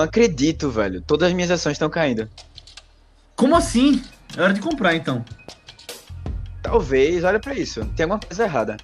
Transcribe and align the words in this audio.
Não 0.00 0.06
acredito, 0.06 0.70
velho. 0.70 1.02
Todas 1.02 1.28
as 1.28 1.34
minhas 1.34 1.50
ações 1.50 1.72
estão 1.72 1.90
caindo. 1.90 2.26
Como 3.36 3.54
assim? 3.54 4.02
É 4.34 4.40
hora 4.40 4.54
de 4.54 4.60
comprar, 4.60 4.94
então. 4.94 5.22
Talvez, 6.62 7.22
olha 7.22 7.38
pra 7.38 7.52
isso. 7.52 7.84
Tem 7.94 8.04
alguma 8.04 8.18
coisa 8.18 8.44
errada. 8.44 8.78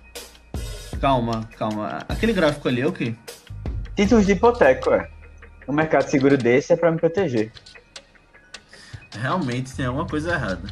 Calma, 1.00 1.48
calma. 1.56 2.00
Aquele 2.06 2.34
gráfico 2.34 2.68
ali 2.68 2.82
é 2.82 2.86
o 2.86 2.92
quê? 2.92 3.14
Títulos 3.96 4.26
de 4.26 4.32
hipoteca, 4.32 4.90
ué. 4.90 5.10
Um 5.66 5.72
mercado 5.72 6.06
seguro 6.06 6.36
desse 6.36 6.74
é 6.74 6.76
pra 6.76 6.92
me 6.92 6.98
proteger. 6.98 7.50
Realmente 9.18 9.74
tem 9.74 9.86
alguma 9.86 10.06
coisa 10.06 10.34
errada. 10.34 10.68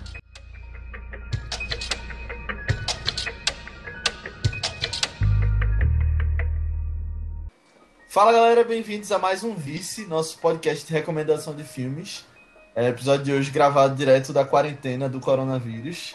Fala 8.15 8.33
galera, 8.33 8.63
bem-vindos 8.63 9.11
a 9.11 9.19
mais 9.19 9.43
um 9.43 9.57
Vice, 9.57 10.07
nosso 10.07 10.39
podcast 10.39 10.87
de 10.87 10.93
recomendação 10.93 11.53
de 11.53 11.65
filmes. 11.65 12.25
É, 12.73 12.87
episódio 12.87 13.25
de 13.25 13.33
hoje 13.33 13.51
gravado 13.51 13.97
direto 13.97 14.33
da 14.33 14.45
quarentena 14.45 15.09
do 15.09 15.19
coronavírus. 15.19 16.15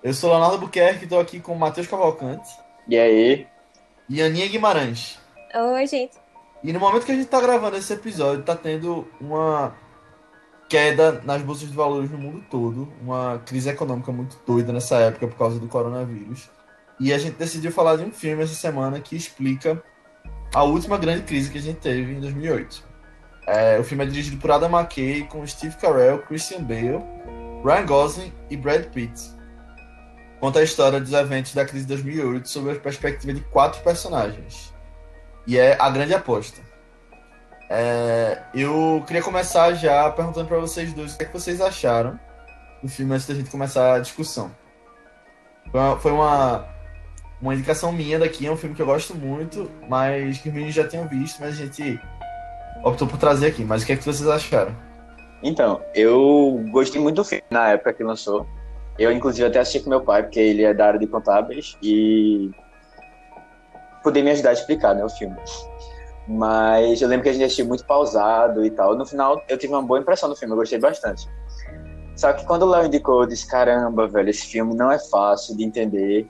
Eu 0.00 0.14
sou 0.14 0.30
Leonardo 0.30 0.58
Buquerque, 0.58 1.02
estou 1.02 1.18
aqui 1.18 1.40
com 1.40 1.54
o 1.54 1.58
Matheus 1.58 1.88
Cavalcante. 1.88 2.48
E 2.86 2.96
aí? 2.96 3.48
E 4.08 4.22
Aninha 4.22 4.46
Guimarães. 4.46 5.18
Oi, 5.52 5.86
gente. 5.88 6.16
E 6.62 6.72
no 6.72 6.78
momento 6.78 7.04
que 7.04 7.10
a 7.10 7.16
gente 7.16 7.24
está 7.24 7.40
gravando 7.40 7.76
esse 7.76 7.92
episódio, 7.92 8.42
está 8.42 8.54
tendo 8.54 9.04
uma 9.20 9.74
queda 10.68 11.20
nas 11.24 11.42
bolsas 11.42 11.68
de 11.68 11.74
valores 11.74 12.12
no 12.12 12.18
mundo 12.18 12.44
todo, 12.48 12.92
uma 13.02 13.42
crise 13.44 13.68
econômica 13.68 14.12
muito 14.12 14.38
doida 14.46 14.72
nessa 14.72 14.98
época 14.98 15.26
por 15.26 15.36
causa 15.36 15.58
do 15.58 15.66
coronavírus. 15.66 16.48
E 17.00 17.12
a 17.12 17.18
gente 17.18 17.34
decidiu 17.34 17.72
falar 17.72 17.96
de 17.96 18.04
um 18.04 18.12
filme 18.12 18.44
essa 18.44 18.54
semana 18.54 19.00
que 19.00 19.16
explica 19.16 19.82
a 20.54 20.62
última 20.62 20.98
grande 20.98 21.22
crise 21.22 21.50
que 21.50 21.58
a 21.58 21.62
gente 21.62 21.80
teve 21.80 22.12
em 22.12 22.20
2008. 22.20 22.84
É, 23.46 23.78
o 23.78 23.84
filme 23.84 24.04
é 24.04 24.06
dirigido 24.06 24.36
por 24.36 24.50
Adam 24.50 24.70
McKay, 24.70 25.24
com 25.24 25.46
Steve 25.46 25.76
Carell, 25.76 26.22
Christian 26.22 26.62
Bale, 26.62 27.02
Ryan 27.64 27.86
Gosling 27.86 28.32
e 28.50 28.56
Brad 28.56 28.84
Pitt. 28.86 29.32
Conta 30.40 30.58
a 30.58 30.62
história 30.62 31.00
dos 31.00 31.12
eventos 31.12 31.54
da 31.54 31.64
crise 31.64 31.84
de 31.84 31.94
2008 31.94 32.48
sob 32.48 32.70
a 32.70 32.74
perspectiva 32.74 33.32
de 33.32 33.40
quatro 33.42 33.80
personagens. 33.82 34.72
E 35.46 35.58
é 35.58 35.76
a 35.80 35.88
grande 35.88 36.14
aposta. 36.14 36.60
É, 37.70 38.42
eu 38.54 39.02
queria 39.06 39.22
começar 39.22 39.72
já 39.72 40.10
perguntando 40.10 40.46
para 40.46 40.58
vocês 40.58 40.92
dois 40.92 41.14
o 41.14 41.16
que, 41.16 41.24
é 41.24 41.26
que, 41.26 41.32
vocês 41.32 41.60
acharam 41.60 42.18
do 42.82 42.88
filme 42.88 43.14
antes 43.14 43.26
da 43.26 43.34
gente 43.34 43.50
começar 43.50 43.94
a 43.94 43.98
discussão. 43.98 44.54
Foi 45.70 45.80
uma, 45.80 45.98
foi 45.98 46.12
uma, 46.12 46.68
uma, 47.42 47.54
indicação 47.54 47.92
minha 47.92 48.18
daqui, 48.18 48.46
é 48.46 48.50
um 48.50 48.56
filme 48.56 48.74
que 48.74 48.80
eu 48.80 48.86
gosto 48.86 49.14
muito, 49.14 49.70
mas 49.88 50.38
que 50.38 50.48
os 50.48 50.54
meninos 50.54 50.74
já 50.74 50.86
tinham 50.86 51.08
visto, 51.08 51.40
mas 51.40 51.54
a 51.54 51.66
gente 51.66 52.00
optou 52.84 53.08
por 53.08 53.18
trazer 53.18 53.48
aqui. 53.48 53.64
Mas 53.64 53.82
o 53.82 53.86
que 53.86 53.92
é 53.92 53.96
que 53.96 54.04
vocês 54.04 54.28
acharam? 54.28 54.74
Então, 55.42 55.82
eu 55.94 56.64
gostei 56.70 57.00
muito 57.00 57.16
do 57.16 57.24
filme 57.24 57.42
na 57.50 57.70
época 57.70 57.92
que 57.92 58.04
lançou. 58.04 58.46
Eu, 58.98 59.10
inclusive, 59.10 59.46
até 59.46 59.58
assisti 59.58 59.80
com 59.80 59.90
meu 59.90 60.02
pai, 60.02 60.22
porque 60.22 60.38
ele 60.38 60.62
é 60.62 60.72
da 60.72 60.86
área 60.86 61.00
de 61.00 61.06
contábeis, 61.06 61.76
e 61.82 62.50
poder 64.02 64.22
me 64.22 64.30
ajudar 64.30 64.50
a 64.50 64.52
explicar 64.52 64.94
né, 64.94 65.04
o 65.04 65.08
filme. 65.08 65.36
Mas 66.28 67.02
eu 67.02 67.08
lembro 67.08 67.24
que 67.24 67.30
a 67.30 67.32
gente 67.32 67.44
assistiu 67.44 67.66
muito 67.66 67.84
pausado 67.84 68.64
e 68.64 68.70
tal. 68.70 68.96
No 68.96 69.04
final, 69.04 69.42
eu 69.48 69.58
tive 69.58 69.72
uma 69.72 69.82
boa 69.82 69.98
impressão 69.98 70.28
do 70.28 70.36
filme, 70.36 70.52
eu 70.52 70.58
gostei 70.58 70.78
bastante. 70.78 71.28
Só 72.14 72.32
que 72.32 72.44
quando 72.44 72.62
o 72.62 72.66
Léo 72.66 72.86
indicou, 72.86 73.22
eu 73.22 73.26
disse: 73.26 73.48
caramba, 73.48 74.06
velho, 74.06 74.30
esse 74.30 74.46
filme 74.46 74.74
não 74.74 74.90
é 74.90 74.98
fácil 74.98 75.56
de 75.56 75.64
entender, 75.64 76.28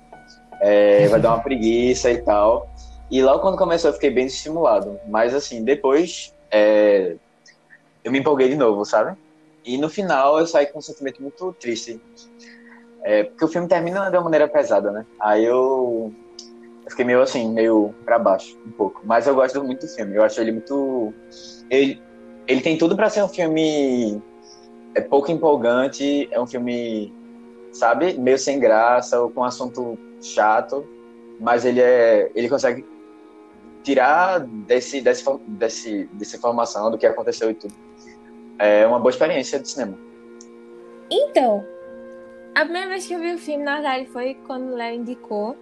é, 0.62 1.06
vai 1.08 1.20
dar 1.20 1.34
uma 1.34 1.42
preguiça 1.44 2.10
e 2.10 2.22
tal. 2.22 2.70
E 3.10 3.22
logo 3.22 3.40
quando 3.40 3.58
começou, 3.58 3.90
eu 3.90 3.94
fiquei 3.94 4.10
bem 4.10 4.26
estimulado. 4.26 4.98
Mas 5.08 5.34
assim, 5.34 5.62
depois 5.62 6.34
é, 6.50 7.16
eu 8.02 8.10
me 8.10 8.20
empolguei 8.20 8.48
de 8.48 8.56
novo, 8.56 8.84
sabe? 8.84 9.16
E 9.64 9.76
no 9.76 9.88
final 9.88 10.38
eu 10.38 10.46
saí 10.46 10.66
com 10.66 10.78
um 10.78 10.82
sentimento 10.82 11.20
muito 11.20 11.52
triste. 11.60 12.00
É, 13.02 13.24
porque 13.24 13.44
o 13.44 13.48
filme 13.48 13.68
termina 13.68 14.08
de 14.08 14.16
uma 14.16 14.24
maneira 14.24 14.48
pesada, 14.48 14.90
né? 14.90 15.04
Aí 15.20 15.44
eu 15.44 16.12
eu 16.84 16.90
fiquei 16.90 17.04
meio 17.04 17.20
assim, 17.20 17.52
meio 17.52 17.94
para 18.04 18.18
baixo, 18.18 18.58
um 18.66 18.70
pouco. 18.70 19.02
Mas 19.04 19.26
eu 19.26 19.34
gosto 19.34 19.62
muito 19.62 19.86
do 19.86 19.92
filme. 19.92 20.16
Eu 20.16 20.24
acho 20.24 20.40
ele 20.40 20.52
muito. 20.52 21.12
Ele, 21.68 22.00
ele 22.46 22.60
tem 22.60 22.78
tudo 22.78 22.96
para 22.96 23.10
ser 23.10 23.22
um 23.22 23.28
filme 23.28 24.20
é 24.94 25.00
pouco 25.00 25.30
empolgante, 25.30 26.28
é 26.30 26.40
um 26.40 26.46
filme, 26.46 27.12
sabe, 27.72 28.14
meio 28.14 28.38
sem 28.38 28.58
graça, 28.58 29.20
ou 29.20 29.30
com 29.30 29.42
assunto 29.42 29.98
chato, 30.26 30.86
mas 31.40 31.64
ele 31.64 31.80
é. 31.80 32.30
ele 32.34 32.48
consegue 32.48 32.84
tirar 33.82 34.40
desse, 34.40 35.00
desse, 35.00 35.24
desse, 35.48 36.04
dessa 36.12 36.36
informação 36.36 36.90
do 36.90 36.98
que 36.98 37.06
aconteceu 37.06 37.50
e 37.50 37.54
tudo. 37.54 37.74
É 38.58 38.86
uma 38.86 38.98
boa 38.98 39.10
experiência 39.10 39.58
de 39.58 39.68
cinema. 39.68 39.98
Então, 41.10 41.64
a 42.54 42.60
primeira 42.60 42.88
vez 42.88 43.06
que 43.06 43.14
eu 43.14 43.18
vi 43.18 43.34
o 43.34 43.38
filme, 43.38 43.64
na 43.64 43.74
verdade, 43.74 44.06
foi 44.06 44.34
quando 44.46 44.72
o 44.72 44.76
Léo 44.76 44.94
indicou. 44.94 45.56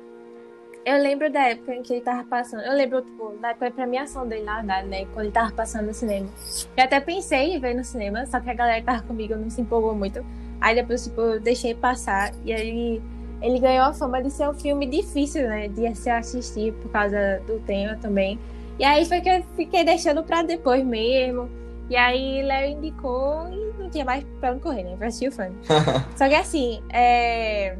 Eu 0.84 0.96
lembro 0.98 1.30
da 1.30 1.48
época 1.48 1.74
em 1.74 1.82
que 1.82 1.92
ele 1.92 2.00
tava 2.00 2.24
passando. 2.24 2.62
Eu 2.62 2.72
lembro, 2.74 3.02
tipo, 3.02 3.36
da 3.40 3.50
época 3.50 3.66
da 3.66 3.74
premiação 3.74 4.26
dele, 4.26 4.44
na 4.44 4.56
verdade, 4.56 4.88
né? 4.88 5.04
Quando 5.12 5.26
ele 5.26 5.32
tava 5.32 5.52
passando 5.52 5.86
no 5.86 5.94
cinema. 5.94 6.28
Eu 6.76 6.84
até 6.84 7.00
pensei 7.00 7.54
em 7.54 7.60
ver 7.60 7.74
no 7.74 7.84
cinema, 7.84 8.26
só 8.26 8.40
que 8.40 8.50
a 8.50 8.54
galera 8.54 8.80
que 8.80 8.86
tava 8.86 9.02
comigo 9.02 9.36
não 9.36 9.50
se 9.50 9.60
empolgou 9.60 9.94
muito. 9.94 10.24
Aí 10.60 10.74
depois, 10.74 11.04
tipo, 11.04 11.20
eu 11.20 11.40
deixei 11.40 11.74
passar. 11.74 12.32
E 12.44 12.52
aí 12.52 13.02
ele 13.40 13.58
ganhou 13.58 13.86
a 13.86 13.92
fama 13.92 14.22
de 14.22 14.30
ser 14.30 14.48
um 14.48 14.54
filme 14.54 14.86
difícil, 14.86 15.48
né? 15.48 15.68
De 15.68 15.94
se 15.94 16.10
assistir 16.10 16.72
por 16.74 16.90
causa 16.90 17.40
do 17.46 17.58
tema 17.60 17.96
também. 17.96 18.38
E 18.78 18.84
aí 18.84 19.04
foi 19.04 19.20
que 19.20 19.28
eu 19.28 19.42
fiquei 19.56 19.84
deixando 19.84 20.22
pra 20.22 20.42
depois 20.42 20.84
mesmo. 20.84 21.48
E 21.88 21.96
aí 21.96 22.42
Léo 22.42 22.70
indicou 22.70 23.48
e 23.52 23.82
não 23.82 23.90
tinha 23.90 24.04
mais 24.04 24.24
pra 24.38 24.52
onde 24.52 24.60
correr, 24.60 24.84
né? 24.84 24.96
Pra 24.96 25.08
assistir 25.08 25.28
o 25.28 25.32
filme. 25.32 25.56
Só 26.16 26.28
que 26.28 26.34
assim, 26.34 26.80
é 26.92 27.76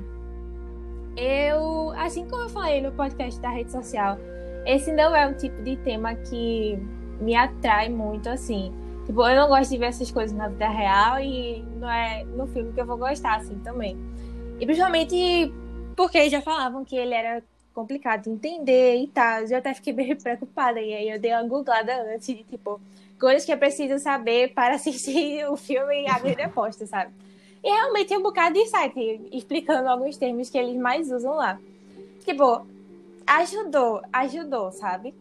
eu, 1.16 1.92
assim 1.96 2.26
como 2.26 2.44
eu 2.44 2.48
falei 2.48 2.80
no 2.80 2.92
podcast 2.92 3.40
da 3.40 3.50
rede 3.50 3.70
social, 3.70 4.18
esse 4.64 4.92
não 4.92 5.14
é 5.14 5.26
um 5.26 5.34
tipo 5.34 5.62
de 5.62 5.76
tema 5.76 6.14
que 6.14 6.78
me 7.20 7.34
atrai 7.34 7.88
muito, 7.88 8.28
assim. 8.28 8.72
Tipo, 9.06 9.26
eu 9.28 9.36
não 9.36 9.48
gosto 9.48 9.70
de 9.70 9.78
ver 9.78 9.86
essas 9.86 10.10
coisas 10.10 10.36
na 10.36 10.48
vida 10.48 10.68
real 10.68 11.18
e 11.20 11.62
não 11.78 11.90
é 11.90 12.24
no 12.24 12.46
filme 12.46 12.72
que 12.72 12.80
eu 12.80 12.86
vou 12.86 12.96
gostar, 12.96 13.36
assim, 13.36 13.58
também. 13.58 13.98
E 14.60 14.66
principalmente 14.66 15.50
porque 15.96 16.28
já 16.28 16.42
falavam 16.42 16.84
que 16.84 16.94
ele 16.94 17.14
era 17.14 17.42
complicado 17.74 18.24
de 18.24 18.30
entender 18.30 18.96
e 18.96 19.06
tal. 19.08 19.42
Eu 19.42 19.58
até 19.58 19.72
fiquei 19.72 19.92
bem 19.92 20.14
preocupada. 20.14 20.80
E 20.80 20.92
aí 20.92 21.08
eu 21.08 21.18
dei 21.18 21.32
uma 21.32 21.42
googlada 21.44 22.14
antes 22.14 22.26
de, 22.26 22.44
tipo, 22.44 22.78
coisas 23.18 23.44
que 23.44 23.52
eu 23.52 23.58
preciso 23.58 23.98
saber 23.98 24.52
para 24.52 24.74
assistir 24.76 25.46
o 25.50 25.56
filme 25.56 26.02
e 26.02 26.08
abrir 26.08 26.40
a 26.40 26.46
aposta, 26.46 26.86
sabe? 26.86 27.12
E 27.62 27.70
realmente 27.70 28.08
tem 28.08 28.18
um 28.18 28.22
bocado 28.22 28.54
de 28.54 28.66
site 28.66 29.28
explicando 29.32 29.88
alguns 29.88 30.16
termos 30.16 30.48
que 30.48 30.58
eles 30.58 30.76
mais 30.76 31.10
usam 31.10 31.34
lá. 31.34 31.58
Tipo, 32.24 32.66
ajudou, 33.26 34.02
ajudou, 34.12 34.72
sabe? 34.72 35.14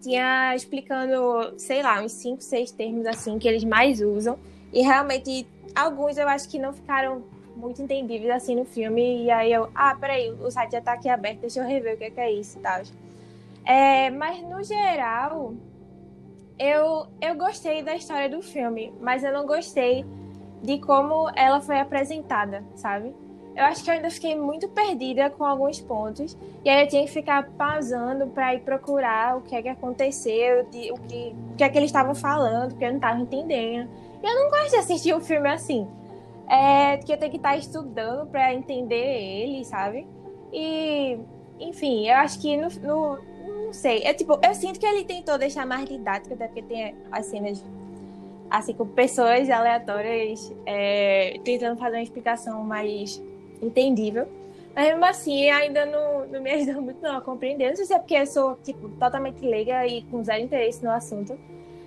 Tinha 0.00 0.54
explicando, 0.54 1.58
sei 1.58 1.82
lá, 1.82 2.00
uns 2.00 2.12
5, 2.12 2.40
6 2.40 2.70
termos 2.72 3.06
assim 3.06 3.38
que 3.38 3.48
eles 3.48 3.64
mais 3.64 4.00
usam. 4.00 4.38
E 4.72 4.82
realmente, 4.82 5.46
alguns 5.74 6.16
eu 6.16 6.28
acho 6.28 6.48
que 6.48 6.58
não 6.58 6.72
ficaram 6.72 7.24
muito 7.58 7.82
entendíveis 7.82 8.30
assim 8.30 8.54
no 8.54 8.64
filme. 8.64 9.24
E 9.24 9.30
aí 9.30 9.52
eu, 9.52 9.68
ah, 9.74 9.94
peraí, 9.94 10.30
o 10.30 10.50
site 10.50 10.72
já 10.72 10.80
tá 10.80 10.92
aqui 10.92 11.08
aberto, 11.08 11.40
deixa 11.40 11.60
eu 11.60 11.66
rever 11.66 11.94
o 11.94 11.98
que 11.98 12.04
é, 12.04 12.10
que 12.10 12.20
é 12.20 12.32
isso 12.32 12.58
e 12.58 12.62
tal. 12.62 12.82
É, 13.64 14.10
mas 14.10 14.42
no 14.42 14.62
geral, 14.62 15.52
eu, 16.58 17.06
eu 17.20 17.34
gostei 17.36 17.82
da 17.82 17.94
história 17.94 18.28
do 18.28 18.40
filme, 18.40 18.92
mas 19.00 19.22
eu 19.22 19.32
não 19.32 19.46
gostei 19.46 20.04
de 20.62 20.78
como 20.78 21.30
ela 21.36 21.60
foi 21.60 21.78
apresentada, 21.78 22.64
sabe? 22.74 23.14
Eu 23.58 23.64
acho 23.64 23.82
que 23.82 23.90
eu 23.90 23.94
ainda 23.94 24.08
fiquei 24.08 24.36
muito 24.36 24.68
perdida 24.68 25.28
com 25.30 25.44
alguns 25.44 25.80
pontos. 25.80 26.38
E 26.64 26.70
aí 26.70 26.84
eu 26.84 26.88
tinha 26.88 27.04
que 27.04 27.10
ficar 27.10 27.50
pausando 27.58 28.28
para 28.28 28.54
ir 28.54 28.60
procurar 28.60 29.36
o 29.36 29.40
que 29.40 29.54
é 29.54 29.60
que 29.60 29.68
aconteceu, 29.68 30.64
de, 30.70 30.92
o, 30.92 30.94
que, 30.94 31.34
o 31.52 31.56
que 31.56 31.64
é 31.64 31.68
que 31.68 31.76
eles 31.76 31.88
estavam 31.88 32.14
falando, 32.14 32.70
porque 32.70 32.84
eu 32.84 32.90
não 32.90 32.98
estava 32.98 33.18
entendendo. 33.18 33.90
E 34.22 34.26
eu 34.26 34.34
não 34.34 34.48
gosto 34.48 34.70
de 34.70 34.76
assistir 34.76 35.12
um 35.12 35.20
filme 35.20 35.48
assim. 35.48 35.88
É 36.50 36.96
que 36.98 37.12
eu 37.12 37.18
tenho 37.18 37.30
que 37.30 37.36
estar 37.36 37.56
estudando 37.56 38.26
para 38.28 38.54
entender 38.54 38.94
ele, 38.94 39.64
sabe? 39.64 40.06
E, 40.52 41.18
enfim, 41.60 42.08
eu 42.08 42.16
acho 42.16 42.40
que 42.40 42.56
no, 42.56 42.68
no. 42.82 43.18
Não 43.66 43.72
sei. 43.72 44.02
É, 44.02 44.14
tipo, 44.14 44.38
eu 44.42 44.54
sinto 44.54 44.80
que 44.80 44.86
ele 44.86 45.04
tentou 45.04 45.36
deixar 45.36 45.66
mais 45.66 45.86
didático, 45.86 46.34
até 46.34 46.46
porque 46.46 46.62
tem 46.62 46.94
as 47.12 47.26
cenas 47.26 47.62
assim, 48.50 48.72
com 48.72 48.86
pessoas 48.86 49.48
aleatórias 49.50 50.54
é, 50.64 51.38
tentando 51.44 51.78
fazer 51.78 51.96
uma 51.96 52.02
explicação 52.02 52.62
mais 52.64 53.22
entendível. 53.60 54.26
Mas 54.74 54.88
mesmo 54.88 55.04
assim, 55.04 55.50
ainda 55.50 55.84
não, 55.86 56.26
não 56.26 56.40
me 56.40 56.50
ajuda 56.50 56.80
muito 56.80 57.02
não 57.02 57.16
a 57.16 57.20
compreender. 57.20 57.70
Não 57.70 57.76
sei 57.76 57.86
se 57.86 57.94
é 57.94 57.98
porque 57.98 58.14
eu 58.14 58.26
sou, 58.26 58.56
tipo, 58.62 58.88
totalmente 58.90 59.44
leiga 59.44 59.86
e 59.86 60.02
com 60.02 60.22
zero 60.22 60.42
interesse 60.42 60.84
no 60.84 60.90
assunto. 60.90 61.38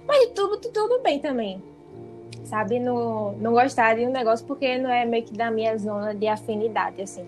Mas 0.06 0.30
tudo, 0.32 0.58
tudo 0.58 1.02
bem 1.02 1.20
também. 1.20 1.62
Sabe? 2.52 2.82
Não, 2.82 3.32
não 3.38 3.54
gostar 3.54 3.96
de 3.96 4.06
um 4.06 4.12
negócio 4.12 4.46
porque 4.46 4.78
não 4.78 4.92
é 4.92 5.06
meio 5.06 5.24
que 5.24 5.34
da 5.34 5.50
minha 5.50 5.78
zona 5.78 6.14
de 6.14 6.28
afinidade, 6.28 7.02
assim. 7.02 7.26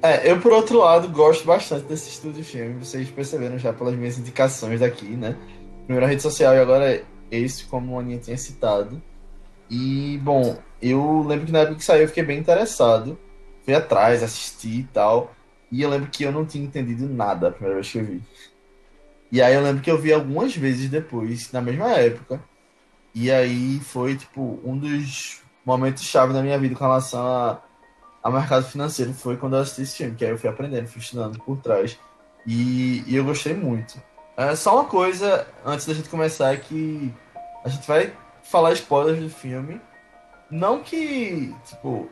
É, 0.00 0.32
eu, 0.32 0.40
por 0.40 0.54
outro 0.54 0.78
lado, 0.78 1.06
gosto 1.10 1.44
bastante 1.44 1.84
desse 1.84 2.08
estudo 2.08 2.32
de 2.32 2.42
filme. 2.42 2.82
Vocês 2.82 3.10
perceberam 3.10 3.58
já 3.58 3.74
pelas 3.74 3.94
minhas 3.94 4.18
indicações 4.18 4.80
daqui, 4.80 5.04
né? 5.04 5.36
Primeiro 5.84 6.06
a 6.06 6.08
rede 6.08 6.22
social 6.22 6.54
e 6.54 6.58
agora 6.58 7.04
esse, 7.30 7.66
como 7.66 7.94
a 7.94 8.00
Aninha 8.00 8.18
tinha 8.18 8.38
citado. 8.38 9.02
E, 9.68 10.18
bom, 10.22 10.56
eu 10.80 11.22
lembro 11.22 11.44
que 11.44 11.52
na 11.52 11.58
época 11.58 11.76
que 11.76 11.84
saiu 11.84 12.04
eu 12.04 12.08
fiquei 12.08 12.24
bem 12.24 12.38
interessado. 12.38 13.18
Fui 13.66 13.74
atrás, 13.74 14.22
assisti 14.22 14.80
e 14.80 14.88
tal. 14.94 15.30
E 15.70 15.82
eu 15.82 15.90
lembro 15.90 16.08
que 16.08 16.24
eu 16.24 16.32
não 16.32 16.46
tinha 16.46 16.64
entendido 16.64 17.06
nada 17.06 17.48
a 17.48 17.50
primeira 17.50 17.74
vez 17.74 17.92
que 17.92 17.98
eu 17.98 18.04
vi. 18.04 18.22
E 19.30 19.42
aí 19.42 19.54
eu 19.54 19.60
lembro 19.60 19.82
que 19.82 19.90
eu 19.90 19.98
vi 19.98 20.10
algumas 20.10 20.56
vezes 20.56 20.88
depois, 20.88 21.52
na 21.52 21.60
mesma 21.60 21.92
época. 21.92 22.40
E 23.18 23.32
aí 23.32 23.80
foi, 23.80 24.14
tipo, 24.14 24.60
um 24.62 24.76
dos 24.76 25.40
momentos 25.64 26.02
chave 26.02 26.34
da 26.34 26.42
minha 26.42 26.58
vida 26.58 26.74
com 26.74 26.84
relação 26.84 27.26
a, 27.26 27.62
a 28.22 28.30
mercado 28.30 28.66
financeiro 28.66 29.14
foi 29.14 29.38
quando 29.38 29.56
eu 29.56 29.62
assisti 29.62 29.80
esse 29.80 29.96
filme, 29.96 30.14
que 30.14 30.22
aí 30.22 30.32
eu 30.32 30.38
fui 30.38 30.50
aprendendo, 30.50 30.86
fui 30.86 31.00
estudando 31.00 31.38
por 31.38 31.56
trás. 31.56 31.98
E, 32.46 33.02
e 33.06 33.16
eu 33.16 33.24
gostei 33.24 33.54
muito. 33.54 33.98
É, 34.36 34.54
só 34.54 34.74
uma 34.74 34.84
coisa, 34.84 35.48
antes 35.64 35.86
da 35.86 35.94
gente 35.94 36.10
começar, 36.10 36.52
é 36.52 36.58
que 36.58 37.10
a 37.64 37.70
gente 37.70 37.88
vai 37.88 38.12
falar 38.42 38.74
spoilers 38.74 39.18
do 39.18 39.30
filme. 39.30 39.80
Não 40.50 40.82
que, 40.82 41.54
tipo, 41.64 42.10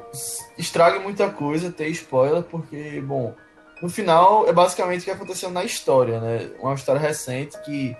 estrague 0.56 1.00
muita 1.00 1.28
coisa 1.28 1.70
ter 1.70 1.88
spoiler, 1.88 2.44
porque, 2.44 3.02
bom, 3.02 3.34
no 3.82 3.90
final 3.90 4.48
é 4.48 4.54
basicamente 4.54 5.02
o 5.02 5.04
que 5.04 5.10
aconteceu 5.10 5.50
na 5.50 5.64
história, 5.64 6.18
né? 6.18 6.50
Uma 6.60 6.72
história 6.72 6.98
recente 6.98 7.60
que 7.60 7.94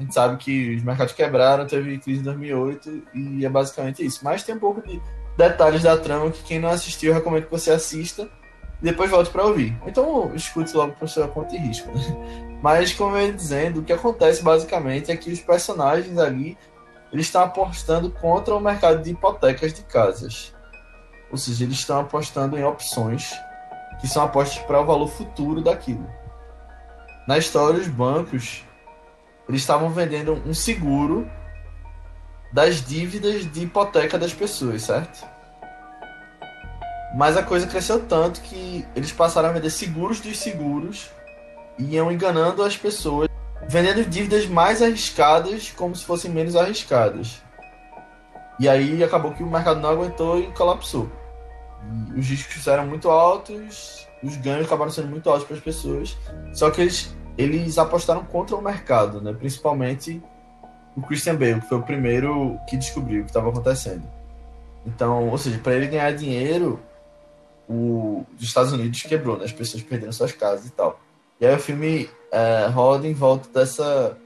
a 0.00 0.02
gente 0.02 0.14
sabe 0.14 0.38
que 0.38 0.76
os 0.76 0.82
mercados 0.82 1.12
quebraram, 1.12 1.66
teve 1.66 1.98
crise 1.98 2.20
em 2.20 2.24
2008 2.24 3.02
e 3.12 3.44
é 3.44 3.48
basicamente 3.50 4.02
isso. 4.02 4.20
Mas 4.22 4.42
tem 4.42 4.54
um 4.54 4.58
pouco 4.58 4.80
de 4.80 4.98
detalhes 5.36 5.82
da 5.82 5.94
trama 5.94 6.30
que 6.30 6.42
quem 6.42 6.58
não 6.58 6.70
assistiu, 6.70 7.10
eu 7.10 7.14
recomendo 7.16 7.44
que 7.44 7.50
você 7.50 7.70
assista 7.70 8.26
e 8.80 8.84
depois 8.84 9.10
volte 9.10 9.30
para 9.30 9.44
ouvir. 9.44 9.76
Então 9.86 10.34
escute 10.34 10.74
logo 10.74 10.94
para 10.94 11.06
sua 11.06 11.28
conta 11.28 11.54
e 11.54 11.58
risco. 11.58 11.92
Né? 11.92 12.58
Mas, 12.62 12.94
como 12.94 13.14
eu 13.14 13.26
ia 13.26 13.32
dizendo, 13.32 13.80
o 13.80 13.84
que 13.84 13.92
acontece 13.92 14.42
basicamente 14.42 15.12
é 15.12 15.16
que 15.18 15.30
os 15.30 15.40
personagens 15.40 16.16
ali 16.16 16.56
eles 17.12 17.26
estão 17.26 17.42
apostando 17.42 18.10
contra 18.10 18.54
o 18.54 18.60
mercado 18.60 19.02
de 19.02 19.10
hipotecas 19.10 19.74
de 19.74 19.82
casas. 19.82 20.54
Ou 21.30 21.36
seja, 21.36 21.64
eles 21.64 21.76
estão 21.76 22.00
apostando 22.00 22.58
em 22.58 22.64
opções 22.64 23.34
que 24.00 24.08
são 24.08 24.22
apostas 24.22 24.62
para 24.64 24.80
o 24.80 24.86
valor 24.86 25.08
futuro 25.08 25.60
daquilo. 25.60 26.08
Na 27.28 27.36
história, 27.36 27.78
os 27.78 27.88
bancos 27.88 28.64
eles 29.50 29.62
estavam 29.62 29.90
vendendo 29.90 30.40
um 30.46 30.54
seguro 30.54 31.28
das 32.52 32.84
dívidas 32.84 33.50
de 33.50 33.64
hipoteca 33.64 34.16
das 34.16 34.32
pessoas, 34.32 34.82
certo? 34.82 35.26
Mas 37.16 37.36
a 37.36 37.42
coisa 37.42 37.66
cresceu 37.66 38.06
tanto 38.06 38.40
que 38.42 38.86
eles 38.94 39.10
passaram 39.10 39.48
a 39.48 39.52
vender 39.52 39.70
seguros 39.70 40.20
dos 40.20 40.38
seguros 40.38 41.10
e 41.76 41.96
iam 41.96 42.12
enganando 42.12 42.62
as 42.62 42.76
pessoas, 42.76 43.28
vendendo 43.68 44.08
dívidas 44.08 44.46
mais 44.46 44.80
arriscadas 44.80 45.72
como 45.72 45.96
se 45.96 46.04
fossem 46.04 46.30
menos 46.30 46.54
arriscadas. 46.54 47.42
E 48.60 48.68
aí 48.68 49.02
acabou 49.02 49.32
que 49.32 49.42
o 49.42 49.50
mercado 49.50 49.80
não 49.80 49.90
aguentou 49.90 50.38
e 50.38 50.46
colapsou. 50.52 51.10
E 52.14 52.20
os 52.20 52.26
riscos 52.28 52.68
eram 52.68 52.86
muito 52.86 53.10
altos, 53.10 54.06
os 54.22 54.36
ganhos 54.36 54.66
acabaram 54.66 54.92
sendo 54.92 55.08
muito 55.08 55.28
altos 55.28 55.44
para 55.44 55.56
as 55.56 55.62
pessoas. 55.62 56.16
Só 56.52 56.70
que 56.70 56.82
eles, 56.82 57.16
eles 57.36 57.78
apostaram 57.78 58.24
contra 58.24 58.56
o 58.56 58.62
mercado, 58.62 59.20
né? 59.20 59.32
principalmente 59.32 60.22
o 60.96 61.02
Christian 61.02 61.36
Bale, 61.36 61.60
que 61.60 61.68
foi 61.68 61.78
o 61.78 61.82
primeiro 61.82 62.58
que 62.68 62.76
descobriu 62.76 63.20
o 63.20 63.24
que 63.24 63.30
estava 63.30 63.48
acontecendo. 63.48 64.02
Então, 64.86 65.28
ou 65.28 65.38
seja, 65.38 65.58
para 65.58 65.74
ele 65.74 65.86
ganhar 65.86 66.12
dinheiro, 66.12 66.80
o, 67.68 68.24
os 68.36 68.42
Estados 68.42 68.72
Unidos 68.72 69.02
quebrou, 69.02 69.38
né? 69.38 69.44
as 69.44 69.52
pessoas 69.52 69.82
perderam 69.82 70.12
suas 70.12 70.32
casas 70.32 70.66
e 70.66 70.70
tal. 70.70 71.00
E 71.40 71.46
aí 71.46 71.54
o 71.54 71.58
filme 71.58 72.10
é, 72.30 72.66
roda 72.66 73.06
em 73.06 73.14
volta 73.14 73.48
dessa 73.52 74.16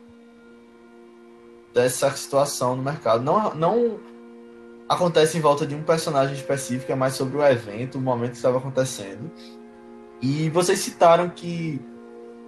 dessa 1.74 2.08
situação 2.12 2.76
no 2.76 2.82
mercado. 2.82 3.22
Não, 3.22 3.52
não 3.54 4.00
acontece 4.88 5.36
em 5.36 5.40
volta 5.40 5.66
de 5.66 5.74
um 5.74 5.82
personagem 5.82 6.34
específico, 6.34 6.92
é 6.92 6.94
mais 6.94 7.14
sobre 7.14 7.36
o 7.36 7.44
evento, 7.44 7.98
o 7.98 8.00
momento 8.00 8.30
que 8.30 8.36
estava 8.36 8.58
acontecendo. 8.58 9.30
E 10.22 10.48
vocês 10.50 10.78
citaram 10.78 11.28
que 11.28 11.80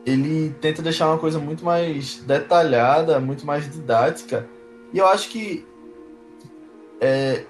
ele 0.06 0.54
tenta 0.60 0.80
deixar 0.80 1.08
uma 1.08 1.18
coisa 1.18 1.40
muito 1.40 1.64
mais 1.64 2.18
detalhada, 2.20 3.18
muito 3.18 3.44
mais 3.44 3.70
didática. 3.70 4.48
E 4.92 4.98
eu 4.98 5.06
acho 5.08 5.28
que 5.28 5.66
é, 7.00 7.44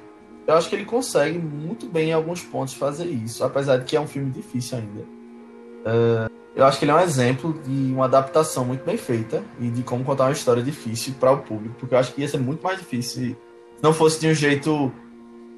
eu 0.46 0.54
acho 0.54 0.68
que 0.68 0.74
ele 0.74 0.86
consegue 0.86 1.38
muito 1.38 1.86
bem 1.86 2.08
em 2.08 2.12
alguns 2.12 2.42
pontos 2.42 2.72
fazer 2.72 3.04
isso, 3.06 3.44
apesar 3.44 3.76
de 3.76 3.84
que 3.84 3.94
é 3.94 4.00
um 4.00 4.06
filme 4.06 4.30
difícil 4.30 4.78
ainda. 4.78 5.02
Uh, 5.02 6.30
eu 6.54 6.64
acho 6.64 6.78
que 6.78 6.86
ele 6.86 6.92
é 6.92 6.94
um 6.94 7.00
exemplo 7.00 7.60
de 7.64 7.92
uma 7.92 8.06
adaptação 8.06 8.64
muito 8.64 8.84
bem 8.84 8.96
feita 8.96 9.44
e 9.60 9.68
de 9.68 9.82
como 9.82 10.02
contar 10.02 10.24
uma 10.24 10.32
história 10.32 10.62
difícil 10.62 11.14
para 11.20 11.30
o 11.32 11.38
público, 11.38 11.74
porque 11.78 11.94
eu 11.94 11.98
acho 11.98 12.14
que 12.14 12.22
ia 12.22 12.28
ser 12.28 12.38
muito 12.38 12.62
mais 12.62 12.78
difícil 12.78 13.22
se 13.22 13.36
não 13.82 13.92
fosse 13.92 14.18
de 14.18 14.28
um 14.28 14.34
jeito 14.34 14.90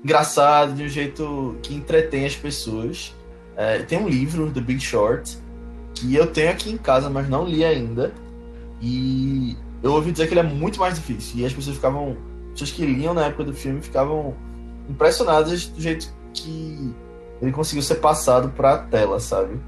engraçado, 0.02 0.74
de 0.74 0.82
um 0.82 0.88
jeito 0.88 1.56
que 1.62 1.74
entretém 1.74 2.26
as 2.26 2.34
pessoas. 2.34 3.14
É, 3.56 3.78
tem 3.80 3.98
um 3.98 4.08
livro, 4.08 4.50
The 4.50 4.60
Big 4.60 4.80
Short, 4.80 5.38
que 5.98 6.14
eu 6.14 6.26
tenho 6.26 6.50
aqui 6.50 6.70
em 6.70 6.76
casa, 6.76 7.10
mas 7.10 7.28
não 7.28 7.44
li 7.44 7.64
ainda. 7.64 8.12
E 8.80 9.56
eu 9.82 9.92
ouvi 9.92 10.12
dizer 10.12 10.26
que 10.26 10.34
ele 10.34 10.40
é 10.40 10.44
muito 10.44 10.78
mais 10.78 10.94
difícil. 10.94 11.40
E 11.40 11.46
as 11.46 11.52
pessoas 11.52 11.76
ficavam. 11.76 12.16
As 12.46 12.60
pessoas 12.60 12.72
que 12.72 12.86
liam 12.86 13.14
na 13.14 13.26
época 13.26 13.44
do 13.44 13.52
filme 13.52 13.80
ficavam 13.80 14.34
impressionadas 14.88 15.66
do 15.66 15.80
jeito 15.80 16.12
que 16.32 16.94
ele 17.40 17.52
conseguiu 17.52 17.82
ser 17.82 17.96
passado 17.96 18.50
para 18.50 18.74
a 18.74 18.78
tela, 18.78 19.20
sabe? 19.20 19.58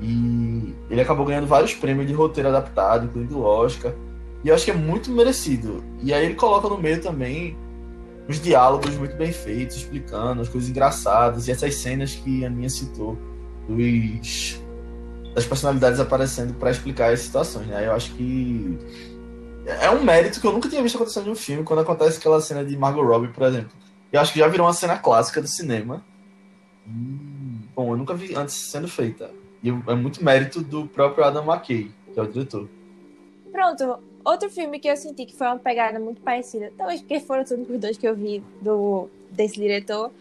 E 0.00 0.74
ele 0.90 1.00
acabou 1.00 1.24
ganhando 1.24 1.46
vários 1.46 1.74
prêmios 1.74 2.06
de 2.06 2.12
roteiro 2.12 2.48
adaptado, 2.48 3.06
incluindo 3.06 3.38
o 3.38 3.42
Oscar. 3.42 3.92
E 4.42 4.48
eu 4.48 4.54
acho 4.54 4.64
que 4.64 4.70
é 4.70 4.74
muito 4.74 5.10
merecido. 5.10 5.82
E 6.02 6.12
aí 6.12 6.24
ele 6.24 6.34
coloca 6.34 6.68
no 6.68 6.76
meio 6.76 7.00
também 7.00 7.56
os 8.28 8.40
diálogos 8.40 8.96
muito 8.96 9.16
bem 9.16 9.32
feitos, 9.32 9.76
explicando 9.76 10.42
as 10.42 10.48
coisas 10.48 10.68
engraçadas 10.68 11.46
e 11.46 11.50
essas 11.50 11.74
cenas 11.76 12.14
que 12.14 12.44
a 12.44 12.50
minha 12.50 12.68
citou 12.68 13.18
dos 13.68 14.60
das 15.34 15.44
personalidades 15.44 15.98
aparecendo 15.98 16.54
para 16.54 16.70
explicar 16.70 17.12
as 17.12 17.20
situações, 17.20 17.66
né? 17.66 17.86
Eu 17.86 17.92
acho 17.92 18.12
que 18.14 18.78
é 19.66 19.90
um 19.90 20.02
mérito 20.02 20.40
que 20.40 20.46
eu 20.46 20.52
nunca 20.52 20.68
tinha 20.68 20.82
visto 20.82 20.96
acontecer 20.96 21.20
em 21.20 21.30
um 21.30 21.34
filme 21.34 21.64
quando 21.64 21.80
acontece 21.80 22.18
aquela 22.18 22.40
cena 22.40 22.64
de 22.64 22.76
Margot 22.76 23.02
Robbie, 23.02 23.28
por 23.28 23.44
exemplo. 23.44 23.70
Eu 24.12 24.20
acho 24.20 24.32
que 24.32 24.38
já 24.38 24.46
virou 24.46 24.66
uma 24.66 24.72
cena 24.72 24.96
clássica 24.96 25.40
do 25.40 25.48
cinema. 25.48 26.04
E, 26.86 26.90
bom, 27.74 27.92
eu 27.92 27.96
nunca 27.96 28.14
vi 28.14 28.34
antes 28.34 28.54
sendo 28.54 28.86
feita. 28.86 29.30
E 29.62 29.70
é 29.70 29.94
muito 29.94 30.22
mérito 30.22 30.60
do 30.60 30.86
próprio 30.86 31.24
Adam 31.24 31.44
McKay, 31.44 31.90
que 32.12 32.20
é 32.20 32.22
o 32.22 32.26
diretor. 32.26 32.68
Pronto, 33.50 33.98
outro 34.24 34.50
filme 34.50 34.78
que 34.78 34.88
eu 34.88 34.96
senti 34.96 35.24
que 35.26 35.34
foi 35.34 35.46
uma 35.46 35.58
pegada 35.58 35.98
muito 35.98 36.20
parecida, 36.20 36.72
talvez 36.76 37.00
porque 37.00 37.18
foram 37.20 37.42
os 37.42 37.50
únicos 37.50 37.78
dois 37.80 37.96
que 37.96 38.06
eu 38.06 38.14
vi 38.14 38.44
do, 38.60 39.08
desse 39.30 39.54
diretor, 39.54 40.12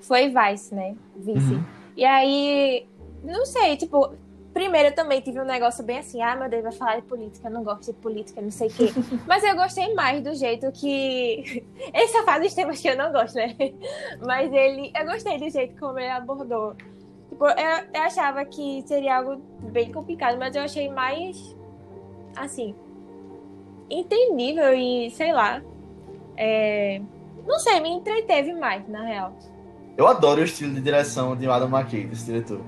foi 0.00 0.28
Vice, 0.28 0.74
né? 0.74 0.94
Vice. 1.16 1.54
Uhum. 1.54 1.64
E 1.96 2.04
aí, 2.04 2.86
não 3.24 3.44
sei, 3.44 3.76
tipo, 3.76 4.14
Primeiro, 4.52 4.88
eu 4.88 4.94
também 4.94 5.20
tive 5.20 5.40
um 5.40 5.44
negócio 5.44 5.82
bem 5.82 5.98
assim, 5.98 6.20
ah, 6.20 6.36
meu 6.36 6.48
Deus, 6.48 6.62
vai 6.62 6.72
falar 6.72 6.96
de 6.96 7.02
política, 7.02 7.48
eu 7.48 7.52
não 7.52 7.64
gosto 7.64 7.86
de 7.86 7.98
política, 7.98 8.40
não 8.42 8.50
sei 8.50 8.68
o 8.68 8.70
quê. 8.70 8.92
Mas 9.26 9.42
eu 9.42 9.54
gostei 9.56 9.94
mais 9.94 10.22
do 10.22 10.34
jeito 10.34 10.70
que. 10.72 11.64
Ele 11.92 12.08
só 12.08 12.22
faz 12.24 12.44
os 12.44 12.52
temas 12.52 12.80
que 12.80 12.88
eu 12.88 12.96
não 12.96 13.10
gosto, 13.10 13.36
né? 13.36 13.56
Mas 14.20 14.52
ele. 14.52 14.92
Eu 14.94 15.06
gostei 15.06 15.38
do 15.38 15.48
jeito 15.48 15.78
como 15.80 15.98
ele 15.98 16.10
abordou. 16.10 16.76
Tipo, 17.30 17.46
eu, 17.46 17.86
eu 17.94 18.02
achava 18.02 18.44
que 18.44 18.82
seria 18.86 19.16
algo 19.16 19.36
bem 19.70 19.90
complicado, 19.90 20.38
mas 20.38 20.54
eu 20.54 20.62
achei 20.62 20.90
mais. 20.90 21.56
Assim. 22.36 22.74
Entendível 23.88 24.74
e, 24.74 25.10
sei 25.12 25.32
lá. 25.32 25.62
É... 26.36 27.00
Não 27.46 27.58
sei, 27.58 27.80
me 27.80 27.88
entreteve 27.88 28.52
mais, 28.52 28.86
na 28.86 29.02
real. 29.02 29.34
Eu 29.96 30.06
adoro 30.06 30.40
o 30.42 30.44
estilo 30.44 30.74
de 30.74 30.80
direção 30.80 31.34
de 31.34 31.48
Adam 31.48 31.68
McKay, 31.68 32.06
desse 32.06 32.26
diretor. 32.26 32.60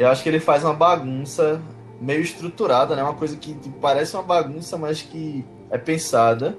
Eu 0.00 0.08
acho 0.08 0.22
que 0.22 0.30
ele 0.30 0.40
faz 0.40 0.64
uma 0.64 0.72
bagunça 0.72 1.60
meio 2.00 2.22
estruturada, 2.22 2.96
né? 2.96 3.02
Uma 3.02 3.12
coisa 3.12 3.36
que 3.36 3.52
tipo, 3.52 3.78
parece 3.80 4.14
uma 4.16 4.22
bagunça, 4.22 4.78
mas 4.78 5.02
que 5.02 5.44
é 5.70 5.76
pensada. 5.76 6.56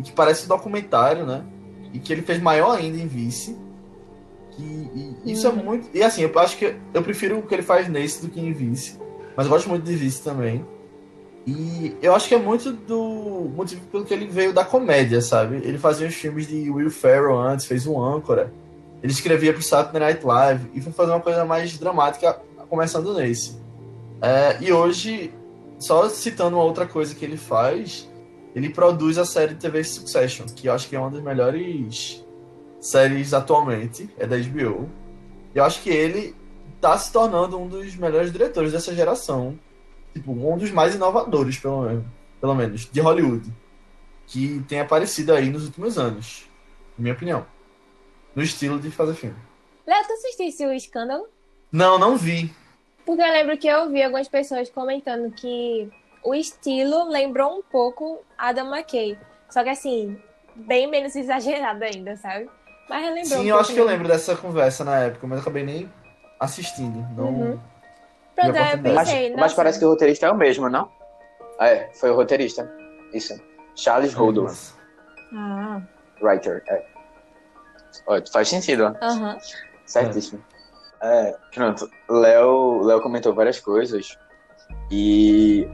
E 0.00 0.02
que 0.02 0.10
parece 0.10 0.46
um 0.46 0.48
documentário, 0.48 1.24
né? 1.24 1.44
E 1.92 2.00
que 2.00 2.12
ele 2.12 2.22
fez 2.22 2.42
maior 2.42 2.76
ainda 2.76 2.98
em 2.98 3.06
Vice. 3.06 3.56
Que, 4.50 5.14
isso 5.24 5.46
é 5.46 5.50
uhum. 5.50 5.64
muito. 5.64 5.96
E 5.96 6.02
assim, 6.02 6.22
eu 6.22 6.38
acho 6.40 6.56
que 6.56 6.74
eu 6.92 7.02
prefiro 7.04 7.38
o 7.38 7.46
que 7.46 7.54
ele 7.54 7.62
faz 7.62 7.86
nesse 7.88 8.20
do 8.20 8.28
que 8.28 8.40
em 8.40 8.52
Vice. 8.52 8.98
Mas 9.36 9.46
eu 9.46 9.52
gosto 9.52 9.68
muito 9.68 9.84
de 9.84 9.94
Vice 9.94 10.20
também. 10.20 10.66
E 11.46 11.96
eu 12.02 12.16
acho 12.16 12.26
que 12.26 12.34
é 12.34 12.38
muito 12.38 12.72
do 12.72 13.48
motivo 13.54 13.80
pelo 13.92 14.04
que 14.04 14.12
ele 14.12 14.26
veio 14.26 14.52
da 14.52 14.64
comédia, 14.64 15.20
sabe? 15.20 15.60
Ele 15.62 15.78
fazia 15.78 16.08
os 16.08 16.14
filmes 16.14 16.48
de 16.48 16.68
Will 16.68 16.90
Ferrell 16.90 17.38
antes, 17.38 17.64
fez 17.64 17.86
o 17.86 18.02
Âncora. 18.02 18.52
Ele 19.00 19.12
escrevia 19.12 19.52
pro 19.52 19.62
Saturday 19.62 20.00
Night 20.00 20.26
Live 20.26 20.68
e 20.74 20.80
foi 20.80 20.92
fazer 20.92 21.12
uma 21.12 21.20
coisa 21.20 21.44
mais 21.44 21.78
dramática 21.78 22.40
começando 22.72 23.12
nesse. 23.12 23.60
É, 24.22 24.56
e 24.62 24.72
hoje, 24.72 25.30
só 25.78 26.08
citando 26.08 26.56
uma 26.56 26.64
outra 26.64 26.86
coisa 26.86 27.14
que 27.14 27.22
ele 27.22 27.36
faz, 27.36 28.10
ele 28.54 28.70
produz 28.70 29.18
a 29.18 29.26
série 29.26 29.52
de 29.52 29.60
TV 29.60 29.84
Succession, 29.84 30.46
que 30.46 30.68
eu 30.68 30.72
acho 30.72 30.88
que 30.88 30.96
é 30.96 30.98
uma 30.98 31.10
das 31.10 31.22
melhores 31.22 32.26
séries 32.80 33.34
atualmente, 33.34 34.08
é 34.16 34.26
da 34.26 34.38
HBO. 34.38 34.88
E 35.54 35.58
eu 35.58 35.64
acho 35.64 35.82
que 35.82 35.90
ele 35.90 36.34
tá 36.80 36.96
se 36.96 37.12
tornando 37.12 37.58
um 37.58 37.68
dos 37.68 37.94
melhores 37.94 38.32
diretores 38.32 38.72
dessa 38.72 38.94
geração. 38.94 39.58
Tipo, 40.14 40.32
um 40.32 40.56
dos 40.56 40.70
mais 40.70 40.94
inovadores, 40.94 41.58
pelo 41.58 41.82
menos, 41.82 42.04
pelo 42.40 42.54
menos 42.54 42.88
de 42.90 43.00
Hollywood. 43.02 43.52
que 44.26 44.64
tem 44.66 44.80
aparecido 44.80 45.34
aí 45.34 45.50
nos 45.50 45.66
últimos 45.66 45.98
anos, 45.98 46.48
na 46.96 47.02
minha 47.02 47.14
opinião. 47.14 47.44
No 48.34 48.42
estilo 48.42 48.80
de 48.80 48.90
fazer 48.90 49.12
filme. 49.12 49.36
Léo, 49.86 50.06
tu 50.06 50.12
assistisse 50.14 50.64
o 50.64 50.72
Escândalo? 50.72 51.26
Não, 51.70 51.98
não 51.98 52.16
vi. 52.16 52.50
Porque 53.04 53.22
eu 53.22 53.32
lembro 53.32 53.58
que 53.58 53.66
eu 53.66 53.90
vi 53.90 54.02
algumas 54.02 54.28
pessoas 54.28 54.70
comentando 54.70 55.30
que 55.32 55.88
o 56.22 56.34
estilo 56.34 57.08
lembrou 57.08 57.58
um 57.58 57.62
pouco 57.62 58.24
Adam 58.38 58.74
McKay. 58.74 59.18
Só 59.50 59.62
que 59.62 59.70
assim, 59.70 60.16
bem 60.54 60.86
menos 60.86 61.14
exagerado 61.16 61.82
ainda, 61.84 62.16
sabe? 62.16 62.48
Mas 62.88 63.02
relembrou 63.02 63.38
Sim, 63.38 63.44
um 63.44 63.48
eu 63.48 63.58
acho 63.58 63.72
que 63.74 63.80
eu 63.80 63.84
lembro 63.86 64.08
dessa 64.08 64.36
conversa 64.36 64.84
na 64.84 64.98
época, 64.98 65.26
mas 65.26 65.38
eu 65.38 65.42
acabei 65.42 65.64
nem 65.64 65.92
assistindo. 66.38 66.98
Não... 67.16 67.24
Uhum. 67.28 67.60
Pronto, 68.34 68.56
aí 68.56 68.72
eu. 68.72 68.78
Mas, 68.82 69.08
pensei, 69.08 69.30
mas 69.30 69.40
nossa, 69.40 69.56
parece 69.56 69.78
que 69.78 69.84
o 69.84 69.88
roteirista 69.88 70.26
é 70.26 70.30
o 70.30 70.36
mesmo, 70.36 70.68
não? 70.68 70.90
Ah, 71.58 71.68
É, 71.68 71.90
foi 71.94 72.10
o 72.10 72.14
roteirista. 72.16 72.70
Isso. 73.12 73.34
Charles 73.74 74.12
Rodolph, 74.14 74.48
Mas- 74.50 74.76
Ah, 75.34 75.80
writer. 76.20 76.62
É. 76.68 76.84
Ó, 78.06 78.20
faz 78.32 78.48
sentido, 78.48 78.84
ó. 78.84 79.04
aham. 79.04 79.38
Certíssimo. 79.86 80.42
É, 81.02 81.34
pronto. 81.52 81.90
Léo, 82.08 82.82
Léo 82.82 83.00
comentou 83.00 83.34
várias 83.34 83.58
coisas 83.58 84.16
e 84.90 85.66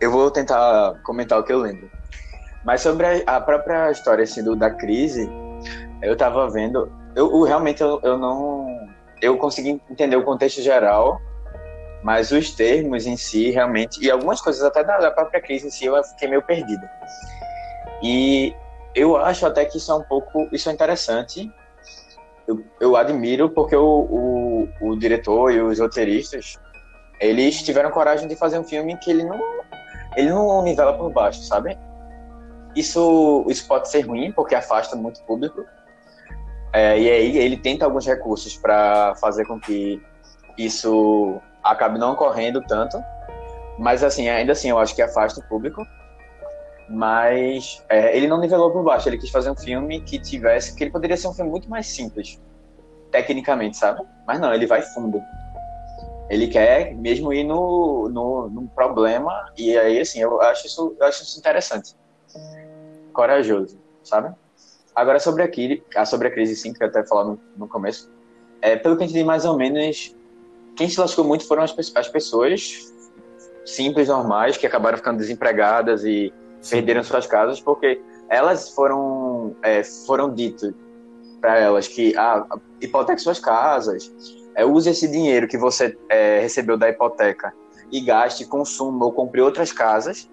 eu 0.00 0.10
vou 0.10 0.30
tentar 0.30 0.94
comentar 1.02 1.38
o 1.38 1.44
que 1.44 1.52
eu 1.52 1.58
lembro. 1.58 1.90
Mas 2.64 2.80
sobre 2.80 3.22
a, 3.26 3.40
própria 3.40 3.90
história 3.90 4.24
assim, 4.24 4.42
do, 4.42 4.56
da 4.56 4.70
crise, 4.70 5.28
eu 6.02 6.16
tava 6.16 6.48
vendo. 6.50 6.90
Eu, 7.14 7.30
eu 7.30 7.42
realmente 7.42 7.82
eu, 7.82 8.00
eu 8.02 8.16
não. 8.16 8.66
Eu 9.20 9.36
consegui 9.36 9.80
entender 9.90 10.16
o 10.16 10.24
contexto 10.24 10.62
geral, 10.62 11.20
mas 12.02 12.30
os 12.30 12.50
termos 12.52 13.06
em 13.06 13.16
si, 13.16 13.50
realmente, 13.50 14.02
e 14.02 14.10
algumas 14.10 14.40
coisas 14.40 14.62
até 14.62 14.82
da, 14.82 14.98
da 14.98 15.10
própria 15.10 15.40
crise 15.40 15.66
em 15.66 15.70
si, 15.70 15.84
eu 15.86 16.02
fiquei 16.04 16.28
meio 16.28 16.42
perdido. 16.42 16.82
E 18.02 18.54
eu 18.94 19.16
acho 19.16 19.44
até 19.44 19.64
que 19.64 19.76
isso 19.76 19.90
é 19.90 19.94
um 19.94 20.02
pouco. 20.02 20.48
Isso 20.52 20.70
é 20.70 20.72
interessante 20.72 21.52
eu, 22.80 22.96
admiro 22.96 23.50
porque 23.50 23.76
o, 23.76 23.84
o, 23.84 24.68
o 24.80 24.98
diretor 24.98 25.52
e 25.52 25.60
os 25.60 25.78
roteiristas 25.78 26.58
eles 27.20 27.62
tiveram 27.62 27.90
coragem 27.90 28.26
de 28.26 28.36
fazer 28.36 28.58
um 28.58 28.64
filme 28.64 28.96
que 28.96 29.10
ele 29.10 29.24
não 29.24 29.38
ele 30.16 30.30
não 30.30 30.62
nivela 30.62 30.96
por 30.96 31.12
baixo, 31.12 31.42
sabe? 31.42 31.78
Isso 32.74 33.44
isso 33.48 33.68
pode 33.68 33.90
ser 33.90 34.00
ruim 34.00 34.32
porque 34.32 34.54
afasta 34.54 34.96
muito 34.96 35.22
público. 35.24 35.64
É, 36.72 36.98
e 36.98 37.10
aí 37.10 37.38
ele 37.38 37.56
tenta 37.56 37.84
alguns 37.84 38.06
recursos 38.06 38.56
para 38.56 39.14
fazer 39.16 39.44
com 39.46 39.60
que 39.60 40.00
isso 40.56 41.40
acabe 41.62 41.98
não 41.98 42.12
ocorrendo 42.12 42.62
tanto. 42.62 42.98
Mas 43.78 44.02
assim, 44.02 44.28
ainda 44.28 44.52
assim, 44.52 44.70
eu 44.70 44.78
acho 44.78 44.94
que 44.94 45.02
afasta 45.02 45.40
o 45.40 45.44
público. 45.44 45.86
Mas 46.88 47.84
é, 47.88 48.16
ele 48.16 48.26
não 48.26 48.40
nivelou 48.40 48.70
por 48.70 48.82
baixo. 48.82 49.08
Ele 49.08 49.18
quis 49.18 49.30
fazer 49.30 49.50
um 49.50 49.56
filme 49.56 50.00
que 50.00 50.18
tivesse. 50.18 50.74
que 50.74 50.84
ele 50.84 50.90
poderia 50.90 51.16
ser 51.16 51.28
um 51.28 51.34
filme 51.34 51.50
muito 51.50 51.68
mais 51.68 51.86
simples, 51.86 52.40
tecnicamente, 53.10 53.76
sabe? 53.76 54.02
Mas 54.26 54.40
não, 54.40 54.52
ele 54.52 54.66
vai 54.66 54.82
fundo. 54.82 55.20
Ele 56.30 56.48
quer 56.48 56.94
mesmo 56.94 57.32
ir 57.32 57.44
no, 57.44 58.08
no, 58.08 58.48
no 58.48 58.68
problema. 58.68 59.52
E 59.56 59.76
aí, 59.76 60.00
assim, 60.00 60.20
eu 60.20 60.40
acho 60.40 60.66
isso, 60.66 60.96
eu 60.98 61.06
acho 61.06 61.22
isso 61.22 61.38
interessante. 61.38 61.94
Corajoso, 63.12 63.78
sabe? 64.02 64.34
Agora, 64.94 65.20
sobre 65.20 65.42
a, 65.44 66.00
ah, 66.00 66.04
sobre 66.04 66.28
a 66.28 66.30
crise, 66.30 66.56
sim, 66.56 66.72
que 66.72 66.82
eu 66.82 66.88
até 66.88 67.06
falar 67.06 67.24
no, 67.24 67.40
no 67.56 67.68
começo. 67.68 68.10
É, 68.60 68.76
pelo 68.76 68.96
que 68.96 69.02
eu 69.02 69.06
entendi, 69.06 69.24
mais 69.24 69.44
ou 69.44 69.56
menos, 69.56 70.14
quem 70.76 70.88
se 70.88 70.98
lascou 70.98 71.24
muito 71.24 71.46
foram 71.46 71.62
as, 71.62 71.74
as 71.94 72.08
pessoas 72.08 72.92
simples, 73.64 74.08
normais, 74.08 74.56
que 74.56 74.66
acabaram 74.66 74.96
ficando 74.96 75.18
desempregadas 75.18 76.04
e 76.04 76.32
perderam 76.70 77.02
suas 77.02 77.26
casas 77.26 77.60
porque 77.60 78.00
elas 78.28 78.70
foram 78.70 79.56
é, 79.62 79.82
foram 79.82 80.32
dito 80.32 80.74
para 81.40 81.58
elas 81.58 81.86
que 81.88 82.16
ah, 82.16 82.46
hipoteque 82.80 83.20
suas 83.20 83.38
casas 83.38 84.12
é, 84.54 84.64
use 84.64 84.90
esse 84.90 85.08
dinheiro 85.08 85.46
que 85.46 85.56
você 85.56 85.96
é, 86.08 86.40
recebeu 86.40 86.76
da 86.76 86.88
hipoteca 86.88 87.54
e 87.90 88.00
gaste 88.00 88.44
consuma 88.44 89.06
ou 89.06 89.12
compre 89.12 89.40
outras 89.40 89.72
casas. 89.72 90.28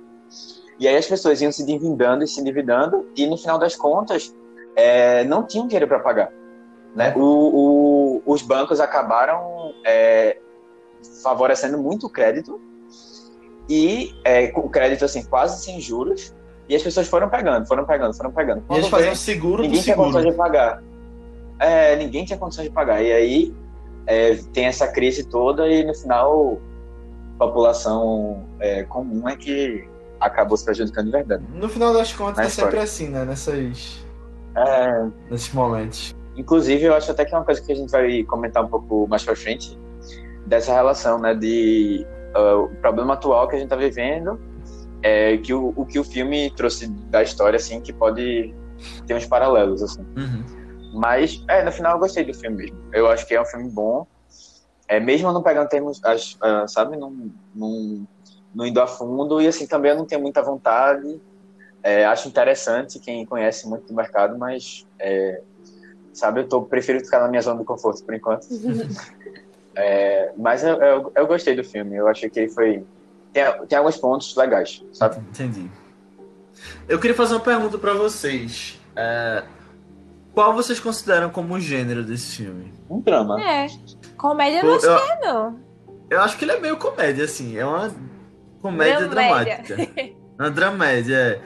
E 0.78 0.88
aí 0.88 0.98
as 0.98 1.08
pessoas 1.08 1.42
iam 1.42 1.52
se 1.52 1.62
endividando 1.62 2.24
e 2.24 2.28
se 2.28 2.42
endividando 2.42 3.08
e 3.16 3.26
no 3.28 3.38
final 3.38 3.58
das 3.58 3.76
contas 3.76 4.36
é, 4.76 5.24
não 5.24 5.44
tinham 5.44 5.68
dinheiro 5.68 5.88
para 5.88 6.00
pagar 6.00 6.32
né? 6.96 7.14
o, 7.16 7.22
o, 7.22 8.22
os 8.26 8.42
bancos 8.42 8.80
acabaram 8.80 9.74
é, 9.86 10.38
favorecendo 11.22 11.78
muito 11.78 12.08
o 12.08 12.10
crédito 12.10 12.60
e 13.70 14.16
é, 14.24 14.48
com 14.48 14.70
crédito 14.70 15.06
assim 15.06 15.24
quase 15.24 15.64
sem 15.64 15.80
juros 15.80 16.34
e 16.68 16.76
as 16.76 16.82
pessoas 16.84 17.08
foram 17.08 17.30
pegando, 17.30 17.68
foram 17.68 17.86
pegando, 17.86 18.16
foram 18.16 18.32
pegando. 18.32 18.64
E 18.70 18.74
eles 18.74 18.86
Quando 18.86 18.92
faziam 18.92 19.16
seguro 19.16 19.64
ninguém 19.64 19.82
tinha 19.82 19.96
seguro. 19.96 20.12
condições 20.12 20.32
de 20.32 20.38
pagar. 20.38 20.84
É, 21.60 21.96
ninguém 21.96 22.26
tinha 22.26 22.38
condições 22.38 22.66
de 22.66 22.74
pagar. 22.74 23.02
E 23.04 23.12
aí 23.12 23.56
é, 24.08 24.36
tem 24.54 24.66
essa 24.66 24.88
crise 24.88 25.24
toda 25.24 25.68
e 25.68 25.84
no 25.84 25.94
final 25.94 26.60
a 27.40 27.46
população 27.46 28.46
é, 28.60 28.84
comum 28.84 29.28
é 29.28 29.36
que 29.36 29.88
acabou 30.20 30.58
se 30.58 30.66
prejudicando 30.66 31.06
de 31.08 31.12
verdade. 31.12 31.44
No 31.54 31.68
final 31.70 31.94
das 31.94 32.14
contas 32.14 32.46
é 32.46 32.50
sempre 32.50 32.80
assim, 32.80 33.10
né? 33.10 33.26
Nessas, 33.26 34.06
É, 34.56 35.06
nesses 35.30 35.54
momentos. 35.54 36.16
Inclusive, 36.38 36.84
eu 36.84 36.94
acho 36.94 37.12
até 37.12 37.24
que 37.26 37.34
é 37.34 37.38
uma 37.38 37.46
coisa 37.46 37.62
que 37.62 37.72
a 37.72 37.76
gente 37.76 37.92
vai 37.92 38.24
comentar 38.24 38.64
um 38.64 38.68
pouco 38.68 39.08
mais 39.08 39.24
pra 39.24 39.36
frente, 39.36 39.78
dessa 40.46 40.74
relação, 40.74 41.18
né, 41.20 41.34
de 41.34 42.06
uh, 42.36 42.64
o 42.64 42.76
problema 42.78 43.14
atual 43.14 43.48
que 43.48 43.56
a 43.56 43.60
gente 43.60 43.70
tá 43.70 43.76
vivendo, 43.76 44.40
é 45.04 45.38
que 45.38 45.54
o, 45.54 45.74
o 45.76 45.86
que 45.86 46.00
o 46.00 46.04
filme 46.04 46.50
trouxe 46.56 46.88
da 47.10 47.22
história, 47.22 47.58
assim, 47.58 47.82
que 47.82 47.94
pode 47.94 48.54
ter 49.08 49.14
uns 49.16 49.26
paralelos, 49.26 49.82
assim. 49.84 50.02
Uhum. 50.18 50.46
Mas, 50.94 51.44
é, 51.50 51.64
no 51.64 51.72
final 51.72 51.94
eu 51.94 52.00
gostei 52.00 52.24
do 52.24 52.34
filme 52.34 52.58
mesmo. 52.58 52.78
Eu 52.94 53.08
acho 53.08 53.26
que 53.28 53.36
é 53.36 53.42
um 53.42 53.46
filme 53.46 53.70
bom, 53.70 54.08
é, 54.88 55.00
mesmo 55.00 55.32
não 55.32 55.44
pegando 55.44 55.68
termos, 55.70 56.00
as- 56.04 56.36
ah, 56.42 56.68
sabe, 56.68 56.98
não, 56.98 57.32
não, 57.54 58.06
não 58.54 58.66
indo 58.66 58.82
a 58.82 58.88
fundo, 58.88 59.42
e 59.42 59.48
assim, 59.48 59.68
também 59.68 59.92
eu 59.92 59.98
não 59.98 60.06
tenho 60.06 60.22
muita 60.22 60.42
vontade, 60.44 61.20
é, 61.84 62.06
acho 62.06 62.28
interessante 62.28 63.00
quem 63.00 63.26
conhece 63.26 63.68
muito 63.70 63.86
do 63.88 63.96
mercado, 63.96 64.38
mas 64.40 64.86
é, 65.00 65.42
sabe? 66.14 66.42
Eu 66.42 66.48
tô, 66.48 66.64
prefiro 66.64 67.00
ficar 67.00 67.20
na 67.20 67.28
minha 67.28 67.42
zona 67.42 67.60
de 67.60 67.66
conforto 67.66 68.04
por 68.04 68.16
enquanto. 68.16 68.46
É, 69.76 70.32
mas 70.38 70.64
eu, 70.64 70.76
eu, 70.82 71.12
eu 71.16 71.28
gostei 71.28 71.56
do 71.56 71.64
filme. 71.64 71.96
Eu 71.96 72.08
achei 72.08 72.30
que 72.30 72.40
ele 72.40 72.50
foi. 72.50 72.84
Tem, 73.34 73.44
tem 73.68 73.78
alguns 73.78 73.98
pontos 73.98 74.36
legais, 74.36 74.84
sabe? 74.94 75.18
Entendi. 75.30 75.70
Eu 76.88 77.00
queria 77.00 77.16
fazer 77.16 77.34
uma 77.34 77.42
pergunta 77.42 77.78
pra 77.78 77.94
vocês. 77.94 78.80
É, 78.96 79.44
Qual 80.34 80.54
vocês 80.54 80.80
consideram 80.80 81.30
como 81.30 81.54
o 81.56 81.60
gênero 81.60 82.04
desse 82.04 82.38
filme? 82.38 82.74
Um 82.90 83.00
drama. 83.02 83.42
É. 83.44 83.68
Comédia 84.18 84.64
não 84.64 84.76
eu- 84.80 84.98
é, 84.98 85.20
não. 85.22 85.60
Eu 86.10 86.22
acho 86.22 86.38
que 86.38 86.46
ele 86.46 86.52
é 86.54 86.60
meio 86.60 86.78
comédia, 86.78 87.26
assim. 87.26 87.58
É 87.58 87.66
uma 87.66 87.92
comédia 88.62 89.08
Dramédia. 89.08 89.62
dramática. 89.66 90.16
Uma 90.38 90.52
dramédia, 90.52 91.16
é. 91.16 91.40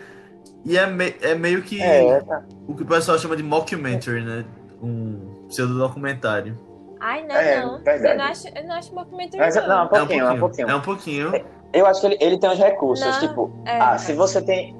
E 0.65 0.75
é, 0.77 0.87
me- 0.87 1.15
é 1.21 1.35
meio 1.35 1.61
que 1.61 1.79
É, 1.79 2.19
tá. 2.21 2.43
o 2.67 2.73
que 2.75 2.81
o 2.81 2.85
pessoal 2.85 3.17
chama 3.19 3.35
de 3.37 3.43
mockumentary, 3.43 4.21
né? 4.23 4.43
Um 4.81 5.45
pseudo-documentário. 5.47 6.57
Ai, 6.99 7.25
não, 7.25 7.35
É, 7.35 7.61
não. 7.65 7.77
verdade. 7.79 8.11
Eu 8.11 8.17
não 8.17 8.25
acho, 8.25 8.47
eu 8.47 8.63
não 8.67 8.75
acho 8.75 8.91
uma 8.91 9.05
comentário, 9.05 9.45
Mas, 9.45 9.55
não, 9.67 9.85
um 9.85 9.87
pouquinho, 9.87 10.25
é 10.25 10.31
um 10.31 10.39
pouquinho. 10.39 10.69
É 10.69 10.75
um 10.75 10.81
pouquinho. 10.81 11.45
Eu 11.71 11.85
acho 11.85 12.01
que 12.01 12.07
ele, 12.07 12.17
ele 12.19 12.37
tem 12.37 12.49
uns 12.49 12.57
recursos, 12.57 13.05
Não, 13.05 13.19
tipo, 13.19 13.51
é. 13.65 13.79
ah, 13.79 13.97
se 13.97 14.13
você 14.13 14.41
tem. 14.41 14.75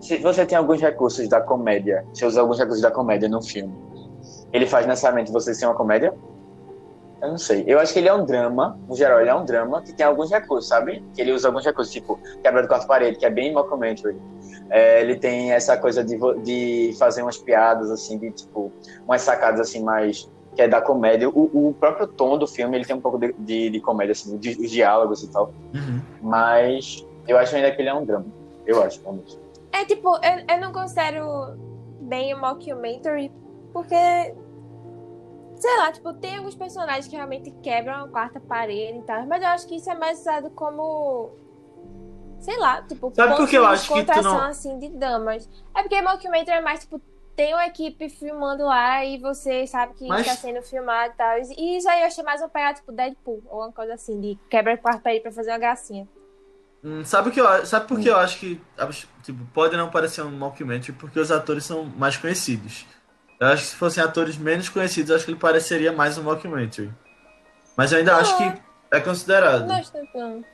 Se 0.00 0.18
você 0.18 0.44
tem 0.44 0.56
alguns 0.58 0.80
recursos 0.80 1.26
da 1.28 1.40
comédia, 1.40 2.04
se 2.12 2.24
usa 2.24 2.40
alguns 2.40 2.58
recursos 2.58 2.82
da 2.82 2.90
comédia 2.90 3.28
no 3.28 3.42
filme, 3.42 3.74
ele 4.52 4.66
faz 4.66 4.86
necessariamente 4.86 5.32
você 5.32 5.54
ser 5.54 5.66
uma 5.66 5.74
comédia? 5.74 6.14
Eu 7.20 7.30
não 7.30 7.38
sei. 7.38 7.64
Eu 7.66 7.80
acho 7.80 7.92
que 7.92 7.98
ele 7.98 8.08
é 8.08 8.14
um 8.14 8.24
drama, 8.24 8.78
no 8.86 8.94
geral, 8.94 9.20
ele 9.20 9.30
é 9.30 9.34
um 9.34 9.44
drama 9.44 9.80
que 9.82 9.92
tem 9.92 10.04
alguns 10.04 10.30
recursos, 10.30 10.68
sabe? 10.68 11.02
Que 11.14 11.22
ele 11.22 11.32
usa 11.32 11.48
alguns 11.48 11.64
recursos, 11.64 11.92
tipo, 11.92 12.20
quebra 12.42 12.62
do 12.62 12.68
quarto 12.68 12.86
parede, 12.86 13.18
que 13.18 13.24
é 13.24 13.30
bem 13.30 13.52
mockumentary. 13.54 14.16
É, 14.68 15.00
ele 15.00 15.16
tem 15.16 15.52
essa 15.52 15.76
coisa 15.76 16.04
de, 16.04 16.18
de 16.42 16.94
fazer 16.98 17.22
umas 17.22 17.38
piadas, 17.38 17.90
assim, 17.90 18.18
de, 18.18 18.30
tipo, 18.32 18.70
umas 19.06 19.22
sacadas, 19.22 19.60
assim, 19.60 19.82
mais... 19.82 20.30
Que 20.56 20.62
é 20.62 20.68
da 20.68 20.80
comédia. 20.80 21.28
O, 21.28 21.68
o 21.68 21.74
próprio 21.74 22.06
tom 22.08 22.36
do 22.38 22.46
filme, 22.46 22.76
ele 22.78 22.84
tem 22.86 22.96
um 22.96 23.00
pouco 23.00 23.18
de, 23.18 23.32
de, 23.34 23.70
de 23.70 23.80
comédia, 23.80 24.12
assim, 24.12 24.36
de- 24.38 24.56
os 24.58 24.70
diálogos 24.70 25.22
e 25.22 25.28
tal. 25.30 25.52
Uhum. 25.74 26.00
Mas 26.22 27.06
eu 27.28 27.36
acho 27.38 27.54
ainda 27.54 27.70
que 27.70 27.82
ele 27.82 27.90
é 27.90 27.94
um 27.94 28.04
drama. 28.04 28.24
Eu 28.66 28.82
acho, 28.82 28.98
pelo 29.00 29.16
menos. 29.16 29.38
É 29.70 29.84
tipo, 29.84 30.08
eu, 30.16 30.54
eu 30.56 30.60
não 30.60 30.72
considero 30.72 31.54
bem 32.00 32.34
o 32.34 32.40
mockumentary, 32.40 33.30
porque. 33.72 33.94
Sei 35.58 35.76
lá, 35.78 35.90
tipo, 35.90 36.12
tem 36.14 36.36
alguns 36.36 36.54
personagens 36.54 37.06
que 37.08 37.16
realmente 37.16 37.50
quebram 37.62 38.04
a 38.04 38.08
quarta 38.08 38.38
parede 38.40 38.98
e 38.98 39.02
tal, 39.02 39.26
mas 39.26 39.42
eu 39.42 39.48
acho 39.48 39.66
que 39.66 39.76
isso 39.76 39.90
é 39.90 39.94
mais 39.94 40.20
usado 40.20 40.50
como. 40.50 41.30
Sei 42.40 42.58
lá, 42.58 42.82
tipo, 42.82 43.10
Sabe 43.14 43.36
por 43.36 43.48
que 43.48 43.56
eu 43.56 43.62
de 43.62 43.68
acho 43.68 43.92
que 43.92 44.04
tu 44.04 44.22
não- 44.22 44.38
assim, 44.42 44.78
de 44.78 44.88
damas. 44.90 45.48
É 45.74 45.80
porque 45.82 46.00
mockumentary 46.02 46.58
é 46.58 46.60
mais, 46.60 46.80
tipo, 46.80 47.00
tem 47.36 47.52
uma 47.52 47.66
equipe 47.66 48.08
filmando 48.08 48.64
lá 48.64 49.04
e 49.04 49.18
você 49.18 49.66
sabe 49.66 49.94
que 49.94 50.08
Mas- 50.08 50.22
está 50.22 50.34
sendo 50.34 50.62
filmado 50.62 51.12
e 51.12 51.16
tal. 51.16 51.38
E 51.38 51.76
isso 51.76 51.88
aí 51.88 52.00
eu 52.00 52.06
achei 52.06 52.24
mais 52.24 52.40
uma 52.40 52.48
pegada, 52.48 52.74
tipo, 52.74 52.90
Deadpool, 52.90 53.42
ou 53.48 53.60
uma 53.60 53.72
coisa 53.72 53.94
assim, 53.94 54.18
de 54.18 54.38
quebra 54.48 54.72
a 54.72 54.78
quarta 54.78 55.00
parede 55.00 55.20
pra 55.20 55.30
fazer 55.30 55.50
uma 55.50 55.58
gracinha. 55.58 56.08
Hum, 56.82 57.04
sabe, 57.04 57.30
que 57.30 57.40
eu, 57.40 57.66
sabe 57.66 57.86
por 57.86 58.00
que 58.00 58.08
eu 58.08 58.16
acho 58.16 58.38
que 58.38 58.60
tipo, 59.22 59.44
pode 59.52 59.76
não 59.76 59.90
parecer 59.90 60.22
um 60.22 60.30
mockumentary? 60.30 60.92
Porque 60.92 61.18
os 61.18 61.30
atores 61.30 61.64
são 61.64 61.84
mais 61.84 62.16
conhecidos. 62.16 62.86
Eu 63.38 63.48
acho 63.48 63.64
que 63.64 63.68
se 63.70 63.76
fossem 63.76 64.02
atores 64.02 64.36
menos 64.38 64.68
conhecidos, 64.68 65.10
acho 65.10 65.24
que 65.24 65.30
ele 65.32 65.38
pareceria 65.38 65.92
mais 65.92 66.16
um 66.16 66.22
mockumentary. 66.22 66.92
Mas 67.76 67.92
eu 67.92 67.98
ainda 67.98 68.12
não. 68.12 68.20
acho 68.20 68.36
que 68.38 68.62
é 68.90 69.00
considerado. 69.00 69.66
Não, 69.66 69.82
não. 70.14 70.44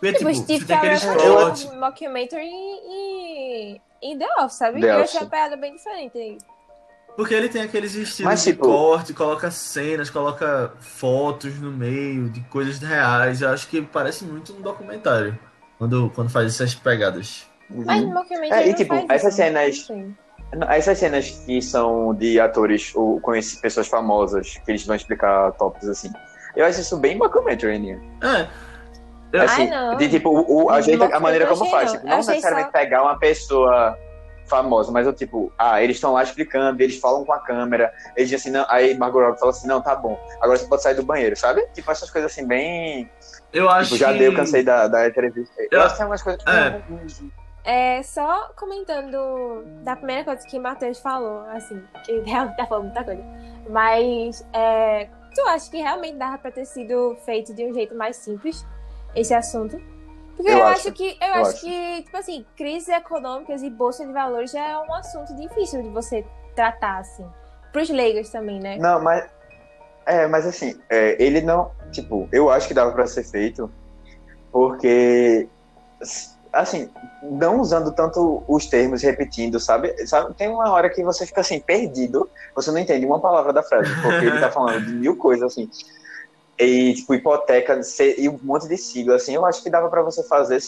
Porque, 0.00 0.12
tipo, 0.18 0.30
tipo 0.30 0.42
Steve 0.44 0.64
tem 0.64 0.76
aqueles 0.76 1.04
cortes. 1.04 1.74
mockumentary 1.74 2.48
e, 2.48 3.80
e 4.02 4.16
The 4.16 4.26
Office, 4.38 4.58
sabe? 4.58 4.80
The 4.80 4.86
eu 4.86 4.98
achei 4.98 5.20
a 5.20 5.26
piada 5.26 5.56
bem 5.56 5.74
diferente 5.74 6.18
aí. 6.18 6.38
Porque 7.16 7.34
ele 7.34 7.48
tem 7.48 7.62
aqueles 7.62 7.94
estilos 7.96 8.30
Mas, 8.30 8.44
tipo... 8.44 8.62
de 8.62 8.68
corte, 8.68 9.12
coloca 9.12 9.50
cenas, 9.50 10.08
coloca 10.08 10.72
fotos 10.78 11.58
no 11.58 11.72
meio 11.72 12.30
de 12.30 12.40
coisas 12.42 12.78
reais. 12.78 13.42
Eu 13.42 13.48
acho 13.48 13.66
que 13.68 13.82
parece 13.82 14.24
muito 14.24 14.52
um 14.52 14.60
documentário 14.60 15.36
quando, 15.78 16.10
quando 16.14 16.30
faz 16.30 16.54
essas 16.54 16.76
pegadas. 16.76 17.44
Mas 17.68 18.02
no. 18.04 18.24
É, 18.52 18.68
e 18.68 18.74
tipo, 18.74 18.94
essas 19.10 19.34
cenas. 19.34 19.88
Essas 20.68 20.96
cenas 20.96 21.30
que 21.44 21.60
são 21.60 22.14
de 22.14 22.38
atores 22.38 22.94
ou 22.94 23.20
conheci 23.20 23.60
pessoas 23.60 23.88
famosas, 23.88 24.56
que 24.64 24.70
eles 24.70 24.86
vão 24.86 24.94
explicar 24.94 25.52
tópicos 25.52 25.88
assim. 25.88 26.10
Eu 26.56 26.64
acho 26.64 26.80
isso 26.80 26.96
bem 26.96 27.18
documentary, 27.18 27.78
né? 27.78 28.00
É. 28.22 28.67
Assim, 29.34 29.70
Ai, 29.70 29.96
de 29.96 30.08
tipo, 30.08 30.30
o, 30.30 30.64
o 30.64 30.70
a, 30.70 30.80
gente, 30.80 31.02
a 31.02 31.20
maneira 31.20 31.46
como 31.46 31.70
faz. 31.70 31.92
Tipo, 31.92 32.06
não 32.06 32.16
necessariamente 32.16 32.72
só... 32.72 32.78
pegar 32.78 33.02
uma 33.02 33.18
pessoa 33.18 33.96
famosa, 34.48 34.90
mas 34.90 35.06
eu 35.06 35.12
tipo, 35.12 35.52
ah, 35.58 35.82
eles 35.82 35.96
estão 35.96 36.14
lá 36.14 36.22
explicando, 36.22 36.82
eles 36.82 36.98
falam 36.98 37.24
com 37.24 37.32
a 37.32 37.38
câmera, 37.38 37.92
eles 38.16 38.30
dizem 38.30 38.36
assim, 38.36 38.50
não, 38.50 38.66
aí 38.68 38.96
Margot 38.96 39.20
Robbie 39.20 39.38
fala 39.38 39.50
assim, 39.50 39.68
não, 39.68 39.80
tá 39.80 39.94
bom, 39.94 40.18
agora 40.40 40.58
você 40.58 40.66
pode 40.66 40.82
sair 40.82 40.94
do 40.94 41.02
banheiro, 41.02 41.36
sabe? 41.36 41.66
Tipo, 41.74 41.90
essas 41.90 42.10
coisas 42.10 42.32
assim, 42.32 42.46
bem... 42.46 43.10
Eu 43.52 43.68
acho 43.68 43.90
tipo, 43.90 44.00
já 44.00 44.12
que... 44.12 44.18
deu, 44.18 44.34
cansei 44.34 44.62
da, 44.62 44.88
da 44.88 45.06
entrevista. 45.06 45.54
Eu, 45.60 45.68
eu 45.72 45.82
acho 45.82 45.90
que 45.92 45.98
tem 45.98 46.06
umas 46.06 46.22
coisas... 46.22 46.42
É. 46.46 46.82
É, 47.64 48.02
só 48.02 48.50
comentando 48.56 49.62
da 49.82 49.94
primeira 49.94 50.24
coisa 50.24 50.46
que 50.46 50.58
o 50.58 50.62
Matheus 50.62 51.00
falou, 51.00 51.40
assim, 51.50 51.82
que 52.04 52.20
realmente 52.24 52.56
tá 52.56 52.66
falando 52.66 52.84
muita 52.84 53.04
coisa, 53.04 53.22
mas 53.68 54.46
é, 54.54 55.08
tu 55.34 55.42
acha 55.42 55.70
que 55.70 55.76
realmente 55.76 56.16
dava 56.16 56.38
pra 56.38 56.50
ter 56.50 56.64
sido 56.64 57.14
feito 57.26 57.52
de 57.52 57.66
um 57.66 57.74
jeito 57.74 57.94
mais 57.94 58.16
simples 58.16 58.66
esse 59.14 59.34
assunto? 59.34 59.80
Porque 60.38 60.52
eu, 60.52 60.58
eu 60.58 60.64
acho, 60.66 60.88
acho, 60.88 60.92
que 60.92 61.18
eu, 61.20 61.26
eu 61.26 61.34
acho, 61.34 61.50
acho, 61.50 61.60
que, 61.62 62.02
tipo 62.04 62.16
assim, 62.16 62.46
crises 62.56 62.88
econômicas 62.88 63.60
e 63.60 63.68
bolsa 63.68 64.06
de 64.06 64.12
valores 64.12 64.52
já 64.52 64.64
é 64.64 64.78
um 64.78 64.94
assunto 64.94 65.34
difícil 65.34 65.82
de 65.82 65.88
você 65.88 66.24
tratar, 66.54 66.98
assim. 66.98 67.26
Pros 67.72 67.90
leigos 67.90 68.30
também, 68.30 68.60
né? 68.60 68.78
Não, 68.78 69.02
mas. 69.02 69.28
É, 70.06 70.26
mas 70.28 70.46
assim, 70.46 70.78
é, 70.88 71.20
ele 71.22 71.40
não. 71.40 71.72
Tipo, 71.90 72.28
eu 72.30 72.48
acho 72.50 72.68
que 72.68 72.72
dava 72.74 72.92
para 72.92 73.06
ser 73.08 73.24
feito, 73.24 73.68
porque. 74.52 75.48
Assim, 76.52 76.88
não 77.22 77.60
usando 77.60 77.92
tanto 77.92 78.42
os 78.48 78.66
termos, 78.66 79.02
repetindo, 79.02 79.58
sabe? 79.60 79.94
sabe? 80.06 80.32
Tem 80.34 80.48
uma 80.48 80.70
hora 80.70 80.88
que 80.88 81.02
você 81.02 81.26
fica 81.26 81.40
assim, 81.40 81.60
perdido, 81.60 82.30
você 82.54 82.70
não 82.70 82.78
entende 82.78 83.04
uma 83.04 83.20
palavra 83.20 83.52
da 83.52 83.62
frase, 83.62 83.92
porque 84.00 84.24
ele 84.24 84.40
tá 84.40 84.50
falando 84.50 84.86
de 84.86 84.92
mil 84.92 85.16
coisas, 85.16 85.52
assim 85.52 85.68
e 86.58 86.94
tipo 86.94 87.14
hipoteca 87.14 87.80
e 88.16 88.28
um 88.28 88.38
monte 88.42 88.66
de 88.66 88.76
sigla 88.76 89.16
assim 89.16 89.34
eu 89.34 89.46
acho 89.46 89.62
que 89.62 89.70
dava 89.70 89.88
para 89.88 90.02
você 90.02 90.22
fazer 90.24 90.60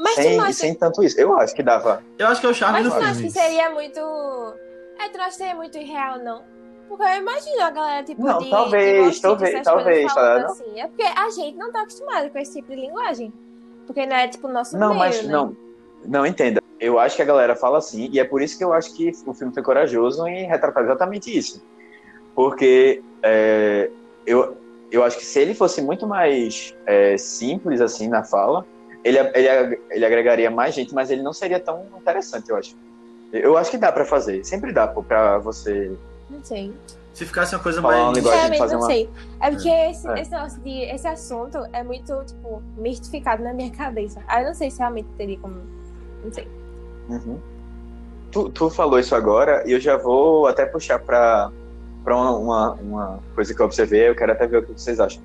mas 0.00 0.14
sem, 0.14 0.40
acha... 0.40 0.52
sem 0.54 0.74
tanto 0.74 1.02
isso. 1.04 1.20
Eu 1.20 1.38
acho 1.38 1.54
que 1.54 1.62
dava. 1.62 2.02
Eu 2.18 2.26
acho 2.28 2.40
que 2.40 2.46
é 2.46 2.50
o 2.50 2.54
charme 2.54 2.78
mas 2.78 2.84
do 2.84 2.90
filme 2.90 3.06
mas 3.06 3.20
que 3.20 3.30
seria 3.30 3.70
muito 3.70 4.00
é 4.00 5.08
tu 5.10 5.20
acha 5.20 5.30
que 5.30 5.36
seria 5.36 5.54
muito 5.54 5.76
irreal 5.76 6.18
não? 6.18 6.42
Porque 6.88 7.04
eu 7.04 7.18
imagino 7.18 7.62
a 7.62 7.70
galera 7.70 8.02
tipo 8.02 8.22
não 8.24 8.38
de, 8.38 8.50
talvez 8.50 9.14
de 9.16 9.20
talvez 9.22 9.62
talvez 9.62 10.14
tá 10.14 10.46
assim. 10.46 10.80
é 10.80 10.86
porque 10.88 11.02
a 11.02 11.30
gente 11.30 11.56
não 11.56 11.70
tá 11.70 11.82
acostumado 11.82 12.30
com 12.30 12.38
esse 12.38 12.54
tipo 12.54 12.70
de 12.70 12.80
linguagem. 12.80 13.32
Porque 13.86 14.06
não 14.06 14.16
é 14.16 14.26
tipo 14.26 14.48
o 14.48 14.52
nosso 14.52 14.76
não 14.76 14.88
meio, 14.88 14.98
mas 15.00 15.22
né? 15.22 15.30
não 15.30 15.56
não 16.04 16.24
entenda. 16.24 16.62
Eu 16.80 16.98
acho 16.98 17.14
que 17.14 17.22
a 17.22 17.26
galera 17.26 17.54
fala 17.54 17.76
assim 17.76 18.08
e 18.10 18.18
é 18.18 18.24
por 18.24 18.40
isso 18.40 18.56
que 18.56 18.64
eu 18.64 18.72
acho 18.72 18.94
que 18.96 19.12
o 19.26 19.34
filme 19.34 19.52
foi 19.52 19.62
corajoso 19.62 20.26
em 20.26 20.46
retratar 20.46 20.82
exatamente 20.82 21.36
isso. 21.36 21.62
Porque 22.34 23.02
é, 23.22 23.90
eu, 24.26 24.56
eu 24.90 25.04
acho 25.04 25.18
que 25.18 25.24
se 25.24 25.38
ele 25.38 25.54
fosse 25.54 25.80
muito 25.80 26.06
mais 26.06 26.74
é, 26.86 27.16
simples 27.16 27.80
assim 27.80 28.08
na 28.08 28.24
fala, 28.24 28.64
ele, 29.04 29.18
ele, 29.18 29.80
ele 29.90 30.04
agregaria 30.04 30.50
mais 30.50 30.74
gente, 30.74 30.94
mas 30.94 31.10
ele 31.10 31.22
não 31.22 31.32
seria 31.32 31.60
tão 31.60 31.86
interessante, 31.96 32.50
eu 32.50 32.56
acho. 32.56 32.76
Eu 33.32 33.56
acho 33.56 33.70
que 33.70 33.78
dá 33.78 33.92
para 33.92 34.04
fazer, 34.04 34.44
sempre 34.44 34.72
dá 34.72 34.88
para 34.88 35.38
você. 35.38 35.96
Não 36.28 36.42
sei. 36.42 36.74
Se 37.12 37.26
ficasse 37.26 37.54
uma 37.54 37.62
coisa 37.62 37.80
mais. 37.80 38.16
Sinceramente, 38.16 38.58
fazer 38.58 38.74
não 38.74 38.80
uma... 38.80 38.86
sei. 38.86 39.10
É 39.40 39.50
porque 39.50 39.68
é. 39.68 39.90
Esse, 39.90 40.08
é. 40.08 40.20
Esse, 40.20 40.60
de, 40.60 40.82
esse 40.84 41.06
assunto 41.06 41.58
é 41.72 41.82
muito, 41.82 42.24
tipo, 42.24 42.62
mistificado 42.76 43.42
na 43.42 43.52
minha 43.52 43.70
cabeça. 43.76 44.22
Aí 44.26 44.42
eu 44.42 44.48
não 44.48 44.54
sei 44.54 44.70
se 44.70 44.78
realmente 44.78 45.08
teria 45.16 45.38
como. 45.38 45.56
Não 46.24 46.32
sei. 46.32 46.48
Uhum. 47.08 47.38
Tu, 48.30 48.48
tu 48.50 48.70
falou 48.70 48.98
isso 48.98 49.14
agora 49.14 49.64
e 49.66 49.72
eu 49.72 49.80
já 49.80 49.96
vou 49.96 50.46
até 50.46 50.64
puxar 50.64 51.00
para 51.00 51.50
para 52.02 52.16
uma, 52.16 52.30
uma, 52.30 52.72
uma, 52.74 53.20
coisa 53.34 53.54
que 53.54 53.60
eu 53.60 53.66
observei, 53.66 54.08
eu 54.08 54.14
quero 54.14 54.32
até 54.32 54.46
ver 54.46 54.58
o 54.58 54.62
que 54.62 54.72
vocês 54.72 54.98
acham. 54.98 55.22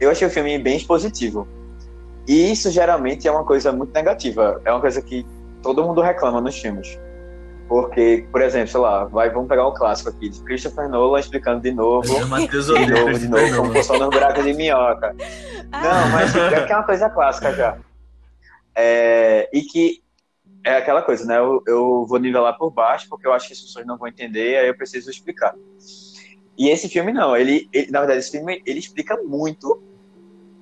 Eu 0.00 0.10
achei 0.10 0.26
o 0.26 0.30
filme 0.30 0.58
bem 0.58 0.76
expositivo. 0.76 1.46
E 2.26 2.52
isso 2.52 2.70
geralmente 2.70 3.26
é 3.26 3.30
uma 3.30 3.44
coisa 3.44 3.72
muito 3.72 3.92
negativa. 3.92 4.60
É 4.64 4.70
uma 4.70 4.80
coisa 4.80 5.00
que 5.02 5.26
todo 5.62 5.84
mundo 5.84 6.00
reclama 6.00 6.40
nos 6.40 6.58
filmes. 6.58 6.98
Porque, 7.68 8.26
por 8.32 8.42
exemplo, 8.42 8.68
sei 8.68 8.80
lá, 8.80 9.04
vai, 9.04 9.30
vamos 9.30 9.48
pegar 9.48 9.68
um 9.68 9.72
clássico 9.72 10.10
aqui, 10.10 10.28
de 10.28 10.42
Christopher 10.42 10.88
Nolan 10.88 11.20
explicando 11.20 11.60
de 11.60 11.70
novo, 11.70 12.02
de 12.02 12.18
novo, 12.18 13.18
de 13.18 13.28
novo, 13.28 13.56
como 13.56 13.72
funciona 13.72 14.04
no 14.06 14.10
buraco 14.10 14.42
de 14.42 14.52
minhoca. 14.52 15.14
Ah. 15.70 15.80
Não, 15.80 16.10
mas 16.10 16.34
é 16.34 16.66
que 16.66 16.72
é 16.72 16.76
uma 16.76 16.84
coisa 16.84 17.08
clássica 17.08 17.54
já. 17.54 17.78
É, 18.74 19.48
e 19.52 19.62
que 19.62 20.02
é 20.64 20.76
aquela 20.76 21.02
coisa, 21.02 21.24
né? 21.24 21.38
Eu, 21.38 21.62
eu 21.66 22.06
vou 22.08 22.18
nivelar 22.18 22.56
por 22.58 22.70
baixo, 22.70 23.06
porque 23.08 23.26
eu 23.26 23.32
acho 23.32 23.46
que 23.46 23.52
as 23.52 23.60
pessoas 23.60 23.86
não 23.86 23.96
vão 23.96 24.08
entender, 24.08 24.58
aí 24.58 24.66
eu 24.66 24.76
preciso 24.76 25.08
explicar. 25.08 25.54
E 26.60 26.68
esse 26.68 26.90
filme 26.90 27.10
não, 27.10 27.34
ele, 27.34 27.70
ele, 27.72 27.90
na 27.90 28.00
verdade, 28.00 28.18
esse 28.20 28.32
filme 28.32 28.62
ele 28.66 28.78
explica 28.78 29.16
muito 29.16 29.82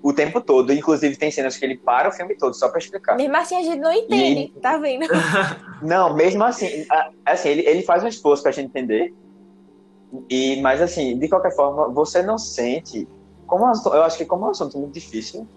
o 0.01 0.13
tempo 0.13 0.41
todo. 0.41 0.73
Inclusive, 0.73 1.17
tem 1.17 1.29
cenas 1.29 1.57
que 1.57 1.65
ele 1.65 1.77
para 1.77 2.09
o 2.09 2.13
filme 2.13 2.37
todo 2.37 2.55
só 2.55 2.69
para 2.69 2.79
explicar. 2.79 3.17
Mesmo 3.17 3.37
assim, 3.37 3.57
a 3.57 3.63
gente 3.65 3.81
não 3.81 3.91
entende, 3.91 4.53
e... 4.57 4.61
tá 4.61 4.77
vendo? 4.77 5.09
não, 5.83 6.15
mesmo 6.15 6.45
assim, 6.45 6.87
assim 7.27 7.49
ele, 7.49 7.63
ele 7.67 7.83
faz 7.83 8.05
um 8.05 8.07
esforço 8.07 8.45
pra 8.45 8.53
gente 8.53 8.67
entender. 8.67 9.13
E, 10.31 10.61
mas, 10.61 10.81
assim, 10.81 11.19
de 11.19 11.29
qualquer 11.29 11.51
forma, 11.57 11.89
você 11.89 12.23
não 12.23 12.39
sente. 12.39 13.09
Como 13.45 13.65
eu 13.65 14.03
acho 14.05 14.19
que, 14.19 14.25
como 14.25 14.45
é 14.45 14.49
um 14.49 14.51
assunto 14.53 14.79
muito 14.79 14.95
difícil, 14.95 15.49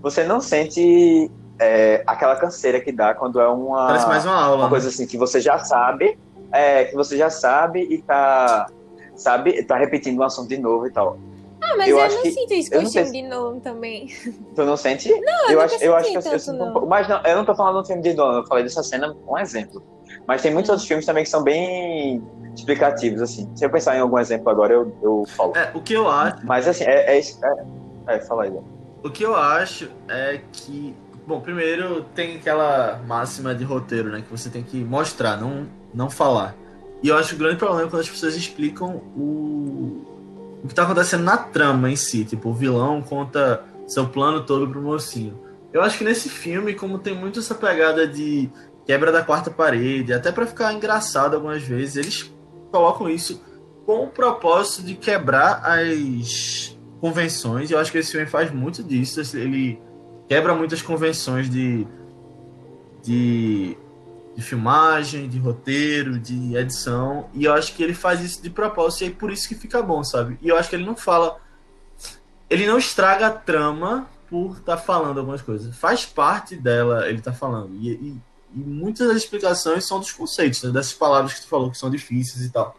você 0.00 0.22
não 0.22 0.40
sente 0.40 1.28
é, 1.58 2.04
aquela 2.06 2.36
canseira 2.36 2.78
que 2.80 2.92
dá 2.92 3.12
quando 3.12 3.40
é 3.40 3.48
uma, 3.48 3.88
Parece 3.88 4.06
mais 4.06 4.24
uma 4.24 4.40
aula. 4.40 4.62
Uma 4.62 4.68
coisa 4.68 4.88
assim 4.88 5.04
que 5.04 5.18
você 5.18 5.40
já 5.40 5.58
sabe, 5.58 6.16
é, 6.52 6.84
que 6.84 6.94
você 6.94 7.16
já 7.16 7.28
sabe 7.28 7.80
e 7.90 8.00
tá, 8.00 8.68
sabe, 9.16 9.62
tá 9.64 9.76
repetindo 9.76 10.18
o 10.18 10.22
assunto 10.22 10.48
de 10.48 10.58
novo 10.58 10.86
e 10.86 10.90
tal. 10.90 11.18
Ah, 11.60 11.76
mas 11.78 11.88
eu, 11.88 11.98
eu 11.98 12.10
não 12.10 12.22
que, 12.22 12.30
sinto 12.30 12.52
isso 12.52 12.70
com 12.70 12.78
o 12.78 12.90
filme 12.90 13.10
de 13.10 13.22
Nolan 13.22 13.58
também. 13.58 14.08
Tu 14.54 14.64
não 14.64 14.76
sente? 14.76 15.08
Não, 15.08 15.46
eu, 15.46 15.52
eu 15.52 15.60
acho, 15.60 15.82
eu 15.82 15.96
acho 15.96 16.10
que 16.10 16.16
eu, 16.16 16.32
eu 16.32 16.38
sinto 16.38 16.62
um 16.62 16.72
pouco. 16.72 16.86
Mas 16.86 17.08
não, 17.08 17.22
eu 17.22 17.36
não 17.36 17.44
tô 17.44 17.54
falando 17.54 17.80
do 17.80 17.86
filme 17.86 18.02
de 18.02 18.12
Nolan, 18.12 18.40
eu 18.40 18.46
falei 18.46 18.64
dessa 18.64 18.82
cena 18.82 19.16
um 19.26 19.38
exemplo. 19.38 19.82
Mas 20.26 20.42
tem 20.42 20.52
muitos 20.52 20.68
hum. 20.68 20.72
outros 20.72 20.86
filmes 20.86 21.06
também 21.06 21.24
que 21.24 21.30
são 21.30 21.42
bem 21.42 22.22
explicativos, 22.54 23.22
assim. 23.22 23.50
Se 23.54 23.64
eu 23.64 23.70
pensar 23.70 23.96
em 23.96 24.00
algum 24.00 24.18
exemplo 24.18 24.50
agora, 24.50 24.74
eu, 24.74 24.94
eu 25.02 25.24
falo. 25.28 25.56
É, 25.56 25.70
o 25.74 25.80
que 25.80 25.94
eu 25.94 26.08
acho. 26.08 26.44
Mas 26.46 26.68
assim, 26.68 26.84
é. 26.84 27.18
É, 27.18 27.18
é, 27.18 27.24
é 28.08 28.20
fala 28.20 28.44
aí. 28.44 28.52
O 29.02 29.10
que 29.10 29.22
eu 29.22 29.34
acho 29.34 29.90
é 30.08 30.40
que 30.52 30.94
Bom, 31.26 31.40
primeiro 31.40 32.04
tem 32.14 32.36
aquela 32.36 33.00
máxima 33.06 33.54
de 33.54 33.64
roteiro, 33.64 34.10
né? 34.10 34.20
Que 34.20 34.30
você 34.30 34.50
tem 34.50 34.62
que 34.62 34.76
mostrar, 34.76 35.38
não, 35.38 35.66
não 35.92 36.10
falar. 36.10 36.54
E 37.04 37.08
eu 37.08 37.18
acho 37.18 37.34
o 37.34 37.38
grande 37.38 37.56
problema 37.56 37.86
é 37.86 37.90
quando 37.90 38.00
as 38.00 38.08
pessoas 38.08 38.34
explicam 38.34 38.96
o, 39.14 40.06
o 40.62 40.66
que 40.66 40.72
está 40.72 40.84
acontecendo 40.84 41.22
na 41.22 41.36
trama 41.36 41.90
em 41.90 41.96
si. 41.96 42.24
Tipo, 42.24 42.48
o 42.48 42.54
vilão 42.54 43.02
conta 43.02 43.62
seu 43.86 44.08
plano 44.08 44.42
todo 44.46 44.66
pro 44.66 44.80
mocinho. 44.80 45.38
Eu 45.70 45.82
acho 45.82 45.98
que 45.98 46.04
nesse 46.04 46.30
filme, 46.30 46.72
como 46.72 46.98
tem 46.98 47.14
muito 47.14 47.40
essa 47.40 47.54
pegada 47.54 48.08
de 48.08 48.48
quebra 48.86 49.12
da 49.12 49.22
quarta 49.22 49.50
parede, 49.50 50.14
até 50.14 50.32
para 50.32 50.46
ficar 50.46 50.72
engraçado 50.72 51.34
algumas 51.34 51.62
vezes, 51.62 51.96
eles 51.96 52.34
colocam 52.72 53.10
isso 53.10 53.38
com 53.84 54.04
o 54.04 54.08
propósito 54.08 54.82
de 54.82 54.94
quebrar 54.94 55.60
as 55.62 56.74
convenções. 57.02 57.70
Eu 57.70 57.78
acho 57.78 57.92
que 57.92 57.98
esse 57.98 58.12
filme 58.12 58.26
faz 58.26 58.50
muito 58.50 58.82
disso. 58.82 59.20
Ele 59.36 59.78
quebra 60.26 60.54
muitas 60.54 60.80
convenções 60.80 61.50
de, 61.50 61.86
de, 63.02 63.76
de, 64.34 64.42
filmagem, 64.42 65.28
de 65.28 65.38
roteiro, 65.38 66.18
de 66.18 66.56
edição. 66.56 67.28
E 67.32 67.44
eu 67.44 67.52
acho 67.52 67.74
que 67.74 67.82
ele 67.82 67.94
faz 67.94 68.20
isso 68.20 68.42
de 68.42 68.50
propósito 68.50 69.04
e 69.04 69.06
é 69.08 69.10
por 69.10 69.32
isso 69.32 69.48
que 69.48 69.54
fica 69.54 69.82
bom, 69.82 70.02
sabe? 70.02 70.38
E 70.42 70.48
eu 70.48 70.56
acho 70.56 70.68
que 70.68 70.76
ele 70.76 70.84
não 70.84 70.96
fala. 70.96 71.40
Ele 72.48 72.66
não 72.66 72.78
estraga 72.78 73.26
a 73.28 73.30
trama 73.30 74.08
por 74.28 74.58
estar 74.58 74.76
tá 74.76 74.82
falando 74.82 75.18
algumas 75.18 75.42
coisas. 75.42 75.76
Faz 75.76 76.04
parte 76.04 76.56
dela 76.56 77.08
ele 77.08 77.20
tá 77.20 77.32
falando. 77.32 77.74
E, 77.76 77.90
e, 77.92 78.20
e 78.54 78.58
muitas 78.58 79.08
das 79.08 79.16
explicações 79.18 79.86
são 79.86 79.98
dos 79.98 80.12
conceitos, 80.12 80.62
né? 80.62 80.70
dessas 80.70 80.92
palavras 80.92 81.34
que 81.34 81.42
tu 81.42 81.48
falou 81.48 81.70
que 81.70 81.78
são 81.78 81.90
difíceis 81.90 82.44
e 82.44 82.50
tal. 82.50 82.76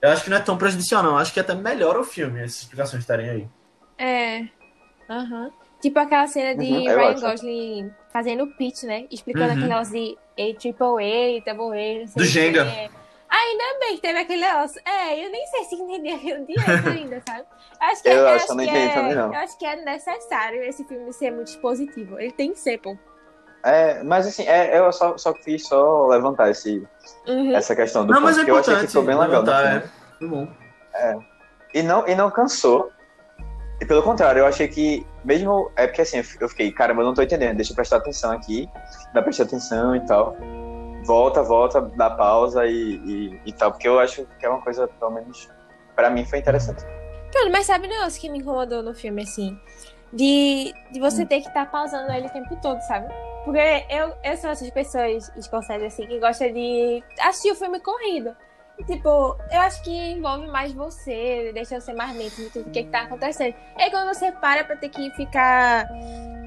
Eu 0.00 0.10
acho 0.10 0.24
que 0.24 0.30
não 0.30 0.36
é 0.36 0.40
tão 0.40 0.58
prejudicial, 0.58 1.02
não. 1.02 1.12
Eu 1.12 1.18
acho 1.18 1.32
que 1.32 1.40
até 1.40 1.54
melhora 1.54 2.00
o 2.00 2.04
filme 2.04 2.40
essas 2.40 2.62
explicações 2.62 3.02
estarem 3.02 3.28
aí. 3.28 3.48
É. 3.98 4.48
Aham. 5.08 5.44
Uhum. 5.44 5.50
Tipo 5.80 5.98
aquela 5.98 6.26
cena 6.26 6.54
de 6.54 6.70
Uhum, 6.70 6.88
eu 6.88 6.98
Ryan. 6.98 7.20
Gosling 7.20 7.90
fazendo 8.12 8.44
o 8.44 8.56
pitch, 8.56 8.84
né? 8.84 9.06
Explicando 9.10 9.46
Uhum. 9.46 9.52
aquele 9.52 9.68
negócio 9.68 9.92
de 9.92 10.16
A, 10.38 10.58
Triple 10.58 10.86
A, 10.86 11.52
Double 11.54 11.78
A, 11.78 11.98
não 12.00 12.06
sei 12.06 12.14
Do 12.16 12.20
o 12.22 12.24
Jenga. 12.24 12.62
Ainda 13.28 13.78
bem 13.80 13.96
que 13.96 14.02
teve 14.02 14.18
aquele 14.20 14.40
negócio. 14.46 14.80
É, 14.84 15.24
eu 15.24 15.30
nem 15.30 15.46
sei 15.48 15.64
se 15.64 15.74
entendi 15.74 16.10
aquilo 16.12 16.46
direito 16.46 16.88
ainda, 16.88 17.22
sabe? 17.26 17.40
Eu 17.80 17.86
acho 17.88 18.02
que, 18.02 18.08
Eu 18.08 18.12
eu 18.14 18.28
acho 18.28 18.36
acho 18.36 18.56
que 18.56 18.70
é, 18.70 18.88
também, 18.94 19.14
não. 19.14 19.32
Eu 19.34 19.40
acho 19.40 19.58
que 19.58 19.66
é 19.66 19.76
necessário 19.76 20.62
esse 20.62 20.84
filme 20.84 21.12
ser 21.12 21.30
muito 21.32 21.48
expositivo. 21.48 22.18
Ele 22.20 22.30
tem 22.32 22.52
que 22.52 22.58
ser, 22.60 22.78
pô. 22.78 22.96
É, 23.64 24.00
mas 24.04 24.26
assim, 24.28 24.46
é, 24.46 24.78
eu 24.78 24.92
só, 24.92 25.18
só 25.18 25.32
quis 25.32 25.66
só 25.66 26.06
levantar 26.06 26.50
esse, 26.50 26.86
Uhum. 27.26 27.54
essa 27.56 27.74
questão 27.74 28.06
do 28.06 28.12
Não, 28.12 28.20
ponto, 28.20 28.24
mas 28.26 28.36
é 28.36 28.40
porque 28.40 28.50
eu 28.52 28.56
achei 28.58 28.74
que 28.76 28.86
ficou 28.86 29.02
bem 29.02 29.18
legal. 29.18 29.42
no 29.42 29.46
levantar, 29.50 29.90
filme. 30.18 30.46
é. 30.94 31.14
Bom. 31.14 31.16
E 31.74 31.82
não, 31.82 32.06
e 32.06 32.14
não 32.14 32.30
cansou. 32.30 32.92
E 33.80 33.84
pelo 33.84 34.02
contrário, 34.02 34.40
eu 34.40 34.46
achei 34.46 34.68
que, 34.68 35.04
mesmo. 35.26 35.70
É 35.76 35.86
porque 35.86 36.02
assim, 36.02 36.18
eu 36.40 36.48
fiquei, 36.48 36.70
caramba, 36.72 37.02
eu 37.02 37.06
não 37.06 37.14
tô 37.14 37.22
entendendo, 37.22 37.56
deixa 37.56 37.72
eu 37.72 37.76
prestar 37.76 37.96
atenção 37.96 38.30
aqui, 38.32 38.68
dá 39.06 39.12
pra 39.14 39.24
prestar 39.24 39.44
atenção 39.44 39.94
e 39.96 40.00
tal. 40.06 40.36
Volta, 41.04 41.42
volta, 41.42 41.80
dá 41.80 42.10
pausa 42.10 42.66
e, 42.66 42.72
e, 42.72 43.40
e 43.46 43.52
tal, 43.52 43.70
porque 43.72 43.86
eu 43.86 43.98
acho 44.00 44.26
que 44.38 44.46
é 44.46 44.48
uma 44.48 44.62
coisa, 44.62 44.88
pelo 44.88 45.10
menos, 45.12 45.48
pra 45.94 46.08
mim 46.10 46.24
foi 46.24 46.38
interessante. 46.38 46.82
Pronto, 47.30 47.50
mas 47.52 47.66
sabe 47.66 47.86
o 47.86 47.90
negócio 47.90 48.20
que 48.20 48.28
me 48.28 48.38
incomodou 48.38 48.82
no 48.82 48.94
filme, 48.94 49.22
assim? 49.22 49.58
De, 50.12 50.72
de 50.92 51.00
você 51.00 51.22
Hum. 51.22 51.26
ter 51.26 51.40
que 51.42 51.48
estar 51.48 51.70
pausando 51.70 52.10
ele 52.12 52.26
o 52.28 52.30
tempo 52.30 52.56
todo, 52.56 52.80
sabe? 52.82 53.06
Porque 53.44 53.86
eu, 53.90 54.12
eu 54.24 54.36
sou 54.36 54.50
essas 54.50 54.70
pessoas 54.70 55.30
escocesas, 55.36 55.92
assim, 55.92 56.06
que 56.06 56.18
gostam 56.18 56.52
de 56.52 57.02
assistir 57.20 57.52
o 57.52 57.54
filme 57.54 57.78
corrido. 57.80 58.34
Tipo, 58.84 59.36
eu 59.50 59.60
acho 59.60 59.82
que 59.82 59.90
envolve 60.12 60.46
mais 60.48 60.72
você, 60.72 61.50
deixa 61.54 61.80
você 61.80 61.92
mais 61.94 62.14
mente 62.14 62.36
de 62.36 62.50
tudo 62.50 62.70
que, 62.70 62.82
que 62.84 62.90
tá 62.90 63.02
acontecendo. 63.02 63.54
Aí 63.76 63.90
quando 63.90 64.14
você 64.14 64.30
para 64.32 64.64
pra 64.64 64.76
ter 64.76 64.90
que 64.90 65.10
ficar, 65.12 65.88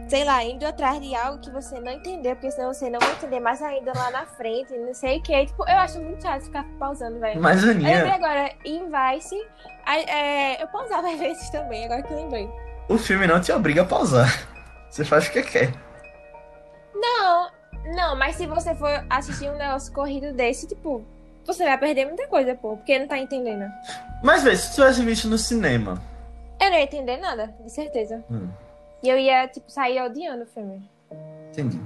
sei 0.07 0.23
lá, 0.23 0.43
indo 0.43 0.65
atrás 0.65 1.01
de 1.01 1.15
algo 1.15 1.39
que 1.39 1.49
você 1.49 1.79
não 1.79 1.91
entendeu, 1.91 2.35
porque 2.35 2.51
senão 2.51 2.71
você 2.71 2.89
não 2.89 2.99
vai 2.99 3.11
entender 3.13 3.39
mais 3.39 3.61
ainda 3.61 3.91
lá 3.95 4.11
na 4.11 4.25
frente, 4.25 4.77
não 4.77 4.93
sei 4.93 5.17
o 5.17 5.23
que. 5.23 5.45
Tipo, 5.47 5.63
eu 5.67 5.77
acho 5.77 5.99
muito 5.99 6.21
chato 6.21 6.43
ficar 6.43 6.63
pausando, 6.77 7.19
velho. 7.19 7.41
Mas, 7.41 7.63
Eu 7.63 7.71
Aninha, 7.71 8.13
agora, 8.13 8.51
em 8.63 8.83
Vice, 8.85 9.35
é, 9.87 10.61
eu 10.61 10.67
pausava 10.67 11.09
às 11.11 11.19
vezes 11.19 11.49
também, 11.49 11.85
agora 11.85 12.03
que 12.03 12.13
eu 12.13 12.17
lembrei. 12.17 12.49
o 12.87 12.97
filme 12.97 13.25
não 13.25 13.41
te 13.41 13.51
obriga 13.51 13.81
a 13.81 13.85
pausar. 13.85 14.29
Você 14.89 15.03
faz 15.03 15.27
o 15.27 15.31
que 15.31 15.43
quer. 15.43 15.73
Não, 16.93 17.49
não, 17.95 18.15
mas 18.15 18.35
se 18.35 18.45
você 18.45 18.75
for 18.75 19.05
assistir 19.09 19.49
um 19.49 19.57
negócio 19.57 19.91
corrido 19.93 20.33
desse, 20.33 20.67
tipo, 20.67 21.03
você 21.53 21.63
vai 21.63 21.77
perder 21.77 22.05
muita 22.05 22.27
coisa, 22.27 22.55
pô, 22.55 22.77
porque 22.77 22.97
não 22.99 23.07
tá 23.07 23.17
entendendo. 23.17 23.65
Mas, 24.23 24.43
vê, 24.43 24.55
se 24.55 24.71
tu 24.71 24.75
tivesse 24.75 25.01
visto 25.03 25.27
no 25.27 25.37
cinema. 25.37 26.01
Eu 26.61 26.69
não 26.69 26.77
ia 26.77 26.83
entender 26.83 27.17
nada, 27.17 27.53
de 27.63 27.71
certeza. 27.71 28.23
Hum, 28.29 28.49
E 29.01 29.09
eu 29.09 29.17
ia, 29.17 29.47
tipo, 29.47 29.71
sair 29.71 30.01
odiando 30.01 30.43
o 30.43 30.47
filme. 30.47 30.81
entendi. 31.51 31.79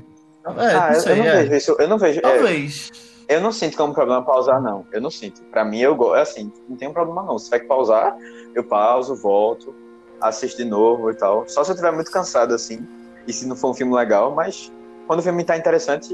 É, 0.45 0.49
ah, 0.49 0.87
não 0.87 0.93
eu, 0.93 1.01
sei, 1.01 1.11
eu 1.13 1.17
não 1.17 1.25
é. 1.25 1.43
vejo 1.43 1.53
isso, 1.55 1.75
eu 1.79 1.87
não 1.87 1.97
vejo. 1.97 2.19
é, 2.19 2.21
Talvez. 2.21 2.91
eu 3.29 3.39
não 3.39 3.51
sinto 3.53 3.77
como 3.77 3.93
problema 3.93 4.21
pausar, 4.25 4.61
não. 4.61 4.85
Eu 4.91 4.99
não 4.99 5.09
sinto. 5.09 5.41
Pra 5.43 5.63
mim, 5.63 5.79
eu 5.79 5.95
gosto. 5.95 6.17
Assim, 6.17 6.51
não 6.67 6.75
tem 6.75 6.87
um 6.89 6.93
problema, 6.93 7.23
não. 7.23 7.37
Se 7.39 7.45
tiver 7.45 7.59
que 7.59 7.67
pausar, 7.67 8.15
eu 8.53 8.63
pauso, 8.63 9.15
volto, 9.15 9.73
assisto 10.19 10.57
de 10.61 10.65
novo 10.69 11.09
e 11.11 11.15
tal. 11.15 11.47
Só 11.47 11.63
se 11.63 11.71
eu 11.71 11.75
estiver 11.75 11.91
muito 11.93 12.11
cansado, 12.11 12.53
assim, 12.53 12.85
e 13.25 13.31
se 13.31 13.47
não 13.47 13.55
for 13.55 13.69
um 13.71 13.73
filme 13.73 13.93
legal, 13.95 14.33
mas 14.35 14.69
quando 15.07 15.19
o 15.19 15.23
filme 15.23 15.43
tá 15.45 15.55
interessante 15.55 16.13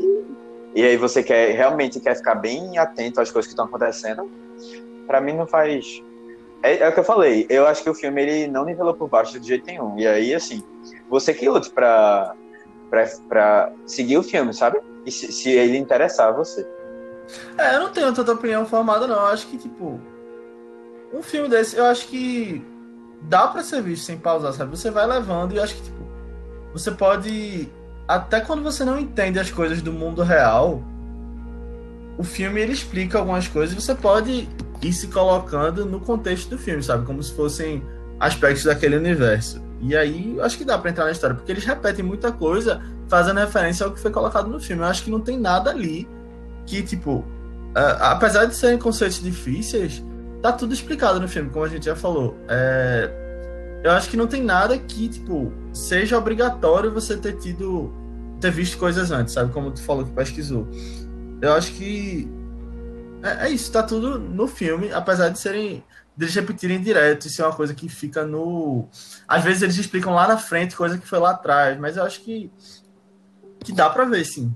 e 0.75 0.83
aí 0.83 0.97
você 0.97 1.23
quer 1.23 1.55
realmente 1.55 1.99
quer 1.99 2.15
ficar 2.15 2.35
bem 2.35 2.77
atento 2.77 3.19
às 3.19 3.31
coisas 3.31 3.47
que 3.47 3.53
estão 3.53 3.65
acontecendo, 3.65 4.29
pra 5.07 5.19
mim 5.19 5.33
não 5.33 5.47
faz. 5.47 6.03
É, 6.61 6.79
é 6.79 6.89
o 6.89 6.93
que 6.93 6.99
eu 6.99 7.03
falei. 7.03 7.45
Eu 7.49 7.65
acho 7.65 7.83
que 7.83 7.89
o 7.89 7.93
filme 7.93 8.21
ele 8.21 8.47
não 8.47 8.65
nivelou 8.65 8.93
por 8.93 9.07
baixo 9.07 9.39
de 9.39 9.47
jeito 9.47 9.65
nenhum. 9.65 9.97
E 9.97 10.05
aí, 10.05 10.33
assim, 10.33 10.63
você 11.09 11.33
que 11.33 11.47
lute 11.47 11.69
pra, 11.69 12.35
pra 12.89 13.71
seguir 13.85 14.17
o 14.17 14.23
filme, 14.23 14.53
sabe? 14.53 14.79
E 15.05 15.11
se, 15.11 15.31
se 15.31 15.49
ele 15.49 15.77
interessar 15.77 16.33
você. 16.33 16.67
É, 17.57 17.75
eu 17.75 17.81
não 17.81 17.89
tenho 17.89 18.13
tanta 18.13 18.31
opinião 18.33 18.65
formada, 18.65 19.07
não. 19.07 19.15
Eu 19.15 19.27
acho 19.27 19.47
que, 19.47 19.57
tipo, 19.57 19.99
um 21.13 21.21
filme 21.21 21.47
desse, 21.47 21.77
eu 21.77 21.85
acho 21.85 22.07
que 22.07 22.63
dá 23.21 23.47
pra 23.47 23.63
ser 23.63 23.81
visto 23.81 24.05
sem 24.05 24.17
pausar, 24.17 24.53
sabe? 24.53 24.71
Você 24.71 24.91
vai 24.91 25.05
levando 25.05 25.53
e 25.53 25.57
eu 25.57 25.63
acho 25.63 25.75
que, 25.75 25.83
tipo, 25.83 26.03
você 26.73 26.91
pode. 26.91 27.69
Até 28.09 28.41
quando 28.41 28.63
você 28.63 28.83
não 28.83 28.99
entende 28.99 29.37
as 29.37 29.51
coisas 29.51 29.83
do 29.83 29.93
mundo 29.93 30.23
real, 30.23 30.81
o 32.17 32.23
filme 32.23 32.59
ele 32.59 32.73
explica 32.73 33.19
algumas 33.19 33.47
coisas 33.47 33.77
e 33.77 33.79
você 33.79 33.93
pode 33.93 34.49
ir 34.81 34.93
se 34.93 35.07
colocando 35.09 35.85
no 35.85 35.99
contexto 35.99 36.49
do 36.49 36.57
filme, 36.57 36.81
sabe? 36.81 37.05
Como 37.05 37.21
se 37.21 37.31
fossem 37.33 37.83
aspectos 38.19 38.63
daquele 38.63 38.97
universo. 38.97 39.61
E 39.79 39.95
aí, 39.95 40.35
eu 40.37 40.43
acho 40.43 40.57
que 40.57 40.65
dá 40.65 40.75
pra 40.75 40.89
entrar 40.89 41.05
na 41.05 41.11
história, 41.11 41.35
porque 41.35 41.51
eles 41.51 41.63
repetem 41.63 42.03
muita 42.03 42.31
coisa 42.31 42.81
fazendo 43.07 43.39
referência 43.39 43.85
ao 43.85 43.91
que 43.93 43.99
foi 43.99 44.09
colocado 44.09 44.49
no 44.49 44.59
filme. 44.59 44.81
Eu 44.81 44.87
acho 44.87 45.03
que 45.03 45.11
não 45.11 45.19
tem 45.21 45.37
nada 45.39 45.69
ali 45.69 46.07
que, 46.65 46.81
tipo, 46.81 47.23
a- 47.75 48.11
apesar 48.13 48.45
de 48.45 48.55
serem 48.55 48.79
conceitos 48.79 49.21
difíceis, 49.21 50.03
tá 50.41 50.51
tudo 50.51 50.73
explicado 50.73 51.19
no 51.19 51.27
filme, 51.27 51.51
como 51.51 51.63
a 51.63 51.69
gente 51.69 51.85
já 51.85 51.95
falou. 51.95 52.35
É, 52.47 53.09
eu 53.83 53.91
acho 53.91 54.09
que 54.09 54.17
não 54.17 54.27
tem 54.27 54.43
nada 54.43 54.75
que, 54.77 55.07
tipo, 55.07 55.53
seja 55.71 56.17
obrigatório 56.17 56.91
você 56.91 57.15
ter 57.15 57.37
tido, 57.37 57.93
ter 58.39 58.51
visto 58.51 58.77
coisas 58.77 59.11
antes, 59.11 59.33
sabe? 59.33 59.51
Como 59.51 59.71
tu 59.71 59.81
falou 59.81 60.05
que 60.05 60.11
pesquisou. 60.11 60.67
Eu 61.41 61.53
acho 61.53 61.73
que 61.73 62.27
é, 63.23 63.47
é 63.47 63.49
isso, 63.49 63.71
tá 63.71 63.83
tudo 63.83 64.17
no 64.19 64.47
filme, 64.47 64.91
apesar 64.91 65.29
de 65.29 65.39
serem 65.39 65.83
deles 66.15 66.35
repetirem 66.35 66.81
direto, 66.81 67.27
isso 67.27 67.41
é 67.41 67.45
uma 67.45 67.55
coisa 67.55 67.73
que 67.73 67.87
fica 67.87 68.25
no. 68.25 68.87
Às 69.27 69.43
vezes 69.43 69.61
eles 69.61 69.77
explicam 69.77 70.13
lá 70.13 70.27
na 70.27 70.37
frente 70.37 70.75
coisa 70.75 70.97
que 70.97 71.07
foi 71.07 71.17
lá 71.17 71.31
atrás, 71.31 71.79
mas 71.79 71.95
eu 71.95 72.03
acho 72.03 72.21
que 72.21 72.51
que 73.63 73.71
dá 73.71 73.89
pra 73.89 74.05
ver, 74.05 74.25
sim. 74.25 74.53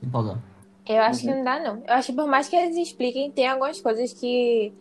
Sem 0.00 0.08
pausar. 0.08 0.38
Eu 0.86 1.02
acho 1.02 1.20
que 1.20 1.26
não 1.26 1.42
dá, 1.42 1.60
não. 1.60 1.82
Eu 1.86 1.94
acho 1.94 2.08
que 2.08 2.12
por 2.12 2.28
mais 2.28 2.48
que 2.48 2.54
eles 2.54 2.76
expliquem, 2.76 3.30
tem 3.30 3.48
algumas 3.48 3.80
coisas 3.80 4.12
que. 4.12 4.72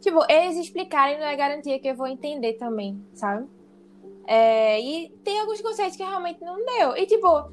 Tipo, 0.00 0.24
eles 0.28 0.56
explicarem 0.56 1.18
não 1.18 1.26
é 1.26 1.36
garantia 1.36 1.78
que 1.78 1.88
eu 1.88 1.94
vou 1.94 2.08
entender 2.08 2.54
também, 2.54 3.00
sabe? 3.14 3.46
É, 4.26 4.80
e 4.80 5.10
tem 5.22 5.40
alguns 5.40 5.60
conceitos 5.60 5.96
que 5.96 6.02
realmente 6.02 6.40
não 6.40 6.56
deu. 6.64 6.96
E, 6.96 7.06
tipo, 7.06 7.52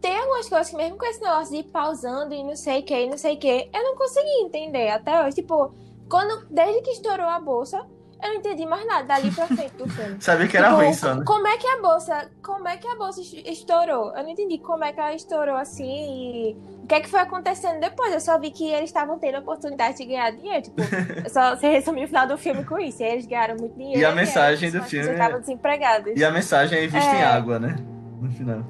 tem 0.00 0.16
algumas 0.18 0.48
coisas 0.48 0.70
que, 0.70 0.76
mesmo 0.76 0.96
com 0.96 1.06
esse 1.06 1.20
negócio 1.20 1.52
de 1.54 1.60
ir 1.60 1.64
pausando 1.70 2.34
e 2.34 2.42
não 2.44 2.56
sei 2.56 2.80
o 2.80 2.82
que, 2.82 3.06
não 3.06 3.18
sei 3.18 3.34
o 3.34 3.38
que, 3.38 3.68
eu 3.72 3.82
não 3.82 3.96
consegui 3.96 4.42
entender 4.44 4.88
até 4.90 5.22
hoje. 5.24 5.36
Tipo, 5.36 5.72
quando, 6.08 6.46
desde 6.50 6.82
que 6.82 6.90
estourou 6.90 7.26
a 7.26 7.38
bolsa, 7.40 7.84
eu 8.22 8.30
não 8.30 8.36
entendi 8.36 8.66
mais 8.66 8.84
nada 8.86 9.04
dali 9.04 9.30
pra 9.30 9.46
frente 9.46 9.74
do 9.76 9.88
filme. 9.88 10.16
Sabia 10.20 10.48
que 10.48 10.56
era 10.56 10.68
Tipo, 10.70 10.80
ruim 10.80 10.92
só, 10.92 11.14
né? 11.14 11.24
Como 11.24 11.46
é 11.46 11.56
que 11.56 11.66
a 11.68 11.80
bolsa, 11.80 12.30
como 12.42 12.66
é 12.66 12.76
que 12.76 12.88
a 12.88 12.96
bolsa 12.96 13.20
es- 13.20 13.32
estourou? 13.46 14.12
Eu 14.16 14.22
não 14.24 14.30
entendi 14.30 14.58
como 14.58 14.82
é 14.84 14.92
que 14.92 14.98
ela 14.98 15.14
estourou 15.14 15.54
assim 15.56 15.84
e 15.86 16.56
o 16.82 16.86
que 16.88 16.94
é 16.96 17.00
que 17.00 17.08
foi 17.08 17.20
acontecendo 17.20 17.78
depois. 17.78 18.12
Eu 18.12 18.20
só 18.20 18.36
vi 18.38 18.50
que 18.50 18.68
eles 18.68 18.90
estavam 18.90 19.18
tendo 19.20 19.36
a 19.36 19.38
oportunidade 19.40 19.98
de 19.98 20.04
ganhar 20.06 20.32
dinheiro. 20.32 20.62
Tipo, 20.62 20.80
eu 21.24 21.30
só 21.30 21.54
você 21.54 21.68
resumiu 21.70 22.04
o 22.04 22.08
final 22.08 22.26
do 22.26 22.36
filme 22.36 22.64
com 22.64 22.76
isso. 22.78 23.00
E 23.02 23.06
eles 23.06 23.24
ganharam 23.26 23.56
muito 23.56 23.76
dinheiro. 23.76 24.00
E 24.00 24.04
a 24.04 24.10
mensagem 24.12 24.68
do 24.72 24.82
filme 24.82 25.08
é- 25.08 25.12
estavam 25.12 25.38
desempregadas. 25.38 26.16
E 26.18 26.24
a 26.24 26.30
mensagem 26.32 26.76
é 26.78 26.86
vista 26.88 26.98
em 27.14 27.20
É. 27.20 27.24
água, 27.24 27.60
né? 27.60 27.76
No 28.20 28.30
final. 28.32 28.64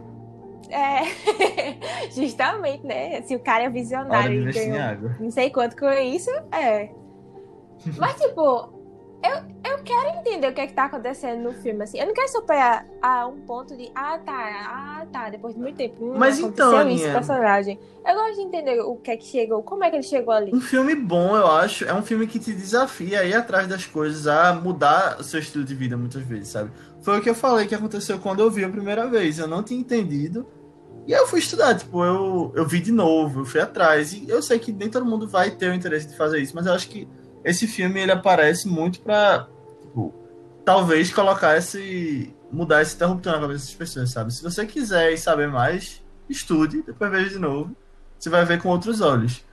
É, 0.71 1.03
justamente, 2.15 2.87
né? 2.87 3.23
Se 3.23 3.35
o 3.35 3.41
cara 3.41 3.65
é 3.65 3.71
visionário 3.71 4.47
e 4.47 4.51
em 4.51 4.53
ganhou 4.53 5.11
não 5.21 5.31
sei 5.31 5.51
quanto 5.51 5.77
com 5.77 5.91
isso, 5.91 6.31
é. 6.53 6.91
Mas, 7.97 8.21
tipo, 8.21 8.78
eu, 9.23 9.73
eu 9.73 9.79
quero 9.85 10.19
entender 10.21 10.49
o 10.49 10.53
que 10.55 10.61
é 10.61 10.67
que 10.67 10.73
tá 10.73 10.85
acontecendo 10.85 11.43
no 11.43 11.53
filme, 11.53 11.83
assim. 11.83 11.99
Eu 11.99 12.07
não 12.07 12.15
quero 12.15 12.29
superar 12.29 12.87
a 13.03 13.27
um 13.27 13.41
ponto 13.41 13.77
de, 13.77 13.91
ah, 13.95 14.19
tá, 14.19 14.33
ah, 14.33 15.07
tá, 15.13 15.29
depois 15.31 15.55
de 15.55 15.61
muito 15.61 15.77
tempo. 15.77 15.97
hum, 16.05 16.15
Mas 16.17 16.39
então, 16.39 16.69
isso, 16.71 16.77
Aninha- 16.81 17.13
personagem. 17.13 17.79
Eu 18.07 18.15
gosto 18.15 18.35
de 18.37 18.41
entender 18.43 18.81
o 18.81 18.97
que 18.97 19.11
é 19.11 19.17
que 19.17 19.25
chegou, 19.27 19.63
como 19.63 19.85
é 19.85 19.91
que 19.91 19.97
ele 19.97 20.03
chegou 20.03 20.33
ali. 20.33 20.55
Um 20.55 20.61
filme 20.61 20.95
bom, 20.95 21.37
eu 21.37 21.47
acho, 21.47 21.85
é 21.85 21.93
um 21.93 22.03
filme 22.03 22.27
que 22.27 22.39
te 22.39 22.53
desafia 22.55 23.21
a 23.21 23.25
ir 23.25 23.35
atrás 23.35 23.67
das 23.67 23.85
coisas, 23.87 24.27
a 24.27 24.53
mudar 24.55 25.17
o 25.21 25.25
seu 25.25 25.41
estilo 25.41 25.65
de 25.65 25.75
vida 25.75 25.97
muitas 25.97 26.23
vezes, 26.23 26.49
sabe? 26.49 26.71
Foi 27.03 27.19
o 27.19 27.23
que 27.23 27.29
eu 27.31 27.35
falei 27.35 27.67
que 27.67 27.75
aconteceu 27.75 28.19
quando 28.19 28.41
eu 28.41 28.51
vi 28.51 28.65
a 28.65 28.69
primeira 28.69 29.07
vez. 29.07 29.39
Eu 29.39 29.47
não 29.49 29.63
tinha 29.63 29.79
entendido. 29.81 30.47
E 31.07 31.15
aí 31.15 31.21
eu 31.21 31.27
fui 31.27 31.39
estudar, 31.39 31.75
tipo, 31.75 32.05
eu, 32.05 32.53
eu 32.55 32.67
vi 32.67 32.81
de 32.81 32.93
novo, 32.93 33.41
eu 33.41 33.45
fui 33.47 33.61
atrás. 33.61 34.13
E 34.13 34.29
eu 34.29 34.43
sei 34.43 34.59
que 34.59 34.71
nem 34.73 34.89
todo 34.91 35.07
mundo 35.07 35.27
vai 35.27 35.51
ter 35.51 35.71
o 35.71 35.75
interesse 35.75 36.07
de 36.09 36.17
fazer 36.17 36.39
isso, 36.41 36.55
mas 36.55 36.67
eu 36.67 36.73
acho 36.75 36.89
que 36.89 37.09
esse 37.49 37.67
filme 37.67 38.01
ele 38.01 38.13
aparece 38.13 38.69
muito 38.69 39.01
pra, 39.01 39.49
tipo, 39.81 40.15
talvez 40.65 41.11
colocar 41.11 41.57
esse. 41.57 42.35
mudar 42.53 42.83
esse 42.83 42.95
interruptor 42.95 43.33
na 43.33 43.41
cabeça 43.41 43.65
das 43.65 43.75
pessoas, 43.75 44.11
sabe? 44.11 44.33
Se 44.35 44.43
você 44.43 44.67
quiser 44.67 45.13
ir 45.13 45.19
saber 45.19 45.49
mais, 45.49 46.05
estude, 46.29 46.83
depois 46.83 47.11
veja 47.11 47.31
de 47.31 47.39
novo. 47.39 47.75
Você 48.19 48.29
vai 48.29 48.45
ver 48.45 48.61
com 48.61 48.69
outros 48.69 49.01
olhos. 49.01 49.45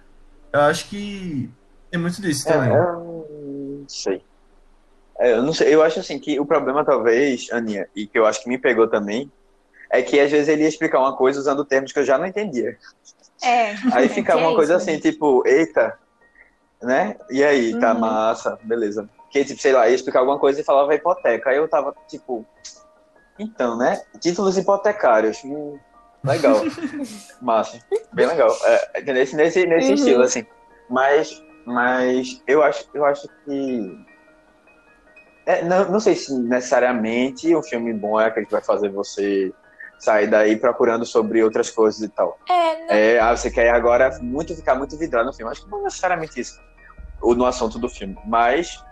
Eu 0.52 0.62
acho 0.62 0.90
que 0.90 1.50
tem 1.90 2.02
muito 2.02 2.22
disso 2.22 2.46
também. 2.46 2.74
É, 2.74 2.80
eu 2.80 3.80
não 3.80 3.90
sei. 3.90 4.22
É, 5.18 5.32
eu 5.34 5.44
não 5.44 5.54
sei. 5.54 5.74
Eu 5.74 5.82
acho 5.82 6.00
assim 6.00 6.20
que 6.20 6.38
o 6.38 6.46
problema, 6.46 6.84
talvez, 6.84 7.50
Aninha, 7.52 7.88
e 7.96 8.08
que 8.08 8.20
eu 8.20 8.26
acho 8.26 8.44
que 8.44 8.50
me 8.50 8.58
pegou 8.58 8.88
também, 8.88 9.32
é 9.90 10.02
que 10.02 10.20
às 10.20 10.30
vezes 10.30 10.50
ele 10.50 10.64
ia 10.64 10.68
explicar 10.68 11.00
uma 11.00 11.16
coisa 11.16 11.40
usando 11.40 11.64
termos 11.64 11.94
que 11.94 12.00
eu 12.00 12.06
já 12.06 12.18
não 12.18 12.26
entendia. 12.26 12.78
É. 13.42 13.76
Aí 13.94 14.10
ficava 14.10 14.42
é 14.42 14.48
uma 14.48 14.56
coisa 14.56 14.76
isso, 14.76 14.90
assim, 14.90 15.00
tipo, 15.00 15.48
eita, 15.48 15.98
né? 16.82 17.18
E 17.30 17.44
aí, 17.44 17.80
tá 17.80 17.94
Uhum. 17.94 18.00
massa, 18.00 18.60
beleza. 18.64 19.10
Que, 19.32 19.44
tipo, 19.44 19.62
sei 19.62 19.74
lá, 19.74 19.88
ia 19.88 19.96
explicar 19.96 20.20
alguma 20.20 20.40
coisa 20.40 20.62
e 20.62 20.64
falava 20.64 20.94
hipoteca. 20.96 21.50
Aí 21.50 21.58
eu 21.58 21.68
tava, 21.68 21.94
tipo, 22.08 22.46
Então, 23.38 23.78
né? 23.78 24.02
Títulos 24.22 24.58
hipotecários. 24.58 25.44
Hum, 25.44 25.78
legal. 26.24 26.62
Massa. 27.42 27.80
Bem 28.14 28.28
legal. 28.28 28.50
É, 28.64 29.02
nesse 29.12 29.36
nesse, 29.36 29.66
nesse 29.66 29.90
Uhum. 29.90 29.94
estilo, 29.96 30.24
assim. 30.24 30.46
Mas, 30.90 31.44
mas 31.66 32.42
eu, 32.48 32.64
acho, 32.64 32.86
eu 32.94 33.04
acho 33.06 33.28
que. 33.44 34.06
É, 35.46 35.64
não, 35.64 35.92
não 35.92 36.00
sei 36.00 36.16
se 36.16 36.34
necessariamente 36.40 37.54
um 37.56 37.62
filme 37.62 37.94
bom 37.94 38.20
é 38.20 38.26
aquele 38.28 38.46
que 38.46 38.52
vai 38.54 38.64
fazer 38.64 38.90
você 38.90 39.54
sair 40.00 40.28
daí 40.28 40.58
procurando 40.58 41.06
sobre 41.06 41.44
outras 41.44 41.70
coisas 41.70 42.02
e 42.02 42.10
tal. 42.10 42.38
É, 42.50 42.80
não, 42.80 42.88
É, 42.90 43.20
ah, 43.20 43.36
você 43.36 43.50
quer 43.50 43.70
agora 43.70 44.18
muito 44.22 44.56
ficar 44.56 44.76
muito 44.76 44.98
vidrado 44.98 45.28
no 45.28 45.34
filme. 45.34 45.52
Acho 45.52 45.64
que 45.64 45.72
não 45.72 45.80
é 45.80 45.84
necessariamente 45.84 46.40
isso. 46.40 46.60
Ou 47.22 47.36
no 47.36 47.46
assunto 47.46 47.80
do 47.80 47.90
filme. 47.90 48.18
Mas. 48.26 48.84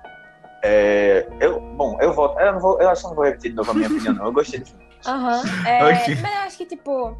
é, 0.63 1.27
eu, 1.39 1.59
bom, 1.59 1.97
eu 2.01 2.13
volto. 2.13 2.39
Eu, 2.39 2.53
não 2.53 2.59
vou, 2.59 2.81
eu 2.81 2.89
acho 2.89 3.01
que 3.01 3.07
não 3.07 3.15
vou 3.15 3.25
repetir 3.25 3.51
de 3.51 3.55
novo 3.57 3.71
a 3.71 3.73
minha 3.73 3.87
opinião, 3.87 4.13
não. 4.13 4.25
Eu 4.25 4.33
gostei 4.33 4.59
do 4.59 4.65
filme. 4.65 4.83
Aham. 5.05 5.43
é, 5.67 5.83
Ok. 5.83 6.15
Mas 6.21 6.33
eu 6.33 6.41
acho 6.41 6.57
que, 6.57 6.65
tipo, 6.65 7.17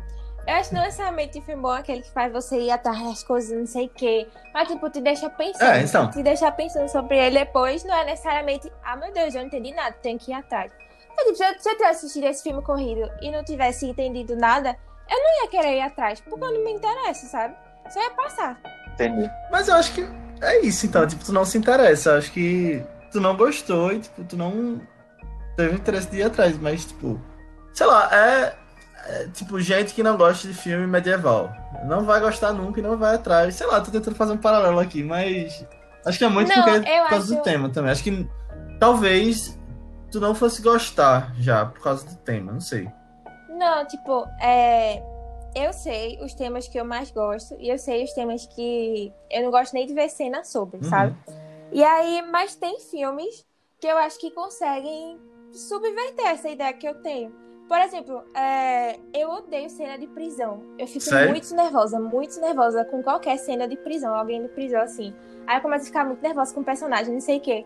eu 0.48 0.54
acho 0.56 0.70
que 0.70 0.76
não 0.76 0.82
necessariamente 0.84 1.42
filme 1.42 1.62
bom 1.62 1.76
é 1.76 1.80
aquele 1.80 2.02
que 2.02 2.12
faz 2.12 2.32
você 2.32 2.58
ir 2.58 2.72
atrás 2.72 3.02
das 3.04 3.24
coisas, 3.24 3.58
não 3.58 3.66
sei 3.66 3.86
o 3.86 3.90
quê. 3.90 4.28
Mas, 4.54 4.68
tipo, 4.68 4.90
te 4.90 5.02
deixa 5.02 5.30
pensando. 5.30 5.70
É, 5.70 5.82
então. 5.82 6.10
Te 6.10 6.24
deixar 6.24 6.52
pensando 6.52 6.88
sobre 6.90 7.18
ele 7.18 7.40
depois, 7.40 7.84
não 7.84 7.94
é 7.96 8.06
necessariamente, 8.06 8.72
ah, 8.84 8.96
meu 8.96 9.12
Deus, 9.14 9.36
eu 9.36 9.42
não 9.42 9.48
entendi 9.48 9.74
nada, 9.74 9.96
tenho 10.02 10.18
que 10.18 10.32
ir 10.32 10.36
atrás. 10.36 10.72
Tipo, 11.18 11.36
se 11.36 11.44
eu, 11.44 11.60
se 11.60 11.70
eu 11.70 11.74
tivesse 11.78 12.06
assistido 12.06 12.26
esse 12.26 12.44
filme 12.44 12.62
corrido 12.62 13.10
e 13.22 13.32
não 13.32 13.44
tivesse 13.44 13.86
entendido 13.88 14.36
nada, 14.36 14.76
eu 15.10 15.18
não 15.18 15.44
ia 15.44 15.50
querer 15.50 15.78
ir 15.78 15.82
atrás, 15.82 16.20
porque 16.22 16.36
eu 16.44 16.52
não 16.52 16.64
me 16.64 16.72
interesso, 16.74 17.28
sabe? 17.28 17.56
Só 17.90 18.00
ia 18.02 18.12
passar. 18.12 18.60
Entendi. 18.94 19.30
Mas 19.52 19.68
eu 19.68 19.76
acho 19.76 19.94
que 19.94 20.08
é 20.42 20.62
isso, 20.62 20.86
então. 20.86 21.06
Tipo, 21.08 21.24
tu 21.26 21.34
não 21.34 21.46
se 21.46 21.58
interessa. 21.58 22.12
Eu 22.12 22.18
acho 22.18 22.32
que 22.32 22.84
tu 23.12 23.20
não 23.22 23.36
gostou 23.36 23.92
e, 23.92 24.00
tipo, 24.00 24.24
tu 24.24 24.36
não 24.38 24.82
teve 25.58 25.76
interesse 25.76 26.10
de 26.10 26.18
ir 26.18 26.24
atrás. 26.24 26.58
Mas, 26.60 26.86
tipo, 26.86 27.20
sei 27.74 27.86
lá, 27.88 28.10
é, 28.16 28.56
é, 29.06 29.28
tipo 29.34 29.60
gente 29.60 29.94
que 29.94 30.02
não 30.04 30.16
gosta 30.18 30.48
de 30.48 30.54
filme 30.54 30.88
medieval. 30.88 31.52
Não 31.86 32.06
vai 32.06 32.20
gostar 32.22 32.54
nunca 32.54 32.80
e 32.80 32.84
não 32.84 32.98
vai 32.98 33.16
atrás. 33.16 33.56
Sei 33.56 33.68
lá, 33.68 33.82
tô 33.82 33.92
tentando 33.92 34.16
fazer 34.16 34.32
um 34.34 34.38
paralelo 34.38 34.80
aqui, 34.80 35.04
mas 35.04 35.66
acho 36.06 36.18
que 36.18 36.24
é 36.26 36.30
muito 36.30 36.48
Não, 36.50 36.64
porque, 36.64 36.90
eu 36.90 37.04
por 37.04 37.10
causa 37.10 37.28
do 37.28 37.34
acho- 37.34 37.44
tema 37.44 37.70
também. 37.70 37.92
Acho 37.92 38.04
que 38.04 38.30
talvez 38.80 39.60
tu 40.14 40.20
não 40.22 40.34
fosse 40.36 40.62
gostar 40.62 41.34
já 41.40 41.66
por 41.66 41.82
causa 41.82 42.06
do 42.08 42.16
tema, 42.18 42.52
não 42.54 42.62
sei. 42.62 42.88
Não, 43.50 43.86
tipo, 43.86 44.26
é. 44.40 45.02
Eu 45.56 45.72
sei 45.72 46.20
os 46.24 46.34
temas 46.34 46.68
que 46.68 46.80
eu 46.80 46.86
mais 46.86 47.12
gosto 47.12 47.56
e 47.60 47.70
eu 47.70 47.78
sei 47.78 48.04
os 48.04 48.12
temas 48.14 48.46
que 48.48 49.12
eu 49.30 49.44
não 49.44 49.52
gosto 49.52 49.74
nem 49.74 49.86
de 49.86 49.94
ver 49.94 50.10
cena 50.10 50.44
sobre, 50.44 50.78
Uhum. 50.78 50.84
sabe? 50.90 51.16
E 51.72 51.84
aí, 51.84 52.24
mas 52.32 52.56
tem 52.56 52.80
filmes 52.80 53.46
que 53.80 53.86
eu 53.88 53.98
acho 53.98 54.20
que 54.20 54.32
conseguem 54.32 55.20
subverter 55.52 56.26
essa 56.28 56.50
ideia 56.50 56.74
que 56.74 56.88
eu 56.88 56.96
tenho. 57.02 57.32
Por 57.68 57.80
exemplo, 57.80 58.24
é, 58.36 59.00
eu 59.14 59.30
odeio 59.30 59.70
cena 59.70 59.98
de 59.98 60.08
prisão. 60.08 60.64
Eu 60.78 60.88
fico 60.88 61.02
Sério? 61.06 61.30
muito 61.30 61.56
nervosa, 61.56 62.00
muito 62.00 62.40
nervosa 62.42 62.84
com 62.86 63.02
qualquer 63.04 63.38
cena 63.38 63.68
de 63.68 63.78
prisão, 63.78 64.14
alguém 64.14 64.42
de 64.42 64.50
prisão 64.50 64.82
assim. 64.82 65.14
Aí 65.48 65.58
eu 65.58 65.62
começo 65.62 65.84
a 65.84 65.88
ficar 65.88 66.06
muito 66.06 66.22
nervosa 66.22 66.54
com 66.54 66.62
o 66.62 66.64
personagem, 66.64 67.14
não 67.14 67.22
sei 67.22 67.38
o 67.38 67.42
quê. 67.42 67.66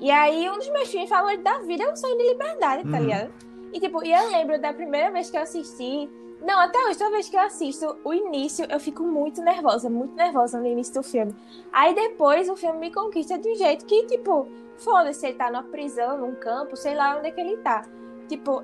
E 0.00 0.10
aí, 0.10 0.48
um 0.50 0.58
dos 0.58 0.68
meus 0.70 0.88
filmes 0.90 1.08
favoritos 1.08 1.44
da 1.44 1.58
vida 1.60 1.84
é 1.84 1.92
o 1.92 1.96
Sonho 1.96 2.18
de 2.18 2.28
Liberdade, 2.28 2.82
tá 2.84 2.96
Uhum. 2.98 3.04
ligado? 3.04 3.32
E 3.72 3.80
tipo, 3.80 4.04
e 4.04 4.12
eu 4.12 4.30
lembro 4.30 4.60
da 4.60 4.72
primeira 4.72 5.10
vez 5.10 5.30
que 5.30 5.36
eu 5.36 5.42
assisti. 5.42 6.08
Não, 6.42 6.60
até 6.60 6.78
hoje, 6.86 6.98
toda 6.98 7.10
vez 7.12 7.28
que 7.28 7.36
eu 7.36 7.40
assisto 7.40 7.96
o 8.04 8.12
início, 8.12 8.66
eu 8.70 8.78
fico 8.78 9.02
muito 9.02 9.40
nervosa, 9.42 9.88
muito 9.88 10.14
nervosa 10.14 10.60
no 10.60 10.66
início 10.66 10.94
do 10.94 11.02
filme. 11.02 11.34
Aí 11.72 11.94
depois 11.94 12.48
o 12.48 12.56
filme 12.56 12.78
me 12.78 12.92
conquista 12.92 13.38
de 13.38 13.48
um 13.50 13.54
jeito 13.56 13.86
que, 13.86 14.04
tipo, 14.06 14.46
foda-se, 14.76 15.26
ele 15.26 15.34
tá 15.36 15.50
numa 15.50 15.62
prisão, 15.62 16.18
num 16.18 16.34
campo, 16.34 16.76
sei 16.76 16.94
lá 16.94 17.16
onde 17.16 17.28
é 17.28 17.30
que 17.30 17.40
ele 17.40 17.56
tá. 17.58 17.82
Tipo, 18.28 18.62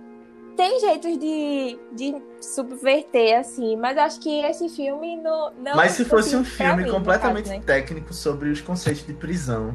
tem 0.54 0.80
jeitos 0.80 1.18
de, 1.18 1.78
de 1.92 2.22
subverter, 2.42 3.38
assim, 3.40 3.74
mas 3.76 3.96
acho 3.96 4.20
que 4.20 4.42
esse 4.44 4.68
filme 4.68 5.16
não. 5.16 5.50
não 5.54 5.74
Mas 5.74 5.92
se 5.92 6.04
fosse 6.04 6.36
um 6.36 6.44
filme 6.44 6.84
mim, 6.84 6.90
completamente 6.90 7.46
caso, 7.48 7.58
né? 7.58 7.64
técnico 7.64 8.12
sobre 8.12 8.50
os 8.50 8.60
conceitos 8.60 9.04
de 9.06 9.14
prisão, 9.14 9.74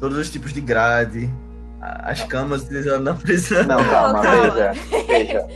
todos 0.00 0.16
os 0.18 0.30
tipos 0.30 0.52
de 0.52 0.60
grade, 0.60 1.28
as 1.80 2.22
camas 2.24 2.64
de- 2.64 2.98
na 2.98 3.14
prisão. 3.14 3.62
Não, 3.64 3.82
calma, 3.88 4.20
calma. 4.22 4.50
veja. 4.52 4.72
Veja. 5.06 5.46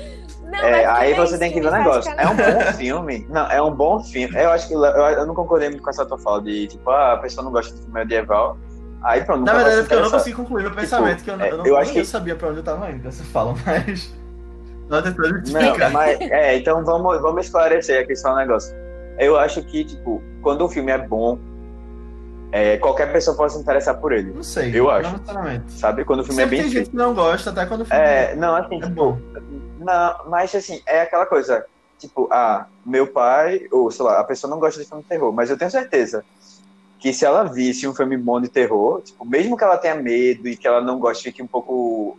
Não, 0.44 0.58
É, 0.58 0.84
aí 0.84 1.14
você 1.14 1.38
tem 1.38 1.50
que 1.50 1.60
ver 1.60 1.68
o 1.68 1.70
negócio. 1.72 2.12
É 2.16 2.26
um 2.28 2.36
bom 2.36 2.60
filme. 2.76 3.26
Não, 3.30 3.50
é 3.50 3.62
um 3.62 3.74
bom 3.74 4.02
filme. 4.04 4.36
Eu 4.36 4.50
acho 4.50 4.68
que 4.68 4.74
eu, 4.74 4.84
eu 4.84 5.26
não 5.26 5.34
concordei 5.34 5.68
muito 5.70 5.82
com 5.82 5.88
essa 5.90 6.04
tua 6.04 6.18
fala 6.18 6.42
de 6.42 6.66
tipo, 6.66 6.90
ah, 6.90 7.14
a 7.14 7.16
pessoa 7.16 7.42
não 7.44 7.50
gosta 7.52 7.74
de 7.74 7.80
filme 7.80 7.94
medieval. 7.94 8.58
Aí 9.02 9.24
pronto, 9.24 9.44
Na 9.44 9.54
verdade, 9.54 9.76
é 9.76 9.80
porque 9.80 9.94
eu 9.94 10.02
não 10.02 10.10
consegui 10.10 10.36
concluir 10.36 10.66
o 10.66 10.74
pensamento, 10.74 11.24
que 11.24 11.30
eu, 11.30 11.36
não- 11.38 11.44
é, 11.44 11.50
eu, 11.50 11.58
não, 11.58 11.66
eu 11.66 11.76
acho 11.76 11.92
que- 11.92 11.98
eu 12.00 12.04
sabia 12.04 12.36
pra 12.36 12.48
onde 12.50 12.58
eu 12.58 12.62
tava 12.62 12.90
indo 12.90 13.02
dessa 13.02 13.24
fala, 13.24 13.54
mas. 13.66 14.12
Não 14.88 15.00
tentando 15.00 15.42
Não, 15.50 15.90
mas 15.90 16.20
é, 16.20 16.56
então 16.58 16.84
vamos, 16.84 17.18
vamos 17.22 17.46
esclarecer 17.46 18.02
aqui 18.02 18.14
só 18.14 18.34
um 18.34 18.36
negócio. 18.36 18.74
Eu 19.18 19.38
acho 19.38 19.62
que, 19.62 19.84
tipo, 19.84 20.20
quando 20.42 20.62
o 20.66 20.68
filme 20.68 20.90
é 20.92 20.98
bom, 20.98 21.38
é, 22.52 22.76
qualquer 22.76 23.10
pessoa 23.10 23.34
pode 23.36 23.54
se 23.54 23.58
interessar 23.58 23.98
por 23.98 24.12
ele, 24.12 24.30
Não 24.30 24.42
sei. 24.42 24.70
Eu 24.78 24.84
não 24.84 24.90
acho. 24.90 25.12
necessariamente. 25.12 25.72
sabe? 25.72 26.04
Quando 26.04 26.20
o 26.20 26.24
filme 26.24 26.42
Sempre 26.42 26.56
é 26.56 26.60
bem 26.60 26.70
tem 26.70 26.78
gente 26.78 26.90
que 26.90 26.96
não 26.96 27.14
gosta, 27.14 27.48
até 27.50 27.64
quando 27.64 27.80
o 27.80 27.84
filme 27.86 28.02
É, 28.02 28.36
não, 28.36 28.54
assim, 28.54 28.80
é 28.82 28.86
bom. 28.86 29.18
Não, 29.78 30.16
mas 30.28 30.54
assim, 30.54 30.80
é 30.86 31.00
aquela 31.00 31.24
coisa, 31.26 31.64
tipo, 31.98 32.28
ah, 32.30 32.66
meu 32.84 33.06
pai, 33.06 33.66
ou 33.72 33.90
sei 33.90 34.04
lá, 34.04 34.20
a 34.20 34.24
pessoa 34.24 34.50
não 34.50 34.60
gosta 34.60 34.80
de 34.80 34.86
filme 34.86 35.02
de 35.02 35.08
terror, 35.08 35.32
mas 35.32 35.48
eu 35.50 35.56
tenho 35.56 35.70
certeza 35.70 36.24
que 37.00 37.12
se 37.12 37.24
ela 37.24 37.42
visse 37.44 37.88
um 37.88 37.94
filme 37.94 38.16
bom 38.16 38.40
de 38.40 38.48
terror, 38.48 39.00
tipo, 39.02 39.24
mesmo 39.24 39.56
que 39.56 39.64
ela 39.64 39.76
tenha 39.76 39.94
medo 39.96 40.46
e 40.46 40.56
que 40.56 40.68
ela 40.68 40.80
não 40.80 41.00
goste, 41.00 41.24
fique 41.24 41.42
um 41.42 41.48
pouco, 41.48 42.16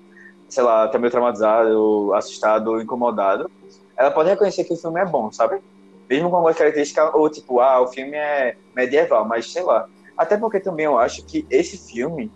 sei 0.49 0.61
lá, 0.63 0.83
até 0.83 0.97
meio 0.97 1.09
traumatizado, 1.11 2.13
assustado 2.13 2.71
ou 2.71 2.81
incomodado, 2.81 3.49
ela 3.95 4.11
pode 4.11 4.29
reconhecer 4.29 4.63
que 4.65 4.73
o 4.73 4.77
filme 4.77 4.99
é 4.99 5.05
bom, 5.05 5.31
sabe? 5.31 5.61
Mesmo 6.09 6.29
com 6.29 6.35
algumas 6.35 6.57
características, 6.57 7.11
ou 7.13 7.29
tipo, 7.29 7.61
ah, 7.61 7.79
o 7.79 7.87
filme 7.87 8.17
é 8.17 8.57
medieval, 8.75 9.25
mas 9.25 9.49
sei 9.51 9.63
lá. 9.63 9.87
Até 10.17 10.37
porque 10.37 10.59
também 10.59 10.85
eu 10.85 10.97
acho 10.97 11.23
que 11.27 11.45
esse 11.49 11.77
filme, 11.77 12.31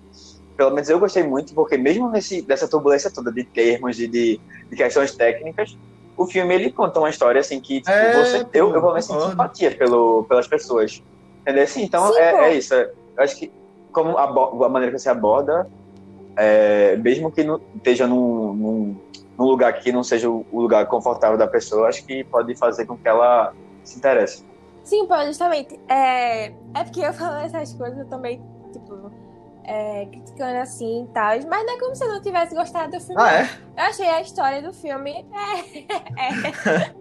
pelo 0.55 0.71
menos 0.71 0.89
eu 0.89 0.99
gostei 0.99 1.23
muito, 1.23 1.53
porque 1.53 1.77
mesmo 1.77 2.09
nesse, 2.09 2.41
dessa 2.45 2.67
turbulência 2.69 3.11
toda 3.13 3.31
de 3.31 3.45
termos, 3.51 3.95
de, 3.95 4.07
de, 4.07 4.41
de 4.71 4.75
questões 4.77 5.15
técnicas, 5.15 5.77
o 6.15 6.25
filme 6.27 6.55
ele 6.55 6.71
conta 6.73 6.99
uma 6.99 7.09
história 7.09 7.39
assim 7.39 7.61
que 7.61 7.79
tipo, 7.81 7.91
É, 7.91 8.11
você, 8.13 8.39
pô, 8.43 8.49
eu, 8.53 8.67
eu 8.67 8.73
pelo 8.73 8.87
menos 8.89 9.05
sinto 9.05 9.13
concordo. 9.19 9.31
simpatia 9.31 9.77
pelo, 9.77 10.23
pelas 10.25 10.47
pessoas. 10.47 11.01
Entendeu? 11.41 11.63
Assim, 11.63 11.83
então 11.83 12.11
Sim, 12.11 12.19
é, 12.19 12.33
é 12.49 12.53
isso. 12.55 12.73
é- 12.73 12.83
eu 13.17 13.23
acho 13.23 13.37
que 13.37 13.53
como 13.91 14.17
abo- 14.17 14.63
a 14.63 14.69
maneira 14.69 14.93
que 14.95 14.99
você 14.99 15.09
aborda, 15.09 15.67
é, 16.37 16.95
mesmo 16.97 17.31
que 17.31 17.43
não, 17.43 17.61
esteja 17.75 18.07
num, 18.07 18.53
num, 18.53 18.99
num 19.37 19.45
lugar 19.45 19.73
que 19.79 19.91
não 19.91 20.03
seja 20.03 20.29
o 20.29 20.45
o 20.49 20.61
lugar 20.61 20.87
confortável 20.87 21.37
da 21.37 21.47
pessoa, 21.47 21.87
acho 21.87 22.05
que 22.05 22.23
pode 22.25 22.55
fazer 22.57 22.85
com 22.85 22.97
que 22.97 23.07
ela 23.07 23.51
se 23.83 23.97
interesse. 23.99 24.43
Sim, 24.87 25.05
pô, 25.05 25.21
justamente. 25.25 25.77
É, 25.89 26.45
é 26.45 26.83
porque 26.85 27.01
eu 27.01 27.13
falo 27.13 27.35
essas 27.39 27.73
coisas, 27.73 27.99
eu 27.99 28.05
também, 28.05 28.41
tipo, 28.71 29.11
é, 29.65 30.05
criticando 30.05 30.59
assim 30.59 31.03
e 31.03 31.07
tal. 31.09 31.31
Mas 31.49 31.65
não 31.65 31.73
é 31.73 31.77
como 31.77 31.93
se 31.93 32.05
eu 32.05 32.07
não 32.07 32.21
tivesse 32.21 32.55
gostado 32.55 32.91
do 32.91 32.99
filme. 33.01 33.21
Ah, 33.21 33.41
é? 33.41 33.49
Eu 33.75 33.83
achei 33.83 34.07
a 34.07 34.21
história 34.21 34.61
do 34.61 34.71
filme. 34.71 35.11
É, 35.11 35.79
é, 36.15 36.93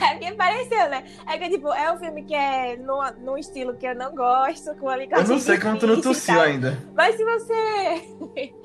é 0.00 0.14
porque 0.14 0.32
pareceu, 0.32 0.88
né? 0.88 1.04
É 1.28 1.38
que, 1.38 1.48
tipo, 1.50 1.72
é 1.72 1.92
um 1.92 1.96
filme 1.96 2.24
que 2.24 2.34
é 2.34 2.76
num, 2.76 2.98
num 3.20 3.38
estilo 3.38 3.76
que 3.76 3.86
eu 3.86 3.94
não 3.94 4.12
gosto, 4.16 4.74
com 4.74 4.86
uma 4.86 5.00
Eu 5.00 5.24
não 5.24 5.38
sei 5.38 5.60
como 5.60 5.78
tu 5.78 5.86
não 5.86 6.00
tossiu 6.00 6.40
ainda. 6.40 6.76
Mas 6.94 7.14
se 7.14 7.24
você. 7.24 8.52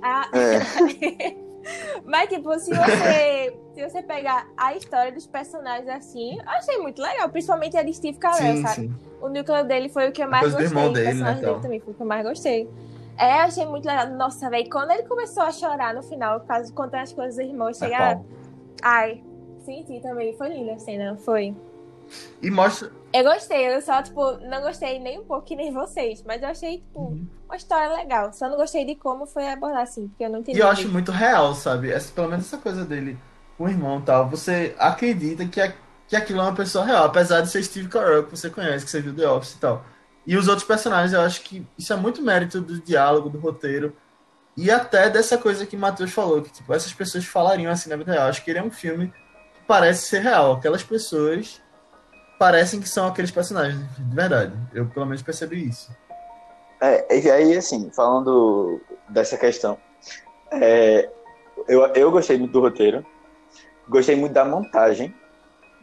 Ah, 0.00 0.30
É. 0.32 1.47
Mas, 2.04 2.28
tipo, 2.28 2.58
se 2.58 2.70
você, 2.70 3.54
se 3.74 3.88
você 3.88 4.02
pegar 4.02 4.46
a 4.56 4.74
história 4.74 5.12
dos 5.12 5.26
personagens 5.26 5.88
assim, 5.88 6.38
eu 6.38 6.48
achei 6.48 6.78
muito 6.78 7.00
legal. 7.02 7.28
Principalmente 7.28 7.76
a 7.76 7.82
de 7.82 7.92
Steve 7.92 8.18
Carell, 8.18 8.56
Sim, 8.56 8.62
sabe? 8.62 8.74
sim. 8.74 8.94
O 9.20 9.28
núcleo 9.28 9.64
dele 9.64 9.88
foi 9.88 10.08
o 10.08 10.12
que 10.12 10.22
eu 10.22 10.28
mais 10.30 10.52
gostei. 10.54 10.66
o 10.66 10.92
dele, 10.92 11.04
né, 11.06 11.10
personagem 11.12 11.42
dele 11.42 11.60
também 11.60 11.80
foi 11.80 11.92
o 11.92 11.96
que 11.96 12.02
eu 12.02 12.06
mais 12.06 12.26
gostei. 12.26 12.68
É, 13.16 13.32
achei 13.40 13.66
muito 13.66 13.84
legal. 13.84 14.06
Nossa, 14.10 14.48
velho, 14.48 14.70
quando 14.70 14.92
ele 14.92 15.02
começou 15.02 15.42
a 15.42 15.50
chorar 15.50 15.92
no 15.92 16.02
final, 16.02 16.40
por 16.40 16.46
causa 16.46 16.66
de 16.66 16.72
contar 16.72 17.02
as 17.02 17.12
coisas 17.12 17.34
do 17.34 17.42
irmão, 17.42 17.68
É 17.82 17.94
a... 17.94 18.14
bom. 18.14 18.24
Ai, 18.80 19.20
senti 19.64 20.00
também. 20.00 20.36
Foi 20.36 20.48
linda 20.48 20.74
a 20.74 20.78
cena, 20.78 21.16
foi. 21.16 21.54
E 22.40 22.50
mostra. 22.50 22.90
Eu 23.12 23.24
gostei, 23.24 23.74
eu 23.74 23.80
só, 23.80 24.02
tipo, 24.02 24.32
não 24.48 24.60
gostei 24.60 24.98
nem 24.98 25.18
um 25.20 25.24
pouco 25.24 25.46
que 25.46 25.56
nem 25.56 25.72
vocês. 25.72 26.22
Mas 26.26 26.42
eu 26.42 26.48
achei, 26.48 26.78
tipo, 26.78 27.00
Uhum. 27.00 27.26
uma 27.46 27.56
história 27.56 27.94
legal. 27.96 28.32
Só 28.32 28.48
não 28.48 28.56
gostei 28.56 28.84
de 28.84 28.94
como 28.94 29.26
foi 29.26 29.48
abordar 29.48 29.82
assim, 29.82 30.08
porque 30.08 30.24
eu 30.24 30.30
não 30.30 30.40
entendi. 30.40 30.58
E 30.58 30.60
eu 30.60 30.68
acho 30.68 30.88
muito 30.88 31.10
real, 31.10 31.54
sabe? 31.54 31.90
Essa, 31.90 32.12
pelo 32.12 32.28
menos 32.28 32.46
essa 32.46 32.58
coisa 32.58 32.84
dele 32.84 33.18
com 33.56 33.64
o 33.64 33.68
irmão 33.68 33.98
e 33.98 34.02
tal. 34.02 34.28
Você 34.28 34.74
acredita 34.78 35.46
que, 35.46 35.60
a- 35.60 35.72
que 36.06 36.14
aquilo 36.16 36.40
é 36.40 36.42
uma 36.42 36.54
pessoa 36.54 36.84
real, 36.84 37.04
apesar 37.06 37.40
de 37.40 37.48
ser 37.48 37.62
Steve 37.62 37.88
Carell, 37.88 38.24
que 38.24 38.30
você 38.36 38.50
conhece, 38.50 38.84
que 38.84 38.90
você 38.90 39.00
viu 39.00 39.14
The 39.16 39.26
Office 39.28 39.54
e 39.54 39.58
tal. 39.58 39.84
E 40.26 40.36
os 40.36 40.46
outros 40.46 40.66
personagens, 40.66 41.14
eu 41.14 41.22
acho 41.22 41.40
que 41.40 41.66
isso 41.78 41.90
é 41.92 41.96
muito 41.96 42.20
mérito 42.20 42.60
do 42.60 42.78
diálogo, 42.78 43.30
do 43.30 43.38
roteiro. 43.38 43.96
E 44.54 44.70
até 44.70 45.08
dessa 45.08 45.38
coisa 45.38 45.64
que 45.64 45.76
o 45.76 45.78
Matheus 45.78 46.12
falou, 46.12 46.42
que 46.42 46.50
tipo, 46.52 46.74
essas 46.74 46.92
pessoas 46.92 47.24
falariam 47.24 47.72
assim 47.72 47.88
na 47.88 47.96
vida 47.96 48.12
real. 48.12 48.28
Acho 48.28 48.44
que 48.44 48.50
ele 48.50 48.58
é 48.58 48.62
um 48.62 48.70
filme 48.70 49.08
que 49.54 49.60
parece 49.66 50.06
ser 50.08 50.20
real. 50.20 50.52
Aquelas 50.52 50.82
pessoas 50.82 51.62
parecem 52.38 52.80
que 52.80 52.88
são 52.88 53.06
aqueles 53.08 53.30
personagens, 53.30 53.80
de 53.98 54.14
verdade. 54.14 54.52
Eu 54.72 54.86
pelo 54.86 55.06
menos 55.06 55.22
percebi 55.22 55.68
isso. 55.68 55.90
É, 56.80 57.18
e 57.18 57.30
aí, 57.30 57.56
assim, 57.56 57.90
falando 57.90 58.80
dessa 59.08 59.36
questão, 59.36 59.76
é, 60.52 61.10
eu, 61.66 61.86
eu 61.94 62.10
gostei 62.10 62.38
muito 62.38 62.52
do 62.52 62.60
roteiro. 62.60 63.04
Gostei 63.88 64.14
muito 64.14 64.32
da 64.32 64.44
montagem, 64.44 65.14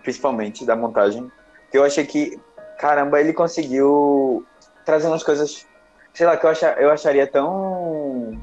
principalmente 0.01 0.65
da 0.65 0.75
montagem. 0.75 1.29
Que 1.71 1.77
eu 1.77 1.83
achei 1.83 2.05
que, 2.05 2.39
caramba, 2.79 3.19
ele 3.19 3.33
conseguiu 3.33 4.45
trazer 4.85 5.07
umas 5.07 5.23
coisas, 5.23 5.65
sei 6.13 6.25
lá, 6.25 6.37
que 6.37 6.45
eu, 6.45 6.49
achar, 6.49 6.81
eu 6.81 6.91
acharia 6.91 7.27
tão. 7.27 8.39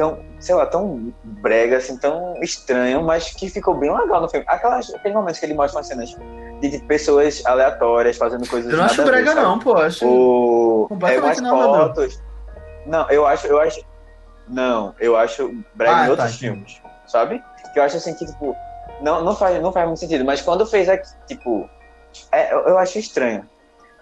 Tão, 0.00 0.18
sei 0.38 0.54
lá, 0.54 0.64
tão 0.64 1.12
brega, 1.22 1.76
assim, 1.76 1.94
tão 1.98 2.34
estranho, 2.42 3.02
mas 3.02 3.30
que 3.34 3.50
ficou 3.50 3.74
bem 3.74 3.94
legal 3.94 4.22
no 4.22 4.28
filme. 4.30 4.46
Aquelas, 4.48 4.88
aqueles 4.94 5.14
momentos 5.14 5.38
que 5.38 5.44
ele 5.44 5.52
mostra 5.52 5.78
umas 5.78 5.86
cenas 5.86 6.08
de 6.62 6.70
tipo, 6.70 6.86
pessoas 6.86 7.44
aleatórias 7.44 8.16
fazendo 8.16 8.48
coisas 8.48 8.72
Eu 8.72 8.78
não 8.78 8.86
acho 8.86 9.04
brega, 9.04 9.32
sabe? 9.32 9.42
não, 9.42 9.58
pô. 9.58 9.76
Acho. 9.76 10.06
O... 10.06 10.84
É 10.86 10.88
Completamente 10.88 11.40
umas 11.40 11.40
não, 11.42 11.58
não. 11.72 11.74
fotos. 11.88 12.22
Não, 12.86 13.10
eu 13.10 13.26
acho, 13.26 13.46
eu 13.46 13.60
acho. 13.60 13.80
Não, 14.48 14.94
eu 14.98 15.16
acho 15.18 15.54
brega 15.74 15.94
Ah, 15.94 16.00
em 16.00 16.04
tá, 16.06 16.10
outros 16.12 16.28
entendi. 16.30 16.38
filmes, 16.54 16.82
sabe? 17.06 17.44
Que 17.74 17.78
eu 17.78 17.82
acho 17.82 17.98
assim 17.98 18.14
que, 18.14 18.24
tipo, 18.24 18.56
não, 19.02 19.22
não, 19.22 19.36
faz, 19.36 19.60
não 19.62 19.70
faz 19.70 19.86
muito 19.86 20.00
sentido. 20.00 20.24
Mas 20.24 20.40
quando 20.40 20.64
fez 20.64 20.88
aqui, 20.88 21.06
tipo, 21.28 21.68
é, 22.32 22.54
eu, 22.54 22.60
eu 22.60 22.78
acho 22.78 22.98
estranho. 22.98 23.46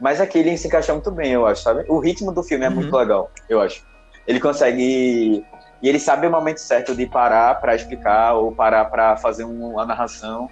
Mas 0.00 0.20
aqui 0.20 0.38
ele 0.38 0.56
se 0.56 0.68
encaixa 0.68 0.92
muito 0.92 1.10
bem, 1.10 1.32
eu 1.32 1.44
acho, 1.44 1.62
sabe? 1.62 1.84
O 1.88 1.98
ritmo 1.98 2.30
do 2.32 2.44
filme 2.44 2.64
é 2.64 2.68
Uhum. 2.68 2.76
muito 2.76 2.96
legal, 2.96 3.28
eu 3.48 3.60
acho. 3.60 3.84
Ele 4.28 4.38
consegue. 4.38 5.44
E 5.82 5.88
ele 5.88 5.98
sabe 6.00 6.26
o 6.26 6.30
momento 6.30 6.58
certo 6.58 6.94
de 6.94 7.06
parar 7.06 7.54
pra 7.60 7.74
explicar, 7.74 8.34
ou 8.34 8.52
parar 8.52 8.86
pra 8.86 9.16
fazer 9.16 9.44
um- 9.44 9.72
uma 9.72 9.86
narração, 9.86 10.48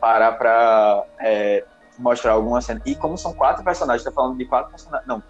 parar 0.00 0.32
pra 0.32 1.04
é, 1.20 1.64
mostrar 1.98 2.32
alguma 2.32 2.60
cena. 2.60 2.80
E 2.86 2.94
como 2.94 3.16
são 3.18 3.34
quatro 3.34 3.62
personagens, 3.62 4.02
tá 4.02 4.10
falando 4.10 4.36
de 4.38 4.46
quatro 4.46 4.70
personagens. 4.70 5.06
Não. 5.06 5.22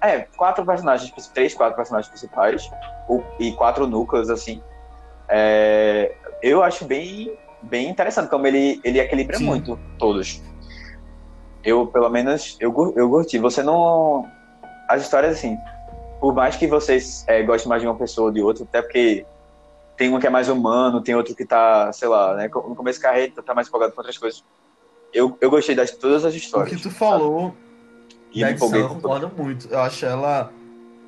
É, 0.00 0.20
quatro 0.36 0.64
personagens, 0.64 1.10
três, 1.34 1.54
quatro 1.54 1.76
personagens 1.76 2.08
principais, 2.08 2.70
ou- 3.08 3.24
e 3.40 3.52
quatro 3.52 3.86
núcleos, 3.86 4.30
assim. 4.30 4.62
É, 5.28 6.14
eu 6.42 6.62
acho 6.62 6.84
bem, 6.84 7.36
bem 7.62 7.88
interessante 7.88 8.28
como 8.28 8.46
ele, 8.46 8.80
ele 8.84 9.00
equilibra 9.00 9.38
Sim. 9.38 9.44
muito 9.46 9.78
todos. 9.98 10.42
Eu, 11.64 11.86
pelo 11.86 12.08
menos, 12.08 12.56
eu, 12.60 12.72
eu 12.96 13.10
curti. 13.10 13.38
Você 13.38 13.62
não. 13.62 14.24
As 14.88 15.02
histórias, 15.02 15.36
assim, 15.36 15.58
por 16.20 16.34
mais 16.34 16.56
que 16.56 16.66
vocês 16.66 17.24
é, 17.28 17.42
gostem 17.42 17.68
mais 17.68 17.82
de 17.82 17.88
uma 17.88 17.96
pessoa 17.96 18.26
ou 18.26 18.32
de 18.32 18.42
outra, 18.42 18.64
até 18.64 18.82
porque 18.82 19.24
tem 19.96 20.14
um 20.14 20.18
que 20.20 20.26
é 20.26 20.30
mais 20.30 20.48
humano, 20.48 21.00
tem 21.02 21.14
outro 21.14 21.34
que 21.34 21.44
tá, 21.44 21.92
sei 21.92 22.08
lá, 22.08 22.34
né, 22.34 22.48
no 22.48 22.76
começo 22.76 23.00
da 23.00 23.08
carreira 23.08 23.32
tá 23.42 23.54
mais 23.54 23.68
empolgado 23.68 23.92
com 23.92 24.00
outras 24.00 24.16
coisas. 24.16 24.44
Eu, 25.12 25.36
eu 25.40 25.50
gostei 25.50 25.74
das 25.74 25.90
todas 25.90 26.24
as 26.24 26.34
O 26.34 26.36
histórias. 26.36 26.76
que 26.76 26.82
tu 26.82 26.90
falou 26.90 27.54
E 28.32 28.40
da 28.42 28.50
edição, 28.50 28.74
eu 28.74 28.88
concordo 28.88 29.30
muito. 29.36 29.68
Eu 29.68 29.80
acho 29.80 30.04
ela 30.04 30.52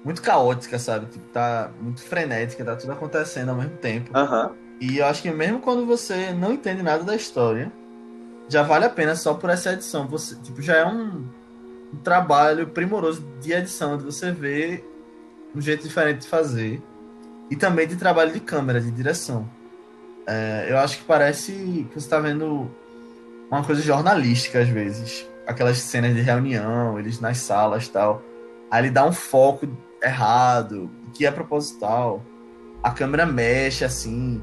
muito 0.04 0.22
caótica, 0.22 0.78
sabe? 0.78 1.06
Tipo, 1.06 1.28
tá 1.28 1.70
muito 1.80 2.02
frenética, 2.02 2.64
tá 2.64 2.74
tudo 2.76 2.92
acontecendo 2.92 3.50
ao 3.50 3.56
mesmo 3.56 3.76
tempo. 3.76 4.10
Aham. 4.16 4.52
E 4.80 4.98
eu 4.98 5.06
acho 5.06 5.20
que 5.22 5.30
mesmo 5.30 5.60
quando 5.60 5.84
você 5.84 6.32
não 6.32 6.52
entende 6.52 6.82
nada 6.82 7.04
da 7.04 7.14
história, 7.14 7.70
já 8.48 8.62
vale 8.62 8.86
a 8.86 8.90
pena 8.90 9.14
só 9.14 9.34
por 9.34 9.50
essa 9.50 9.72
edição. 9.74 10.08
Você, 10.08 10.34
tipo, 10.36 10.62
já 10.62 10.76
é 10.78 10.86
um, 10.86 11.26
um 11.92 11.96
trabalho 12.02 12.66
primoroso 12.68 13.22
de 13.40 13.52
edição, 13.52 13.98
de 13.98 14.04
você 14.04 14.32
ver 14.32 14.89
um 15.54 15.60
jeito 15.60 15.82
diferente 15.82 16.20
de 16.22 16.28
fazer. 16.28 16.82
E 17.50 17.56
também 17.56 17.86
de 17.86 17.96
trabalho 17.96 18.32
de 18.32 18.40
câmera, 18.40 18.80
de 18.80 18.90
direção. 18.90 19.48
É, 20.26 20.66
eu 20.68 20.78
acho 20.78 20.98
que 20.98 21.04
parece 21.04 21.52
que 21.52 21.94
você 21.94 21.98
está 21.98 22.20
vendo 22.20 22.70
uma 23.50 23.64
coisa 23.64 23.82
jornalística 23.82 24.60
às 24.60 24.68
vezes. 24.68 25.28
Aquelas 25.46 25.78
cenas 25.78 26.14
de 26.14 26.20
reunião, 26.20 26.98
eles 26.98 27.20
nas 27.20 27.38
salas 27.38 27.88
tal. 27.88 28.22
Aí 28.70 28.82
ele 28.82 28.90
dá 28.90 29.04
um 29.04 29.12
foco 29.12 29.68
errado, 30.00 30.88
que 31.12 31.26
é 31.26 31.30
proposital. 31.30 32.22
A 32.82 32.90
câmera 32.90 33.26
mexe 33.26 33.84
assim. 33.84 34.40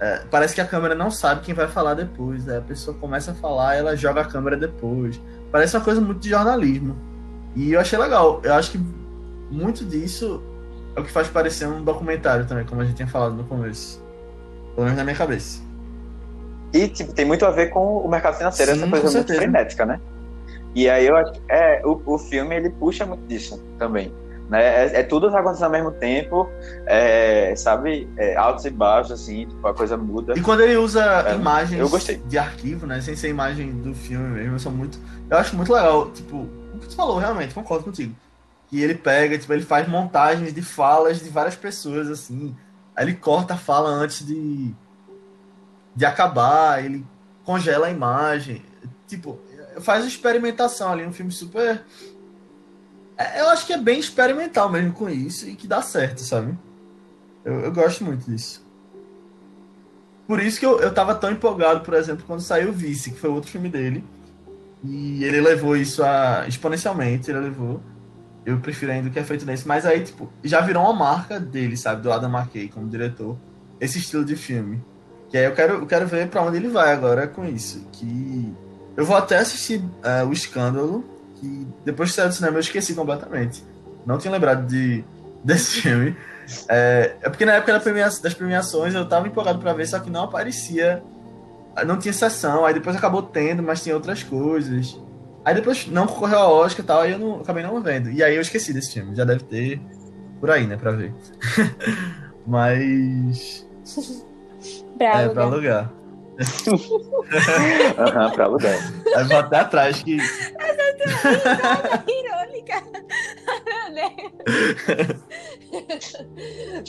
É, 0.00 0.24
parece 0.30 0.54
que 0.54 0.60
a 0.60 0.66
câmera 0.66 0.94
não 0.94 1.10
sabe 1.10 1.42
quem 1.42 1.54
vai 1.54 1.68
falar 1.68 1.92
depois. 1.92 2.48
Aí 2.48 2.56
a 2.56 2.62
pessoa 2.62 2.96
começa 2.96 3.32
a 3.32 3.34
falar 3.34 3.74
ela 3.74 3.94
joga 3.94 4.22
a 4.22 4.24
câmera 4.24 4.56
depois. 4.56 5.20
Parece 5.52 5.76
uma 5.76 5.84
coisa 5.84 6.00
muito 6.00 6.20
de 6.20 6.30
jornalismo. 6.30 6.96
E 7.54 7.72
eu 7.72 7.80
achei 7.80 7.98
legal. 7.98 8.40
Eu 8.42 8.54
acho 8.54 8.70
que 8.70 8.78
muito 9.50 9.84
disso 9.84 10.42
é 10.96 11.00
o 11.00 11.04
que 11.04 11.10
faz 11.10 11.28
parecer 11.28 11.66
um 11.66 11.82
documentário 11.82 12.46
também, 12.46 12.64
como 12.64 12.80
a 12.80 12.84
gente 12.84 12.96
tinha 12.96 13.08
falado 13.08 13.34
no 13.34 13.44
começo. 13.44 14.02
Pelo 14.74 14.84
menos 14.84 14.98
na 14.98 15.04
minha 15.04 15.16
cabeça. 15.16 15.62
E 16.72 16.88
tipo, 16.88 17.12
tem 17.12 17.24
muito 17.24 17.44
a 17.46 17.50
ver 17.50 17.70
com 17.70 17.98
o 17.98 18.08
mercado 18.08 18.36
financeiro, 18.36 18.72
Sim, 18.72 18.78
essa 18.78 18.90
coisa 18.90 19.10
muito 19.18 19.34
frenética, 19.34 19.86
né? 19.86 20.00
E 20.74 20.88
aí 20.88 21.06
eu 21.06 21.16
acho 21.16 21.32
que 21.32 21.40
é, 21.48 21.82
o, 21.84 22.00
o 22.04 22.18
filme 22.18 22.54
ele 22.54 22.70
puxa 22.70 23.06
muito 23.06 23.26
disso 23.26 23.62
também. 23.78 24.12
Né? 24.48 24.62
É, 24.62 25.00
é 25.00 25.02
tudo 25.02 25.28
acontecendo 25.28 25.64
ao 25.64 25.70
mesmo 25.70 25.90
tempo, 25.92 26.48
é, 26.86 27.54
sabe? 27.56 28.08
É, 28.16 28.36
altos 28.36 28.64
e 28.64 28.70
baixos, 28.70 29.12
assim, 29.12 29.46
tipo, 29.46 29.66
a 29.66 29.74
coisa 29.74 29.96
muda. 29.96 30.34
E 30.36 30.40
quando 30.40 30.60
ele 30.60 30.76
usa 30.76 31.04
É, 31.28 31.34
imagens 31.34 31.80
eu 31.80 31.88
gostei. 31.88 32.16
de 32.16 32.38
arquivo, 32.38 32.86
né? 32.86 33.00
Sem 33.00 33.14
ser 33.14 33.28
imagem 33.28 33.72
do 33.72 33.94
filme 33.94 34.26
mesmo, 34.28 34.54
eu 34.54 34.58
sou 34.58 34.72
muito. 34.72 34.98
Eu 35.28 35.36
acho 35.36 35.54
muito 35.56 35.72
legal. 35.72 36.10
Tipo, 36.10 36.46
o 36.74 36.78
que 36.80 36.88
tu 36.88 36.96
falou, 36.96 37.18
realmente, 37.18 37.54
concordo 37.54 37.84
contigo. 37.84 38.14
E 38.70 38.82
ele 38.82 38.94
pega, 38.94 39.38
tipo, 39.38 39.52
ele 39.52 39.64
faz 39.64 39.88
montagens 39.88 40.52
de 40.52 40.62
falas 40.62 41.20
de 41.20 41.30
várias 41.30 41.56
pessoas, 41.56 42.08
assim. 42.08 42.54
Aí 42.94 43.04
ele 43.04 43.14
corta 43.14 43.54
a 43.54 43.56
fala 43.56 43.88
antes 43.88 44.26
de, 44.26 44.74
de 45.96 46.04
acabar, 46.04 46.84
ele 46.84 47.04
congela 47.44 47.86
a 47.86 47.90
imagem. 47.90 48.62
Tipo, 49.06 49.38
faz 49.80 50.04
experimentação 50.04 50.92
ali, 50.92 51.06
um 51.06 51.12
filme 51.12 51.32
super. 51.32 51.82
É, 53.16 53.40
Eu 53.40 53.48
acho 53.48 53.66
que 53.66 53.72
é 53.72 53.78
bem 53.78 53.98
experimental 53.98 54.70
mesmo 54.70 54.92
com 54.92 55.08
isso 55.08 55.48
e 55.48 55.56
que 55.56 55.66
dá 55.66 55.80
certo, 55.80 56.20
sabe? 56.20 56.56
Eu, 57.44 57.60
eu 57.60 57.72
gosto 57.72 58.04
muito 58.04 58.30
disso. 58.30 58.66
Por 60.26 60.40
isso 60.40 60.60
que 60.60 60.66
eu, 60.66 60.78
eu 60.80 60.92
tava 60.92 61.14
tão 61.14 61.30
empolgado, 61.30 61.80
por 61.80 61.94
exemplo, 61.94 62.24
quando 62.26 62.40
saiu 62.40 62.68
o 62.68 62.72
Vice, 62.72 63.12
que 63.12 63.18
foi 63.18 63.30
outro 63.30 63.50
filme 63.50 63.70
dele. 63.70 64.04
E 64.84 65.24
ele 65.24 65.40
levou 65.40 65.74
isso 65.74 66.04
a 66.04 66.46
exponencialmente, 66.46 67.30
ele 67.30 67.40
levou. 67.40 67.80
Eu 68.48 68.58
prefiro 68.60 68.92
ainda 68.92 69.08
o 69.08 69.10
que 69.10 69.18
é 69.18 69.22
feito 69.24 69.44
nesse. 69.44 69.68
Mas 69.68 69.84
aí, 69.84 70.00
tipo, 70.02 70.32
já 70.42 70.60
virou 70.62 70.82
uma 70.84 70.92
marca 70.94 71.38
dele, 71.38 71.76
sabe? 71.76 72.00
Do 72.02 72.10
Adam 72.10 72.30
McKay 72.30 72.68
como 72.68 72.88
diretor. 72.88 73.36
Esse 73.78 73.98
estilo 73.98 74.24
de 74.24 74.36
filme. 74.36 74.82
Que 75.28 75.36
aí 75.36 75.44
eu 75.44 75.52
quero, 75.54 75.74
eu 75.74 75.86
quero 75.86 76.06
ver 76.06 76.28
pra 76.28 76.40
onde 76.42 76.56
ele 76.56 76.68
vai 76.68 76.92
agora 76.92 77.26
com 77.26 77.44
isso. 77.44 77.86
Que 77.92 78.50
eu 78.96 79.04
vou 79.04 79.16
até 79.16 79.36
assistir 79.38 79.84
é, 80.02 80.24
o 80.24 80.32
Escândalo, 80.32 81.04
que 81.34 81.66
depois 81.84 82.08
que 82.10 82.16
saiu 82.16 82.28
do 82.28 82.34
cinema 82.34 82.56
eu 82.56 82.60
esqueci 82.60 82.94
completamente. 82.94 83.62
Não 84.06 84.16
tinha 84.16 84.32
lembrado 84.32 84.66
de, 84.66 85.04
desse 85.44 85.82
filme. 85.82 86.16
É, 86.68 87.16
é 87.20 87.28
porque 87.28 87.44
na 87.44 87.52
época 87.52 87.74
da 87.74 87.80
premia- 87.80 88.08
das 88.22 88.32
premiações 88.32 88.94
eu 88.94 89.06
tava 89.06 89.28
empolgado 89.28 89.58
pra 89.58 89.74
ver, 89.74 89.86
só 89.86 89.98
que 90.00 90.08
não 90.08 90.22
aparecia. 90.24 91.02
Não 91.86 91.98
tinha 91.98 92.14
sessão, 92.14 92.64
aí 92.64 92.72
depois 92.72 92.96
acabou 92.96 93.22
tendo, 93.22 93.62
mas 93.62 93.82
tinha 93.82 93.94
outras 93.94 94.22
coisas. 94.22 94.98
Aí 95.48 95.54
depois 95.54 95.86
não 95.86 96.06
concorreu 96.06 96.40
ao 96.40 96.56
Oscar 96.56 96.84
e 96.84 96.86
tal, 96.86 97.00
aí 97.00 97.12
eu 97.12 97.18
não, 97.18 97.40
acabei 97.40 97.62
não 97.62 97.80
vendo. 97.80 98.10
E 98.10 98.22
aí 98.22 98.36
eu 98.36 98.42
esqueci 98.42 98.70
desse 98.70 98.92
filme, 98.92 99.16
já 99.16 99.24
deve 99.24 99.44
ter 99.44 99.80
por 100.38 100.50
aí, 100.50 100.66
né, 100.66 100.76
pra 100.76 100.90
ver. 100.90 101.14
mas. 102.46 103.66
Pra 104.98 105.22
é, 105.22 105.28
pra 105.30 105.44
alugar. 105.44 105.90
Aham, 107.96 108.30
pra 108.30 108.44
alugar. 108.44 108.74
Aí 109.16 109.24
vou 109.24 109.38
até 109.38 109.60
atrás 109.60 110.02
que. 110.02 110.18
Irônica. 112.08 112.82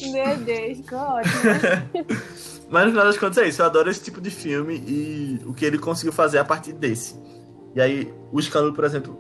Meu 0.12 0.36
Deus, 0.36 0.78
ficou 0.80 1.00
ótimo. 1.00 1.34
Mas 2.70 2.86
no 2.88 2.92
final 2.92 3.06
das 3.06 3.18
contas 3.18 3.38
é 3.38 3.48
isso, 3.48 3.62
eu 3.62 3.68
adoro 3.68 3.90
esse 3.90 4.04
tipo 4.04 4.20
de 4.20 4.30
filme 4.30 4.84
e 4.86 5.40
o 5.46 5.54
que 5.54 5.64
ele 5.64 5.80
conseguiu 5.80 6.12
fazer 6.12 6.40
a 6.40 6.44
partir 6.44 6.74
desse. 6.74 7.39
E 7.76 7.82
aí, 7.82 8.14
o 8.32 8.40
escândalo, 8.40 8.74
por 8.74 8.84
exemplo, 8.84 9.18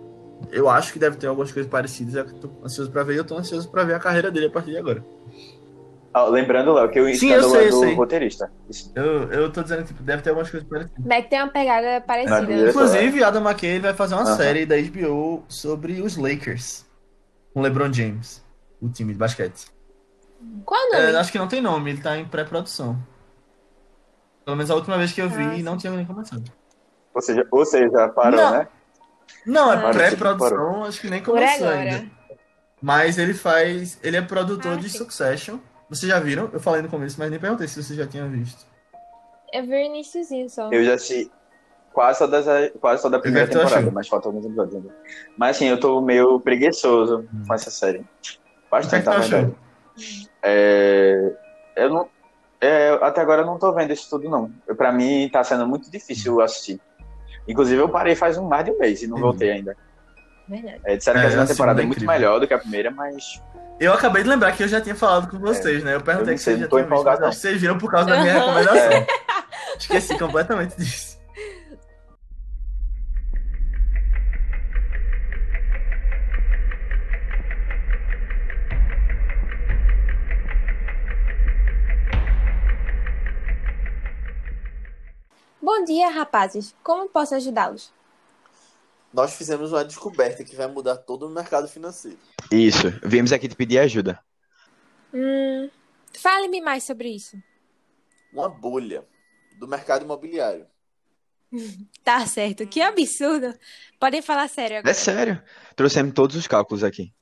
eu 0.52 0.70
acho 0.70 0.92
que 0.94 1.00
deve 1.00 1.18
ter 1.18 1.28
algumas 1.28 1.52
coisas 1.52 1.70
parecidas, 1.70 2.16
eu 2.16 2.26
tô 2.40 2.50
ansioso 2.64 2.92
pra 2.92 3.04
ver 3.04 3.14
e 3.16 3.18
eu 3.18 3.26
tô 3.26 3.38
ansioso 3.38 3.70
pra 3.70 3.84
ver 3.84 3.94
a 3.94 4.00
carreira 4.00 4.32
dele 4.32 4.48
a 4.48 4.52
partir 4.52 4.72
de 4.72 4.78
agora. 4.78 5.04
Ah, 6.14 6.26
lembrando, 6.26 6.74
Léo, 6.74 6.90
que 6.90 7.00
o 7.00 7.08
Sim, 7.14 7.32
eu 7.32 7.44
escândalo 7.44 7.54
sei, 7.54 7.68
é 7.68 7.68
eu 7.68 7.72
do 7.72 7.80
sei. 7.80 7.96
roteirista. 7.96 8.52
Eu, 8.96 9.32
eu 9.32 9.52
tô 9.52 9.62
dizendo 9.62 9.82
que 9.84 9.90
tipo, 9.90 10.02
deve 10.04 10.24
ter 10.24 10.30
algumas 10.30 10.50
coisas 10.50 10.68
parecidas. 10.68 11.04
Que 11.04 11.22
tem 11.24 11.42
uma 11.42 11.52
pegada 11.52 12.02
parecida. 12.02 12.48
Né? 12.48 12.70
Inclusive, 12.70 13.24
Adam 13.24 13.44
McKay 13.44 13.80
vai 13.80 13.94
fazer 13.94 14.16
uma 14.16 14.26
Aham. 14.26 14.36
série 14.36 14.66
da 14.66 14.76
HBO 14.76 15.44
sobre 15.48 16.02
os 16.02 16.18
Lakers. 16.18 16.86
Com 17.54 17.62
LeBron 17.62 17.92
James, 17.94 18.44
o 18.82 18.90
time 18.90 19.14
de 19.14 19.20
basquete. 19.20 19.68
Qual 20.66 20.80
o 20.80 20.94
nome? 20.94 21.04
É, 21.04 21.16
acho 21.18 21.32
que 21.32 21.38
não 21.40 21.48
tem 21.48 21.62
nome, 21.62 21.92
ele 21.92 22.02
tá 22.02 22.18
em 22.18 22.26
pré-produção. 22.26 22.98
Pelo 24.46 24.58
menos 24.58 24.72
a 24.72 24.76
última 24.76 24.98
vez 24.98 25.12
que 25.12 25.22
eu 25.22 25.30
vi, 25.30 25.36
Ah, 25.36 25.56
sim. 25.58 25.64
não 25.64 25.78
tinha 25.78 25.92
nem 25.94 26.06
começado. 26.06 26.44
Ou 27.14 27.22
seja, 27.22 27.48
ou 27.52 27.66
seja, 27.66 28.10
parou, 28.10 28.40
Não. 28.40 28.52
né? 28.52 28.68
Não, 29.46 29.74
é 29.74 29.76
Ah. 29.88 29.92
pré-produção, 29.92 30.84
acho 30.86 31.02
que 31.02 31.10
nem 31.10 31.22
começou 31.24 31.68
ainda. 31.68 32.06
Mas 32.82 33.18
ele 33.18 33.34
faz. 33.34 34.00
Ele 34.04 34.18
é 34.18 34.22
produtor 34.22 34.74
Ah, 34.74 34.76
de 34.78 34.90
sim. 34.90 34.98
Succession. 34.98 35.58
Vocês 35.90 36.10
já 36.10 36.20
viram? 36.20 36.50
Eu 36.54 36.60
falei 36.60 36.82
no 36.82 36.88
começo, 36.90 37.16
mas 37.20 37.30
nem 37.30 37.40
perguntei 37.40 37.68
se 37.68 37.82
vocês 37.84 37.98
já 37.98 38.06
tinham 38.08 38.30
visto. 38.30 38.66
Eu 39.52 39.64
vi 39.64 39.70
o 39.74 39.76
iníciozinho 39.76 40.50
só. 40.50 40.70
Eu 40.72 40.84
já 40.86 40.94
assisti 40.94 41.32
quase 41.92 42.20
toda, 42.20 42.70
quase 42.80 43.02
toda 43.02 43.18
a 43.18 43.20
primeira 43.20 43.48
temporada, 43.48 43.78
achou? 43.80 43.92
mas 43.92 44.08
faltam 44.08 44.30
alguns 44.32 44.46
episódios 44.46 44.76
ainda. 44.76 44.96
Mas 45.36 45.56
assim, 45.58 45.66
eu 45.68 45.80
tô 45.80 46.00
meio 46.02 46.40
preguiçoso 46.40 47.28
com 47.48 47.54
essa 47.54 47.72
série. 47.72 48.00
É 48.00 48.04
Bastante, 48.70 49.04
que 49.04 49.10
tu 49.10 49.14
na 49.14 49.20
verdade. 49.20 49.56
É, 50.44 51.34
eu 51.76 51.90
não. 51.90 52.08
É, 52.62 52.90
até 53.02 53.22
agora 53.22 53.42
eu 53.42 53.46
não 53.46 53.58
tô 53.58 53.74
vendo 53.74 53.92
isso 53.92 54.10
tudo, 54.10 54.30
não. 54.30 54.52
Eu, 54.68 54.76
pra 54.76 54.92
mim 54.92 55.30
tá 55.32 55.44
sendo 55.44 55.66
muito 55.68 55.90
difícil 55.90 56.40
assistir. 56.42 56.80
Inclusive, 57.52 57.82
eu 57.82 57.90
parei 57.90 58.16
faz 58.16 58.38
um 58.38 58.48
mais 58.48 58.64
de 58.66 58.72
um 58.72 58.78
mês 58.78 59.02
e 59.02 59.08
não 59.08 59.18
voltei 59.18 59.52
ainda. 59.52 59.76
Verdade. 60.48 60.80
É, 60.86 60.98
disseram 60.98 61.20
É, 61.20 61.22
que 61.22 61.28
a 61.28 61.32
segunda 61.32 61.48
temporada 61.52 61.82
é 61.82 61.84
é 61.84 61.86
muito 61.86 61.98
incrível. 61.98 62.14
melhor 62.16 62.40
do 62.40 62.48
que 62.48 62.54
a 62.54 62.58
primeira, 62.60 62.90
mas 62.92 63.42
Eu 63.80 63.94
acabei 63.94 64.24
de 64.24 64.30
lembrar 64.30 64.52
que 64.52 64.64
eu 64.64 64.68
já 64.68 64.82
tinha 64.82 64.96
falado 64.96 65.30
com 65.30 65.38
vocês, 65.40 65.84
né? 65.84 65.92
Eu 65.92 65.98
eu 65.98 66.02
perguntei 66.02 66.38
se 66.38 66.44
sei, 66.44 66.54
vocês 66.56 66.62
já 66.64 66.68
tinham 66.70 66.88
visto, 66.90 67.06
mas 67.06 67.20
que 67.20 67.42
vocês 67.42 67.62
viram 67.62 67.78
por 67.78 67.92
causa 67.92 68.10
da 68.10 68.20
minha 68.22 68.34
recomendação. 68.34 69.06
É. 69.72 69.78
Esqueci 69.78 70.18
completamente 70.18 70.76
disso. 70.78 71.19
Bom 85.72 85.84
dia, 85.84 86.10
rapazes. 86.10 86.74
Como 86.84 87.08
posso 87.08 87.36
ajudá-los? 87.36 87.94
Nós 89.14 89.36
fizemos 89.36 89.72
uma 89.72 89.86
descoberta 89.86 90.44
que 90.44 90.56
vai 90.56 90.66
mudar 90.66 90.98
todo 90.98 91.28
o 91.28 91.30
mercado 91.30 91.68
financeiro. 91.68 92.18
Isso, 92.52 92.88
viemos 93.06 93.32
aqui 93.32 93.48
te 93.48 93.56
pedir 93.56 93.78
ajuda. 93.78 94.20
Hum, 95.14 95.70
fale-me 96.20 96.60
mais 96.60 96.86
sobre 96.86 97.10
isso. 97.10 97.38
Uma 98.34 98.50
bolha 98.50 99.06
do 99.60 99.68
mercado 99.68 100.04
imobiliário. 100.04 100.66
Tá 102.04 102.26
certo, 102.26 102.66
que 102.66 102.82
absurdo. 102.82 103.54
Podem 104.00 104.24
falar 104.24 104.50
sério 104.50 104.78
É 104.78 104.80
agora. 104.80 104.94
sério, 104.96 105.44
trouxemos 105.76 106.16
todos 106.16 106.36
os 106.36 106.48
cálculos 106.48 106.84
aqui. 106.84 107.14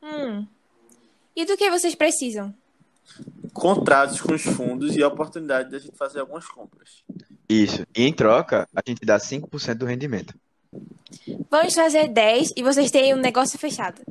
Hum. 0.00 0.46
E 1.34 1.44
do 1.44 1.56
que 1.56 1.68
vocês 1.68 1.96
precisam? 1.96 2.54
Contratos 3.52 4.20
com 4.20 4.34
os 4.34 4.42
fundos 4.42 4.96
e 4.96 5.02
a 5.02 5.08
oportunidade 5.08 5.70
de 5.70 5.76
a 5.76 5.78
gente 5.78 5.96
fazer 5.96 6.20
algumas 6.20 6.46
compras. 6.46 7.04
Isso, 7.48 7.84
e 7.94 8.02
em 8.02 8.12
troca, 8.12 8.66
a 8.74 8.82
gente 8.86 9.04
dá 9.04 9.18
5% 9.18 9.74
do 9.74 9.86
rendimento. 9.86 10.34
Vamos 11.50 11.74
fazer 11.74 12.08
10 12.08 12.54
e 12.56 12.62
vocês 12.62 12.90
têm 12.90 13.14
um 13.14 13.18
negócio 13.18 13.58
fechado. 13.58 14.02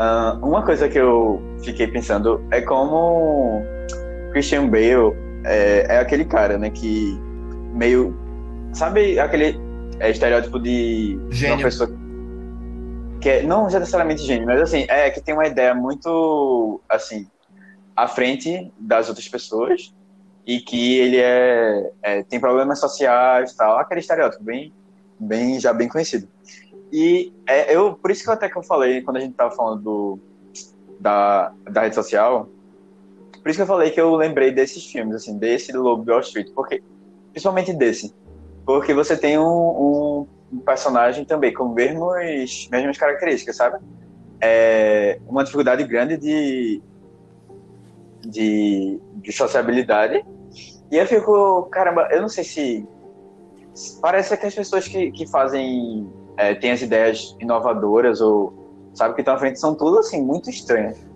Ah, 0.00 0.38
uma 0.40 0.64
coisa 0.64 0.88
que 0.88 0.96
eu 0.96 1.42
fiquei 1.64 1.88
pensando 1.88 2.40
é 2.52 2.60
como 2.60 3.77
Christian 4.32 4.68
Bale 4.68 5.14
é, 5.44 5.86
é 5.88 5.98
aquele 5.98 6.24
cara, 6.24 6.58
né, 6.58 6.70
que 6.70 7.18
meio. 7.74 8.16
Sabe 8.72 9.18
aquele 9.18 9.58
é, 10.00 10.10
estereótipo 10.10 10.58
de 10.58 11.18
Gênio. 11.30 11.56
uma 11.56 11.62
pessoa 11.62 11.90
que 13.20 13.28
é, 13.28 13.42
não 13.42 13.64
necessariamente 13.64 14.22
gênio, 14.22 14.46
mas 14.46 14.60
assim, 14.60 14.86
é 14.88 15.10
que 15.10 15.20
tem 15.20 15.34
uma 15.34 15.46
ideia 15.46 15.74
muito 15.74 16.80
assim 16.88 17.26
à 17.96 18.06
frente 18.06 18.72
das 18.78 19.08
outras 19.08 19.28
pessoas 19.28 19.92
e 20.46 20.60
que 20.60 20.98
ele 20.98 21.18
é, 21.18 21.90
é, 22.02 22.22
tem 22.22 22.38
problemas 22.38 22.78
sociais 22.78 23.52
e 23.52 23.56
tal, 23.56 23.76
aquele 23.76 24.00
estereótipo 24.00 24.44
bem, 24.44 24.72
bem 25.18 25.58
já 25.58 25.72
bem 25.72 25.88
conhecido. 25.88 26.28
E 26.92 27.32
é, 27.46 27.74
eu, 27.74 27.94
por 27.94 28.10
isso 28.10 28.22
que 28.22 28.30
eu 28.30 28.34
até 28.34 28.48
que 28.48 28.56
eu 28.56 28.62
falei 28.62 29.02
quando 29.02 29.18
a 29.18 29.20
gente 29.20 29.34
tava 29.34 29.54
falando 29.54 29.82
do, 29.82 30.18
da, 31.00 31.52
da 31.70 31.82
rede 31.82 31.96
social, 31.96 32.48
por 33.48 33.52
isso 33.52 33.58
que 33.60 33.62
eu 33.62 33.66
falei 33.66 33.90
que 33.90 33.98
eu 33.98 34.14
lembrei 34.14 34.52
desses 34.52 34.84
filmes, 34.84 35.16
assim, 35.16 35.38
desse 35.38 35.72
Lobo 35.72 36.04
de 36.04 36.10
Wall 36.10 36.20
Street, 36.20 36.52
porque 36.54 36.82
principalmente 37.30 37.72
desse, 37.72 38.14
porque 38.66 38.92
você 38.92 39.16
tem 39.16 39.38
um, 39.38 39.42
um, 39.42 40.26
um 40.52 40.58
personagem 40.58 41.24
também 41.24 41.50
com 41.54 41.66
mesmos, 41.66 42.68
mesmas 42.70 42.98
características, 42.98 43.56
sabe? 43.56 43.78
É 44.38 45.18
uma 45.26 45.42
dificuldade 45.44 45.82
grande 45.84 46.18
de, 46.18 46.82
de, 48.20 49.00
de 49.14 49.32
sociabilidade. 49.32 50.22
E 50.90 50.98
eu 50.98 51.06
fico, 51.06 51.70
caramba, 51.70 52.06
eu 52.10 52.20
não 52.20 52.28
sei 52.28 52.44
se. 52.44 52.86
Parece 54.02 54.36
que 54.36 54.44
as 54.44 54.54
pessoas 54.54 54.86
que, 54.86 55.10
que 55.10 55.26
fazem. 55.26 56.06
É, 56.36 56.54
têm 56.54 56.72
as 56.72 56.82
ideias 56.82 57.34
inovadoras 57.40 58.20
ou. 58.20 58.52
Sabe, 58.92 59.14
que 59.14 59.22
estão 59.22 59.36
à 59.36 59.38
frente 59.38 59.58
são 59.58 59.74
tudo 59.74 60.00
assim, 60.00 60.22
muito 60.22 60.50
estranhas. 60.50 61.07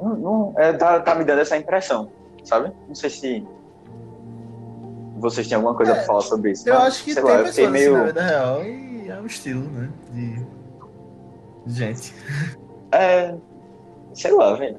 Não, 0.00 0.16
não, 0.16 0.54
é, 0.56 0.72
tá, 0.72 1.00
tá 1.00 1.14
me 1.14 1.24
dando 1.24 1.40
essa 1.40 1.56
impressão, 1.56 2.10
sabe? 2.44 2.72
Não 2.88 2.94
sei 2.94 3.10
se. 3.10 3.46
Vocês 5.18 5.46
têm 5.48 5.56
alguma 5.56 5.74
coisa 5.74 5.92
É, 5.92 5.94
pra 5.94 6.04
falar 6.04 6.20
sobre 6.22 6.50
isso. 6.50 6.68
Eu 6.68 6.74
mas, 6.74 6.84
acho 6.88 7.04
que 7.04 7.14
sei 7.14 7.22
tem 7.22 7.32
lá, 7.32 7.38
pessoas 7.38 7.58
assim 7.58 7.68
meio. 7.68 7.92
na 7.96 8.04
vida 8.04 8.22
real 8.22 8.64
e 8.64 9.08
é 9.08 9.16
um 9.20 9.26
estilo, 9.26 9.62
né? 9.70 9.88
De 10.12 10.46
gente. 11.66 12.14
É. 12.92 13.34
Sei 14.12 14.32
lá, 14.32 14.54
velho. 14.54 14.78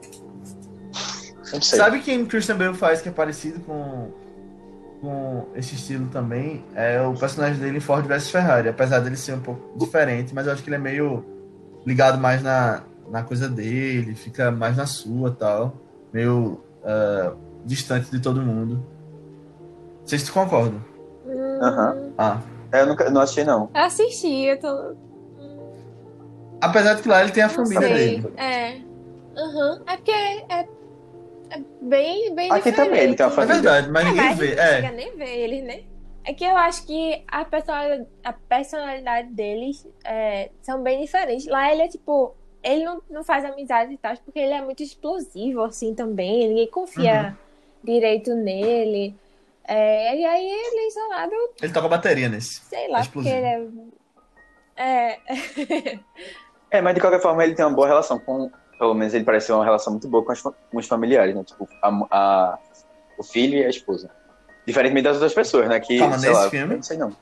Sabe 1.61 2.01
quem 2.01 2.25
Christian 2.25 2.57
Bale 2.57 2.73
faz 2.73 3.01
que 3.01 3.09
é 3.09 3.11
parecido 3.11 3.59
com, 3.61 4.09
com 5.01 5.45
esse 5.55 5.75
estilo 5.75 6.07
também? 6.09 6.63
É 6.75 7.01
o 7.01 7.13
personagem 7.13 7.59
dele 7.59 7.77
em 7.77 7.81
Ford 7.81 8.05
vs 8.05 8.29
Ferrari. 8.29 8.69
Apesar 8.69 8.99
dele 8.99 9.15
ser 9.15 9.33
um 9.33 9.41
pouco 9.41 9.77
diferente, 9.77 10.33
mas 10.33 10.47
eu 10.47 10.53
acho 10.53 10.63
que 10.63 10.69
ele 10.69 10.75
é 10.75 10.79
meio 10.79 11.23
ligado 11.85 12.17
mais 12.17 12.41
na, 12.41 12.83
na 13.09 13.23
coisa 13.23 13.47
dele, 13.49 14.15
fica 14.15 14.51
mais 14.51 14.77
na 14.77 14.85
sua 14.85 15.31
tal. 15.31 15.73
Meio 16.13 16.61
ah, 16.83 17.33
distante 17.65 18.09
de 18.11 18.19
todo 18.19 18.41
mundo. 18.41 18.75
Não 20.01 20.07
sei 20.07 20.19
se 20.19 20.25
tu 20.25 20.33
concorda. 20.33 20.75
Hum, 21.25 21.59
Aham. 21.61 22.13
Ah. 22.17 22.41
Eu 22.73 22.87
nunca, 22.87 23.09
não 23.09 23.21
assisti, 23.21 23.43
não. 23.43 23.69
Assisti, 23.73 24.45
eu 24.45 24.59
tô. 24.59 24.95
Apesar 26.61 26.95
de 26.95 27.01
que 27.03 27.09
lá 27.09 27.21
ele 27.21 27.31
tem 27.31 27.43
a 27.43 27.47
Não 27.47 27.53
família 27.55 27.87
sei. 27.87 27.93
dele. 28.21 28.33
É. 28.37 28.77
Aham. 29.37 29.81
É 29.87 29.97
porque 29.97 30.11
é, 30.11 30.59
é 31.51 31.61
bem, 31.81 32.33
bem 32.35 32.51
Aqui 32.51 32.71
diferente. 32.71 32.75
também 32.75 33.01
ele 33.01 33.15
tem 33.15 33.25
uma 33.25 33.31
É 33.31 33.35
família. 33.35 33.55
verdade, 33.55 33.89
mas 33.91 34.03
É, 34.05 34.09
ninguém 34.09 34.25
mas 34.29 34.37
vê. 34.37 34.59
a 34.59 34.63
É, 34.63 34.75
chega 34.81 34.91
nem 34.91 35.17
ver 35.17 35.37
eles, 35.37 35.63
né? 35.63 35.83
É 36.27 36.33
que 36.33 36.43
eu 36.43 36.57
acho 36.57 36.85
que 36.87 37.23
a 37.27 37.45
personalidade, 37.45 38.09
a 38.23 38.33
personalidade 38.33 39.29
deles 39.33 39.87
é, 40.03 40.49
são 40.63 40.81
bem 40.81 41.01
diferentes. 41.01 41.45
Lá 41.47 41.71
ele 41.71 41.83
é 41.83 41.87
tipo. 41.87 42.35
Ele 42.65 42.83
não, 42.83 43.01
não 43.09 43.23
faz 43.23 43.45
amizade 43.45 43.93
e 43.93 43.97
tal, 43.97 44.15
porque 44.25 44.39
ele 44.39 44.53
é 44.53 44.61
muito 44.61 44.81
explosivo, 44.81 45.61
assim, 45.61 45.93
também. 45.93 46.47
Ninguém 46.49 46.67
confia 46.67 47.37
direito 47.83 48.33
nele. 48.33 49.15
É, 49.67 50.15
e 50.17 50.25
aí 50.25 50.45
ele 50.45 50.79
é 50.79 50.87
isolado, 50.87 51.31
ele 51.61 51.73
toca 51.73 51.87
bateria 51.87 52.27
nesse. 52.29 52.61
sei 52.65 52.87
lá, 52.89 52.99
É 53.01 53.03
porque 53.05 53.29
explosivo. 53.29 53.35
ele 53.35 53.95
é. 54.77 55.19
É. 55.21 55.99
É, 56.71 56.81
mas 56.81 56.93
de 56.95 57.01
qualquer 57.01 57.21
forma 57.21 57.43
ele 57.43 57.55
tem 57.55 57.65
uma 57.65 57.75
boa 57.75 57.87
relação 57.87 58.19
com. 58.19 58.49
Pelo 58.77 58.93
menos 58.93 59.13
ele 59.13 59.23
parece 59.23 59.47
ter 59.47 59.53
uma 59.53 59.63
relação 59.63 59.93
muito 59.93 60.07
boa 60.09 60.23
com, 60.25 60.31
as 60.33 60.41
com 60.41 60.53
os 60.73 60.85
familiares, 60.87 61.33
né? 61.33 61.43
Tipo, 61.45 61.67
a, 61.81 61.87
a- 62.11 62.59
o 63.17 63.23
filho 63.23 63.57
e 63.59 63.63
a 63.65 63.69
esposa. 63.69 64.09
Diferentemente 64.67 65.03
das 65.05 65.13
outras 65.15 65.33
pessoas, 65.33 65.69
né? 65.69 65.79
Que, 65.79 65.97
Calma, 65.99 66.19
sei 66.19 66.29
nesse 66.29 66.41
lá, 66.43 66.49
filme? 66.49 66.73
eu 66.73 66.77
Não 66.77 66.83
sei 66.83 66.97
não. 66.97 67.15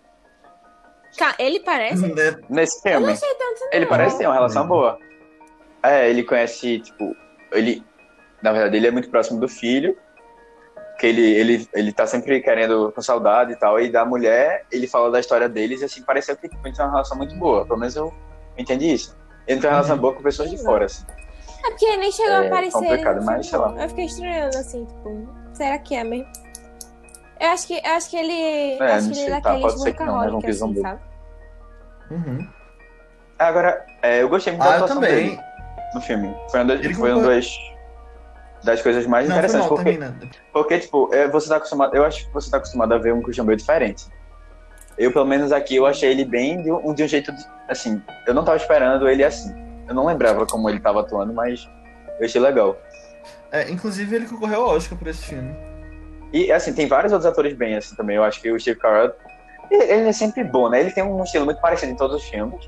Ele 1.38 1.60
parece. 1.60 2.02
Nesse 2.50 2.78
Eu 2.89 3.00
não 3.02 3.08
filme, 3.08 3.12
achei 3.14 3.36
tanto, 3.36 3.60
não. 3.62 3.70
ele 3.72 3.86
parece 3.86 4.18
ter 4.18 4.26
uma 4.26 4.34
relação 4.34 4.64
Não. 4.64 4.70
boa. 4.70 4.98
É, 5.84 6.09
ele 6.09 6.23
conhece, 6.23 6.79
tipo, 6.79 7.15
ele. 7.51 7.84
Na 8.41 8.51
verdade, 8.51 8.77
ele 8.77 8.88
é 8.88 8.91
muito 8.91 9.09
próximo 9.09 9.39
do 9.39 9.47
filho. 9.47 9.97
Que 10.99 11.07
ele, 11.07 11.21
ele, 11.36 11.67
ele 11.73 11.91
tá 11.91 12.05
sempre 12.05 12.39
querendo 12.41 12.91
com 12.93 13.01
saudade 13.01 13.51
e 13.53 13.55
tal. 13.55 13.79
E 13.79 13.89
da 13.91 14.05
mulher, 14.05 14.65
ele 14.71 14.88
fala 14.88 15.11
da 15.11 15.19
história 15.19 15.49
deles 15.49 15.81
e 15.81 15.86
assim, 15.86 16.03
pareceu 16.03 16.38
que 16.38 16.47
tipo, 16.47 16.65
ele 16.65 16.75
tem 16.75 16.86
uma 16.86 16.91
relação 16.91 17.17
muito 17.17 17.36
boa. 17.36 17.65
Pelo 17.65 17.79
menos 17.79 17.95
eu 17.95 18.13
entendi 18.57 18.93
isso. 18.93 19.17
Ele 19.47 19.59
tem 19.59 19.69
uma 19.69 19.77
relação 19.77 19.95
Uhum. 19.95 20.01
boa 20.01 20.13
com 20.13 20.21
pessoas 20.23 20.49
de 20.51 20.57
fora, 20.63 20.86
assim. 20.86 21.03
É 21.65 21.69
porque 21.69 21.86
ele 21.86 21.97
nem 21.97 22.11
chegou 22.11 22.31
É 22.34 22.38
a 22.38 22.47
aparecer. 22.47 22.71
complicado, 22.73 23.15
mas 23.23 23.25
filme, 23.25 23.43
sei 23.45 23.57
lá. 23.57 23.84
Eu 23.84 23.89
fiquei 23.89 24.05
estranhando, 24.05 24.57
assim, 24.57 24.86
tipo, 24.86 25.29
será 25.53 25.77
que 25.79 25.95
é 25.95 26.03
mesmo? 26.03 26.27
Eu 27.39 27.49
acho 27.49 27.67
que, 27.67 27.73
eu 27.84 27.91
acho 27.93 28.09
que 28.09 28.15
ele. 28.17 28.77
É, 28.79 28.93
acho 28.93 29.07
não 29.07 29.13
que 29.13 29.19
ele 29.19 29.31
é 29.31 29.41
tá, 29.41 29.49
daqueles 29.49 29.61
pode 29.73 29.81
ser 29.84 29.93
que 29.93 30.03
não, 30.03 30.15
mas 30.15 30.31
não 30.31 30.34
workaholic, 30.39 30.45
quis 30.45 30.61
assim, 30.61 30.81
sabe? 30.81 31.01
Uhum. 32.11 32.47
Agora, 33.39 33.86
é, 34.01 34.21
eu 34.21 34.29
gostei 34.29 34.53
muito 34.53 34.63
da 34.63 34.69
Ah, 34.69 34.73
eu 34.77 34.84
atuação 34.86 35.01
também. 35.01 35.15
dele 35.29 35.39
no 35.94 36.02
filme. 36.02 36.34
Foi 36.50 36.62
uma, 36.62 36.76
das, 36.76 36.96
foi 36.98 37.12
uma 37.14 37.22
das, 37.24 37.48
das 38.64 38.82
coisas 38.82 39.06
mais 39.06 39.28
Não, 39.30 39.36
interessantes. 39.36 39.68
mal, 39.70 39.76
porque, 39.78 40.00
porque, 40.52 40.80
tipo, 40.80 41.10
é, 41.14 41.28
você 41.28 41.50
tá 41.50 41.58
acostumado. 41.58 41.96
Eu 41.96 42.04
acho 42.06 42.26
que 42.26 42.34
você 42.34 42.50
tá 42.50 42.58
acostumado 42.58 42.94
a 42.94 42.98
ver 42.98 43.14
um 43.14 43.22
Christian 43.22 43.46
Bale 43.46 43.58
diferente. 43.58 44.06
Eu, 44.98 45.12
pelo 45.12 45.26
menos 45.26 45.52
aqui, 45.52 45.76
eu 45.76 45.86
achei 45.86 46.12
ele 46.12 46.24
bem 46.26 46.62
de 46.62 46.72
um, 46.72 46.94
de 46.94 47.04
um 47.04 47.08
jeito. 47.08 47.32
de- 47.32 47.46
assim, 47.68 48.02
eu 48.28 48.34
não 48.34 48.44
tava 48.44 48.58
esperando 48.58 49.08
ele 49.08 49.24
assim. 49.24 49.54
Eu 49.88 49.94
não 49.96 50.06
lembrava 50.06 50.46
como 50.46 50.70
ele 50.70 50.80
tava 50.80 51.02
atuando, 51.02 51.34
mas 51.34 51.68
eu 52.20 52.26
achei 52.26 52.39
legal. 52.39 52.78
É, 53.52 53.70
inclusive, 53.70 54.16
ele 54.16 54.26
concorreu 54.26 54.62
ao 54.62 54.76
Oscar 54.76 54.98
por 54.98 55.08
esse 55.08 55.24
filme. 55.24 55.54
E, 56.32 56.52
assim, 56.52 56.74
tem 56.74 56.88
vários 56.88 57.12
outros 57.14 57.32
atores 57.32 57.54
bem, 57.54 57.76
assim, 57.76 57.96
também. 57.96 58.16
Eu 58.16 58.24
acho 58.24 58.41
que 58.41 58.52
o 58.52 58.60
Steve 58.60 58.80
Carell, 58.80 59.14
ele 59.70 59.84
ele 59.84 60.10
é 60.10 60.14
sempre 60.14 60.44
bom, 60.44 60.70
né? 60.70 60.80
Ele 60.80 60.91
tem 60.91 61.04
um 61.04 61.24
estilo 61.24 61.46
muito 61.46 61.62
parecido 61.62 61.91
em 61.91 61.96
todos 61.96 62.18
os 62.18 62.24
filmes, 62.30 62.68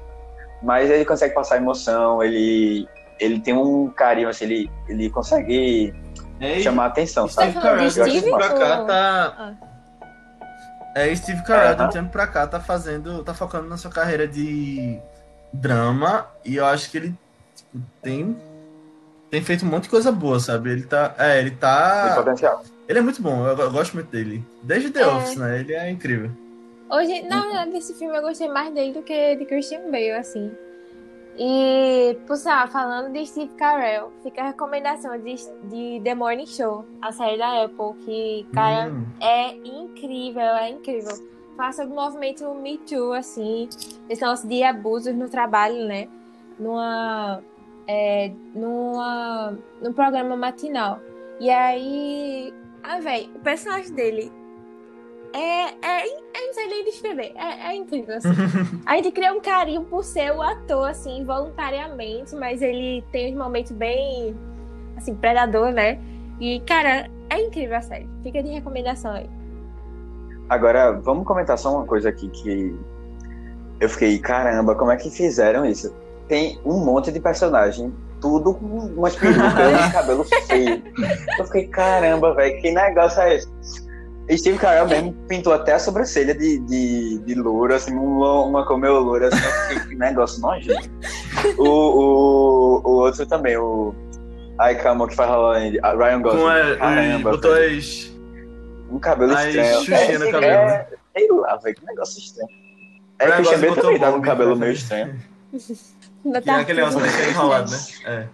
mas 0.62 0.90
ele 0.90 1.04
consegue 1.06 1.34
passar 1.34 1.58
emoção, 1.58 2.22
ele 2.24 2.88
ele 3.20 3.40
tem 3.40 3.54
um 3.54 3.90
carinho, 3.90 4.30
assim, 4.30 4.46
ele, 4.46 4.72
ele 4.88 5.10
consegue 5.10 5.94
É, 6.40 6.60
chamar 6.60 6.84
a 6.84 6.88
atenção, 6.88 7.28
tá 7.28 7.34
sabe? 7.34 7.54
de 7.54 7.60
Carell, 7.62 7.78
de 7.78 7.86
um 7.86 7.90
Steve 8.06 8.22
tempo 8.22 8.38
pra 8.38 8.50
cá, 8.50 8.84
tá. 8.86 9.54
É, 10.96 11.14
Steve 11.16 11.44
Carell, 11.44 11.76
de 11.76 11.84
um 11.84 11.90
tempo 11.90 12.10
pra 12.10 12.28
cá, 12.28 12.48
tá 12.48 12.60
fazendo. 12.60 13.24
tá 13.24 13.34
focando 13.34 13.68
na 13.68 13.78
sua 13.78 13.92
carreira 13.92 14.28
de 14.28 14.98
drama. 15.52 16.26
E 16.44 16.56
eu 16.56 16.66
acho 16.66 16.90
que 16.90 16.98
ele 16.98 17.14
tipo, 17.56 17.84
tem. 18.02 18.36
Tem 19.30 19.42
feito 19.44 19.66
um 19.66 19.70
monte 19.70 19.84
de 19.84 19.90
coisa 19.90 20.12
boa, 20.12 20.40
sabe? 20.40 20.72
Ele 20.72 20.84
tá. 20.84 21.14
É, 21.18 21.40
ele 21.40 21.50
Tem 21.52 21.60
tá. 21.60 22.14
potencial. 22.16 22.64
Ele 22.88 23.00
é 23.00 23.02
muito 23.02 23.22
bom, 23.22 23.46
eu, 23.46 23.58
eu 23.58 23.72
gosto 23.72 23.94
muito 23.96 24.10
dele. 24.10 24.46
Desde 24.64 24.90
The 24.92 25.02
É. 25.02 25.08
Office, 25.08 25.36
né? 25.36 25.60
Ele 25.60 25.74
é 25.74 25.90
incrível. 25.90 26.32
Hoje, 26.90 27.24
na 27.24 27.42
verdade, 27.42 27.72
desse 27.72 27.94
filme 27.96 28.16
eu 28.16 28.22
gostei 28.22 28.48
mais 28.48 28.72
dele 28.74 28.94
do 28.94 29.02
que 29.02 29.36
de 29.36 29.46
Christian 29.46 29.90
Bale, 29.92 30.12
assim. 30.12 30.52
E, 31.38 32.18
por 32.26 32.38
sinal, 32.38 32.68
falando 32.70 33.12
de 33.12 33.26
Steve 33.26 33.54
Carell, 33.56 34.12
fica 34.24 34.42
a 34.42 34.48
recomendação 34.48 35.18
de, 35.20 35.36
de 35.64 36.02
The 36.02 36.16
Morning 36.16 36.46
Show, 36.46 36.86
a 37.02 37.12
série 37.12 37.38
da 37.38 37.64
Apple, 37.64 37.94
que, 38.06 38.48
cara, 38.54 38.90
Hum. 38.90 39.06
é 39.20 39.54
incrível, 39.56 40.42
é 40.42 40.70
incrível. 40.70 41.14
Fala 41.58 41.72
sobre 41.74 41.94
o 41.94 41.96
movimento 41.96 42.54
Me 42.56 42.78
Too, 42.78 43.14
assim, 43.14 43.68
esse 44.10 44.48
de 44.48 44.64
abusos 44.64 45.14
no 45.16 45.30
trabalho, 45.30 45.86
né? 45.86 46.08
Numa. 46.60 47.42
É, 47.88 48.32
numa. 48.54 49.58
num 49.82 49.94
programa 49.94 50.36
matinal. 50.36 51.00
E 51.40 51.50
aí. 51.50 52.54
Ah, 52.84 53.00
velho, 53.00 53.30
o 53.36 53.40
personagem 53.40 53.94
dele 53.94 54.32
é. 55.38 55.74
é 55.82 56.08
eu 56.08 56.48
não 56.48 56.54
sei 56.54 56.68
nem 56.68 56.86
descrever. 56.86 57.34
É, 57.36 57.70
é 57.70 57.76
incrível, 57.76 58.18
assim. 58.18 58.30
A 58.86 58.96
gente 58.96 59.12
cria 59.12 59.34
um 59.34 59.42
carinho 59.42 59.84
por 59.84 60.04
ser 60.04 60.32
o 60.32 60.42
ator, 60.42 60.90
assim, 60.90 61.24
voluntariamente, 61.26 62.36
mas 62.36 62.62
ele 62.62 63.04
tem 63.12 63.34
uns 63.34 63.38
momentos 63.38 63.72
bem. 63.72 64.36
assim, 64.98 65.16
predador, 65.16 65.72
né? 65.72 66.00
E, 66.40 66.60
cara, 66.62 67.10
é 67.30 67.42
incrível 67.42 67.78
a 67.78 67.82
série. 67.82 68.08
Fica 68.24 68.44
de 68.44 68.50
recomendação 68.50 69.12
aí. 69.12 69.30
Agora, 70.50 70.92
vamos 70.92 71.26
comentar 71.26 71.58
só 71.58 71.76
uma 71.76 71.86
coisa 71.86 72.10
aqui 72.10 72.30
que 72.30 72.76
eu 73.80 73.90
fiquei, 73.90 74.20
caramba, 74.20 74.76
como 74.76 74.92
é 74.92 74.98
que 74.98 75.10
fizeram 75.10 75.66
isso? 75.66 75.94
Tem 76.28 76.60
um 76.66 76.84
monte 76.84 77.12
de 77.12 77.20
personagem, 77.20 77.94
tudo 78.22 78.54
com 78.54 78.66
umas 78.66 79.16
perucas 79.16 79.90
e 79.90 79.92
cabelo 79.92 80.24
feio. 80.48 80.82
Eu 81.38 81.46
fiquei, 81.46 81.68
caramba, 81.68 82.34
velho, 82.34 82.62
que 82.62 82.72
negócio 82.72 83.22
é 83.22 83.36
esse? 83.36 83.85
E 84.28 84.38
Steve 84.38 84.58
Carell 84.58 84.88
mesmo 84.88 85.14
pintou 85.28 85.54
até 85.54 85.74
a 85.74 85.80
sobrancelha 85.80 86.34
de, 86.34 86.58
de, 86.60 87.20
de 87.20 87.36
louro, 87.36 87.74
assim, 87.76 87.94
uma, 87.94 88.42
uma 88.42 88.66
com 88.66 88.76
meu 88.76 89.00
louro, 89.00 89.28
assim, 89.28 89.38
eu 89.72 89.88
que 89.88 89.96
negócio 89.96 90.42
nojento. 90.42 90.90
O, 91.58 91.68
o, 91.68 92.82
o 92.84 92.92
outro 93.02 93.26
também, 93.28 93.56
o. 93.56 93.94
Ai, 94.58 94.76
calma, 94.82 95.08
que 95.08 95.16
faz 95.16 95.30
a 95.30 95.94
Ryan 95.94 96.22
Gosling. 96.22 96.42
Com 96.42 96.48
a, 96.48 96.76
Caramba, 96.78 97.32
botou 97.32 97.54
as. 97.54 98.12
Um 98.90 99.00
cabelo 99.00 99.36
Ai, 99.36 99.50
estranho. 99.50 99.78
xuxinha 99.80 100.20
no 100.20 100.26
É, 100.26 100.32
cabelo, 100.32 100.54
é, 100.54 100.66
né? 100.68 100.86
Sei 101.16 101.28
lá, 101.32 101.56
velho, 101.58 101.76
que 101.76 101.86
negócio 101.86 102.20
estranho. 102.20 102.50
É, 103.20 103.26
Ryan 103.26 103.36
Christian 103.36 103.58
Gosling 103.58 103.62
Bale 103.62 103.76
botou 103.76 103.84
também 103.84 104.00
tá 104.00 104.12
com 104.12 104.18
um 104.18 104.22
cabelo 104.22 104.56
meio 104.56 104.72
estranho. 104.72 105.20
Ainda 106.26 106.42
Que 106.42 106.50
é 106.50 106.54
aquele 106.54 106.80
negócio 106.82 107.02
que 107.02 107.22
é 107.22 107.30
enrolado, 107.30 107.72
né? 107.72 107.78
É. 108.06 108.28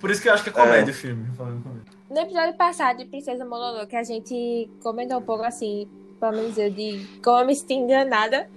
Por 0.00 0.10
isso 0.10 0.22
que 0.22 0.28
eu 0.28 0.34
acho 0.34 0.42
que 0.44 0.50
é 0.50 0.52
comédia 0.52 0.92
o 0.92 0.94
filme. 0.94 1.26
falando 1.36 1.62
comédia. 1.62 1.85
No 2.16 2.22
episódio 2.22 2.54
passado 2.54 2.96
de 2.96 3.04
Princesa 3.04 3.44
Mononoke, 3.44 3.94
a 3.94 4.02
gente 4.02 4.70
comentou 4.82 5.18
um 5.18 5.22
pouco 5.22 5.44
assim, 5.44 5.86
pelo 6.18 6.32
menos 6.32 6.56
eu, 6.56 6.70
de 6.70 7.06
como 7.22 7.40
eu 7.40 7.46
me 7.46 7.54
senti 7.54 7.74
enganada 7.74 8.48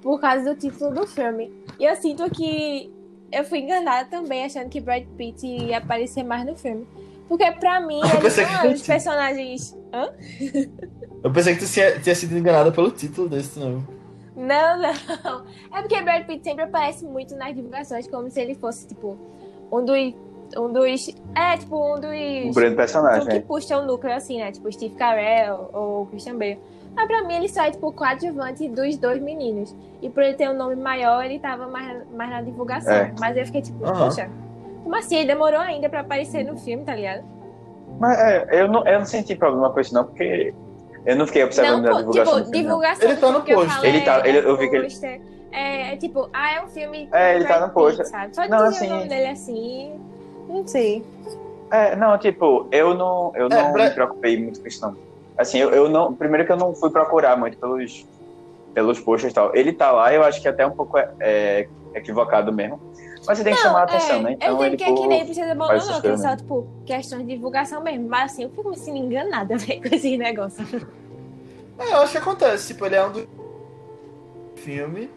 por 0.00 0.18
causa 0.18 0.42
do 0.42 0.58
título 0.58 0.90
do 0.90 1.06
filme. 1.06 1.52
E 1.78 1.84
eu 1.84 1.94
sinto 1.96 2.30
que 2.30 2.90
eu 3.30 3.44
fui 3.44 3.58
enganada 3.58 4.08
também, 4.08 4.46
achando 4.46 4.70
que 4.70 4.80
Brad 4.80 5.04
Pitt 5.18 5.46
ia 5.46 5.76
aparecer 5.76 6.22
mais 6.22 6.46
no 6.46 6.56
filme. 6.56 6.88
Porque 7.28 7.52
pra 7.52 7.78
mim, 7.78 8.00
eles 8.00 8.32
são 8.32 8.46
que 8.62 8.68
os 8.68 8.80
tinha. 8.80 8.94
personagens. 8.94 9.78
Hã? 9.92 10.10
Eu 11.22 11.30
pensei 11.30 11.56
que 11.56 11.60
tu 11.62 11.70
tinha, 11.70 12.00
tinha 12.00 12.14
sido 12.14 12.38
enganada 12.38 12.72
pelo 12.72 12.90
título 12.90 13.28
desse, 13.28 13.58
não. 13.58 13.86
Não, 14.34 14.78
não. 14.80 15.44
É 15.76 15.82
porque 15.82 16.00
Brad 16.00 16.24
Pitt 16.24 16.42
sempre 16.42 16.64
aparece 16.64 17.04
muito 17.04 17.36
nas 17.36 17.54
divulgações, 17.54 18.08
como 18.08 18.30
se 18.30 18.40
ele 18.40 18.54
fosse, 18.54 18.88
tipo, 18.88 19.18
um 19.70 19.84
dos. 19.84 20.14
Um 20.56 20.72
dos. 20.72 21.08
É, 21.34 21.56
tipo, 21.56 21.76
um 21.76 22.00
dos. 22.00 22.10
Um 22.10 22.52
grande 22.52 22.74
um 22.74 22.76
personagem, 22.76 23.26
que 23.26 23.34
né? 23.34 23.44
puxa 23.46 23.78
o 23.78 23.84
núcleo, 23.86 24.14
assim, 24.14 24.38
né? 24.38 24.52
Tipo, 24.52 24.70
Steve 24.72 24.94
Carell 24.94 25.70
ou 25.72 26.06
Christian 26.06 26.36
Bale. 26.36 26.60
Mas 26.94 27.06
pra 27.08 27.22
mim 27.24 27.34
ele 27.34 27.48
só 27.48 27.64
é, 27.64 27.70
tipo, 27.70 27.90
coadjuvante 27.92 28.68
dos 28.68 28.96
dois 28.96 29.20
meninos. 29.20 29.74
E 30.00 30.08
por 30.08 30.22
ele 30.22 30.34
ter 30.34 30.48
um 30.48 30.54
nome 30.56 30.76
maior, 30.76 31.24
ele 31.24 31.38
tava 31.40 31.66
mais, 31.66 32.02
mais 32.12 32.30
na 32.30 32.40
divulgação. 32.42 32.92
É. 32.92 33.12
Mas 33.18 33.36
eu 33.36 33.44
fiquei, 33.46 33.62
tipo, 33.62 33.84
Aham. 33.84 34.04
poxa, 34.04 34.30
como 34.82 34.94
assim? 34.94 35.16
Ele 35.16 35.26
demorou 35.26 35.58
ainda 35.58 35.88
pra 35.88 36.00
aparecer 36.00 36.44
no 36.44 36.56
filme, 36.56 36.84
tá 36.84 36.94
ligado? 36.94 37.24
Mas 37.98 38.18
é, 38.18 38.46
eu, 38.62 38.68
não, 38.68 38.86
eu 38.86 38.98
não 39.00 39.06
senti 39.06 39.34
problema 39.34 39.70
com 39.70 39.80
isso, 39.80 39.92
não, 39.94 40.04
porque 40.04 40.54
eu 41.04 41.16
não 41.16 41.26
fiquei 41.26 41.42
observando 41.42 41.82
Não, 41.84 41.90
a 41.90 41.94
pô, 41.94 41.98
divulgação. 41.98 42.34
tipo, 42.34 42.44
filme, 42.44 42.56
não. 42.58 42.62
divulgação 42.62 43.08
Ele 43.10 43.20
tá 43.20 43.30
no 43.32 43.42
que 43.42 43.52
eu 43.52 43.56
pôster. 43.56 43.74
falei, 43.76 43.90
Ele 43.90 44.00
tá- 44.04 44.22
ele- 44.28 44.38
eu 44.38 44.56
vi 44.56 44.70
que 44.70 44.76
ele-. 44.76 44.88
É, 45.52 45.92
é 45.94 45.96
tipo, 45.96 46.28
ah, 46.32 46.54
é 46.54 46.64
um 46.64 46.68
filme. 46.68 47.08
É, 47.12 47.36
ele 47.36 47.44
tá 47.44 47.66
no 47.66 47.94
Sabe? 48.04 48.34
Só 48.34 48.42
de 48.44 48.50
Não, 48.50 48.58
assim- 48.64 48.86
o 48.86 48.90
nome 48.90 49.08
dele 49.08 49.26
assim. 49.28 50.00
Não 50.48 50.66
sei. 50.66 51.04
É, 51.70 51.96
não, 51.96 52.16
tipo, 52.18 52.68
eu 52.70 52.94
não, 52.94 53.32
eu 53.34 53.48
não 53.48 53.72
pra- 53.72 53.84
me 53.84 53.90
preocupei 53.90 54.40
muito 54.40 54.60
com 54.60 54.68
isso, 54.68 54.80
não. 54.84 54.96
Assim, 55.36 55.58
eu, 55.58 55.70
eu 55.70 55.88
não. 55.88 56.14
Primeiro 56.14 56.46
que 56.46 56.52
eu 56.52 56.56
não 56.56 56.74
fui 56.74 56.90
procurar 56.90 57.36
muito 57.36 57.58
pelos, 57.58 58.06
pelos 58.72 59.00
posts 59.00 59.30
e 59.30 59.34
tal. 59.34 59.54
Ele 59.54 59.72
tá 59.72 59.90
lá, 59.90 60.12
eu 60.14 60.22
acho 60.22 60.40
que 60.40 60.46
até 60.48 60.64
um 60.66 60.70
pouco 60.70 60.96
é, 60.98 61.10
é 61.20 61.68
equivocado 61.94 62.52
mesmo. 62.52 62.78
Mas 63.26 63.38
você 63.38 63.44
tem 63.44 63.54
que 63.54 63.60
chamar 63.60 63.80
a 63.80 63.84
atenção, 63.84 64.18
é, 64.18 64.22
né? 64.22 64.30
eu 64.32 64.34
Então 64.34 64.54
entendo 64.54 64.66
ele 64.66 64.76
que 64.76 64.84
é 64.84 64.92
que 64.92 65.06
nem 65.06 65.24
precisa 65.24 65.46
faz 65.46 65.58
Mononoke, 65.58 65.88
essas 65.88 66.00
que 66.02 66.08
é 66.08 66.16
só, 66.16 66.22
mesmo. 66.28 66.36
tipo, 66.36 66.66
questão 66.84 67.18
de 67.20 67.24
divulgação 67.34 67.82
mesmo. 67.82 68.06
Mas 68.08 68.32
assim, 68.32 68.42
eu 68.44 68.50
fico 68.50 68.68
me 68.70 68.76
sentindo 68.76 69.06
enganada, 69.06 69.56
velho, 69.58 69.80
com 69.80 69.94
esse 69.94 70.16
negócio. 70.18 70.64
É, 71.78 71.92
eu 71.94 71.98
acho 71.98 72.12
que 72.12 72.18
acontece. 72.18 72.68
Tipo, 72.74 72.84
ele 72.86 72.96
é 72.96 73.04
um 73.04 73.10
do 73.12 73.26
filme 74.56 75.10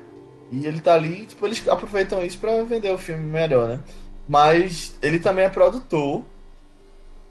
e 0.52 0.66
ele 0.66 0.80
tá 0.82 0.94
ali, 0.96 1.26
tipo, 1.26 1.46
eles 1.46 1.68
aproveitam 1.68 2.24
isso 2.24 2.40
pra 2.40 2.64
vender 2.64 2.92
o 2.92 2.98
filme 2.98 3.24
melhor, 3.26 3.68
né? 3.68 3.80
Mas 4.28 4.98
ele 5.02 5.20
também 5.20 5.46
é 5.46 5.50
produtor 5.50 6.24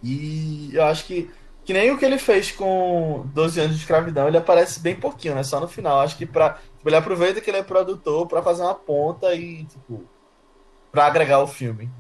e 0.03 0.71
eu 0.73 0.85
acho 0.85 1.05
que 1.05 1.31
que 1.67 1.73
nem 1.73 1.91
o 1.91 1.99
que 1.99 2.05
ele 2.05 2.17
fez 2.17 2.53
com 2.53 3.27
12 3.35 3.59
anos 3.59 3.75
de 3.75 3.83
escravidão, 3.83 4.29
ele 4.29 4.39
aparece 4.39 4.79
bem 4.79 4.95
pouquinho, 4.95 5.35
né? 5.35 5.43
Só 5.43 5.59
no 5.59 5.67
final. 5.67 5.99
Acho 5.99 6.17
que 6.17 6.25
pra, 6.25 6.51
tipo, 6.51 6.89
ele 6.89 6.95
aproveita 6.95 7.41
que 7.41 7.51
ele 7.51 7.59
é 7.59 7.63
produtor 7.63 8.29
pra 8.29 8.41
fazer 8.41 8.63
uma 8.63 8.75
ponta 8.75 9.35
e, 9.35 9.65
tipo, 9.65 10.05
pra 10.93 11.07
agregar 11.07 11.41
o 11.41 11.47
filme. 11.49 11.91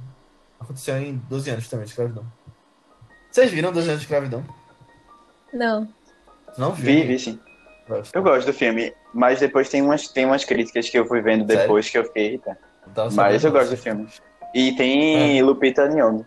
Aconteceu 0.60 0.96
em 0.98 1.16
12 1.28 1.50
anos 1.50 1.68
também 1.68 1.84
de 1.84 1.90
escravidão. 1.90 2.24
Vocês 3.28 3.50
viram 3.50 3.72
12 3.72 3.88
anos 3.88 4.00
de 4.00 4.06
escravidão? 4.06 4.44
Não. 5.52 5.88
Não 6.56 6.70
Vi, 6.72 7.02
vi 7.02 7.18
sim. 7.18 7.40
Eu 8.14 8.22
gosto 8.22 8.46
do 8.46 8.52
filme, 8.52 8.94
mas 9.12 9.40
depois 9.40 9.68
tem 9.68 9.82
umas, 9.82 10.06
tem 10.06 10.26
umas 10.26 10.44
críticas 10.44 10.88
que 10.88 10.96
eu 10.96 11.06
fui 11.06 11.20
vendo 11.20 11.44
Sério? 11.44 11.62
depois 11.62 11.90
que 11.90 11.98
eu 11.98 12.04
fiquei 12.04 12.26
irritado. 12.28 12.58
Tava 12.94 13.10
Mas 13.12 13.42
eu 13.42 13.50
gosto 13.50 13.70
do 13.70 13.76
filme. 13.76 14.08
E 14.56 14.72
tem 14.72 15.42
Lupita 15.42 15.86
Nyong'o, 15.88 16.26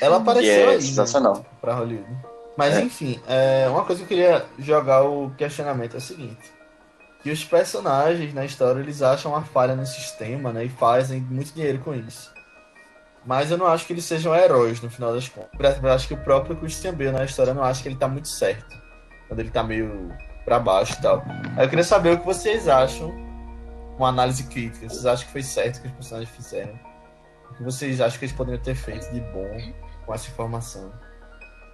Ela 0.00 0.16
apareceu 0.22 0.50
é 0.52 0.68
aí, 0.70 0.74
né, 0.74 0.80
sensacional. 0.80 1.44
pra 1.60 1.74
Hollywood. 1.74 2.10
Mas 2.56 2.74
É. 2.76 2.80
enfim, 2.82 3.20
é, 3.28 3.68
uma 3.68 3.84
coisa 3.84 4.00
que 4.04 4.12
eu 4.12 4.18
queria 4.18 4.44
jogar 4.58 5.04
o 5.04 5.30
questionamento 5.38 5.94
é 5.94 5.98
o 5.98 6.00
seguinte. 6.00 6.52
Que 7.22 7.30
os 7.30 7.44
personagens 7.44 8.34
na 8.34 8.44
história, 8.44 8.80
eles 8.80 9.00
acham 9.00 9.30
uma 9.30 9.42
falha 9.42 9.76
no 9.76 9.86
sistema, 9.86 10.52
né? 10.52 10.64
E 10.64 10.68
fazem 10.68 11.20
muito 11.20 11.54
dinheiro 11.54 11.78
com 11.78 11.94
isso. 11.94 12.32
Mas 13.24 13.52
eu 13.52 13.56
não 13.56 13.68
acho 13.68 13.86
que 13.86 13.92
eles 13.92 14.04
sejam 14.04 14.34
heróis, 14.34 14.80
no 14.82 14.90
final 14.90 15.14
das 15.14 15.28
contas. 15.28 15.50
Eu 15.80 15.92
acho 15.92 16.08
que 16.08 16.14
o 16.14 16.16
próprio 16.24 16.56
Christian 16.56 16.92
Bale 16.94 17.12
na 17.12 17.24
história, 17.24 17.52
eu 17.52 17.54
não 17.54 17.62
acho 17.62 17.80
que 17.80 17.88
ele 17.88 17.94
tá 17.96 18.08
muito 18.08 18.26
certo. 18.28 18.76
Quando 19.28 19.38
ele 19.38 19.50
tá 19.50 19.62
meio 19.62 20.12
pra 20.44 20.58
baixo 20.58 20.94
e 20.98 21.02
tal. 21.02 21.22
Aí 21.56 21.64
eu 21.64 21.68
queria 21.68 21.84
saber 21.84 22.14
o 22.14 22.18
que 22.18 22.26
vocês 22.26 22.66
acham, 22.66 23.14
uma 23.96 24.08
análise 24.08 24.42
crítica. 24.48 24.88
Vocês 24.88 25.06
acham 25.06 25.24
que 25.24 25.32
foi 25.32 25.44
certo 25.44 25.76
o 25.76 25.82
que 25.82 25.86
os 25.86 25.92
personagens 25.94 26.30
fizeram? 26.34 26.91
O 27.52 27.54
que 27.54 27.62
vocês 27.62 28.00
acham 28.00 28.18
que 28.18 28.24
eles 28.24 28.34
poderiam 28.34 28.62
ter 28.62 28.74
feito 28.74 29.12
de 29.12 29.20
bom 29.20 29.50
com 30.06 30.14
essa 30.14 30.28
informação? 30.30 30.90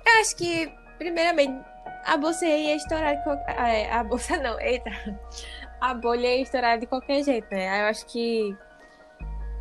Eu 0.04 0.20
acho 0.20 0.34
que, 0.36 0.72
primeiramente, 0.98 1.64
a 2.04 2.16
bolsa 2.16 2.46
ia 2.46 2.74
estourar 2.74 3.16
de 3.16 3.22
qualquer. 3.22 3.56
é, 3.58 3.92
A 3.92 4.02
bolsa 4.02 4.36
não, 4.38 4.60
eita. 4.60 4.90
A 5.80 5.94
bolha 5.94 6.26
ia 6.26 6.42
estourar 6.42 6.78
de 6.78 6.86
qualquer 6.86 7.22
jeito, 7.22 7.46
né? 7.52 7.82
Eu 7.82 7.86
acho 7.86 8.04
que. 8.06 8.56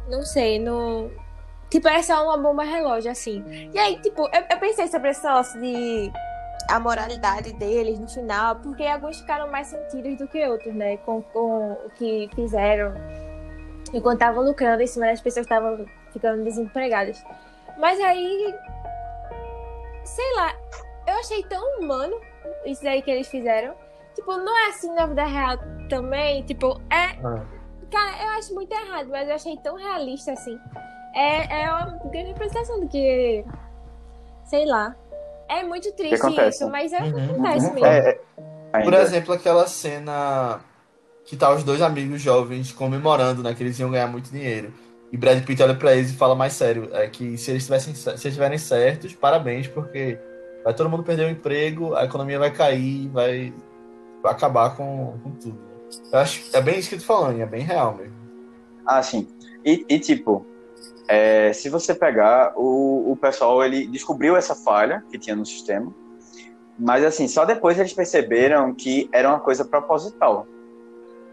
Não 0.09 0.23
sei, 0.23 0.57
não. 0.57 1.11
Tipo, 1.69 1.87
é 1.87 2.01
só 2.01 2.23
uma 2.23 2.37
bomba 2.37 2.63
relógio, 2.63 3.11
assim. 3.11 3.43
E 3.71 3.77
aí, 3.77 3.99
tipo, 4.01 4.21
eu, 4.33 4.43
eu 4.49 4.57
pensei 4.59 4.87
sobre 4.87 5.11
esse 5.11 5.23
negócio 5.23 5.59
de. 5.61 6.11
A 6.69 6.79
moralidade 6.79 7.53
deles 7.53 7.97
no 7.99 8.09
final, 8.09 8.55
porque 8.57 8.83
alguns 8.83 9.19
ficaram 9.21 9.49
mais 9.49 9.67
sentidos 9.67 10.17
do 10.17 10.27
que 10.27 10.45
outros, 10.45 10.73
né? 10.73 10.97
Com, 10.97 11.21
com 11.21 11.73
o 11.73 11.89
que 11.95 12.29
fizeram 12.35 12.93
enquanto 13.93 14.15
estavam 14.15 14.43
lucrando 14.43 14.81
em 14.81 14.87
cima 14.87 15.05
das 15.05 15.21
pessoas 15.21 15.45
que 15.45 15.53
estavam 15.53 15.85
ficando 16.17 16.43
desempregadas. 16.43 17.23
Mas 17.77 17.99
aí 17.99 18.53
sei 20.03 20.35
lá, 20.35 20.55
eu 21.05 21.13
achei 21.19 21.43
tão 21.43 21.79
humano 21.79 22.19
isso 22.65 22.87
aí 22.87 23.01
que 23.01 23.11
eles 23.11 23.27
fizeram. 23.27 23.73
Tipo, 24.15 24.37
não 24.37 24.57
é 24.57 24.69
assim 24.69 24.91
na 24.93 25.05
vida 25.05 25.25
real 25.25 25.57
também. 25.89 26.43
Tipo, 26.43 26.81
é. 26.89 27.17
Ah. 27.23 27.43
Cara, 27.91 28.23
eu 28.23 28.29
acho 28.39 28.53
muito 28.53 28.71
errado, 28.71 29.07
mas 29.09 29.29
eu 29.29 29.35
achei 29.35 29.55
tão 29.57 29.75
realista 29.75 30.31
assim. 30.31 30.59
é, 31.15 31.61
é 31.63 31.69
uma 31.71 31.97
grande 32.11 32.29
representação 32.29 32.79
do 32.79 32.87
que. 32.87 33.45
Sei 34.45 34.65
lá. 34.65 34.95
É 35.49 35.63
muito 35.63 35.89
triste 35.93 36.47
isso, 36.49 36.69
mas 36.69 36.91
é 36.91 36.97
o 36.99 37.03
que 37.03 37.09
Uhum, 37.13 37.31
acontece 37.35 37.67
uhum. 37.67 37.73
mesmo. 37.73 37.87
É, 37.87 38.19
é, 38.73 38.83
Por 38.83 38.93
exemplo, 38.93 39.33
aquela 39.33 39.65
cena 39.67 40.59
que 41.25 41.37
tá 41.37 41.53
os 41.53 41.63
dois 41.63 41.81
amigos 41.81 42.21
jovens 42.21 42.71
comemorando, 42.73 43.41
né? 43.43 43.53
Que 43.53 43.63
eles 43.63 43.79
iam 43.79 43.91
ganhar 43.91 44.07
muito 44.07 44.29
dinheiro. 44.29 44.73
E 45.11 45.17
Brad 45.17 45.43
Pitt 45.43 45.63
olha 45.63 45.75
pra 45.75 45.95
eles 45.95 46.11
e 46.11 46.17
fala 46.17 46.35
mais 46.35 46.53
sério, 46.53 46.89
é 46.91 47.07
que 47.07 47.37
se 47.37 47.51
eles 47.51 47.63
tivessem, 47.63 47.95
se 47.95 48.09
eles 48.09 48.25
estiverem 48.25 48.57
certos, 48.57 49.13
parabéns, 49.13 49.67
porque 49.67 50.19
vai 50.63 50.73
todo 50.73 50.89
mundo 50.89 51.03
perder 51.03 51.27
o 51.27 51.29
emprego, 51.29 51.95
a 51.95 52.03
economia 52.03 52.37
vai 52.37 52.51
cair, 52.51 53.07
vai, 53.09 53.53
acabar 54.23 54.75
com, 54.75 55.17
com 55.23 55.31
tudo. 55.31 55.57
Eu 56.11 56.19
acho 56.19 56.43
é 56.53 56.61
bem 56.61 56.81
tu 56.81 56.99
falando, 56.99 57.39
é 57.39 57.45
bem 57.45 57.61
real 57.61 57.95
mesmo. 57.95 58.15
Ah, 58.85 59.01
sim. 59.01 59.27
E, 59.65 59.85
e, 59.87 59.99
tipo, 59.99 60.45
é, 61.07 61.51
se 61.53 61.69
você 61.69 61.95
pegar, 61.95 62.53
o, 62.55 63.11
o 63.11 63.15
pessoal 63.15 63.63
ele 63.63 63.87
descobriu 63.87 64.35
essa 64.35 64.55
falha 64.55 65.03
que 65.09 65.17
tinha 65.17 65.35
no 65.35 65.45
sistema, 65.45 65.93
mas 66.77 67.03
assim, 67.03 67.27
só 67.27 67.45
depois 67.45 67.79
eles 67.79 67.93
perceberam 67.93 68.73
que 68.73 69.09
era 69.11 69.29
uma 69.29 69.39
coisa 69.39 69.65
proposital, 69.65 70.45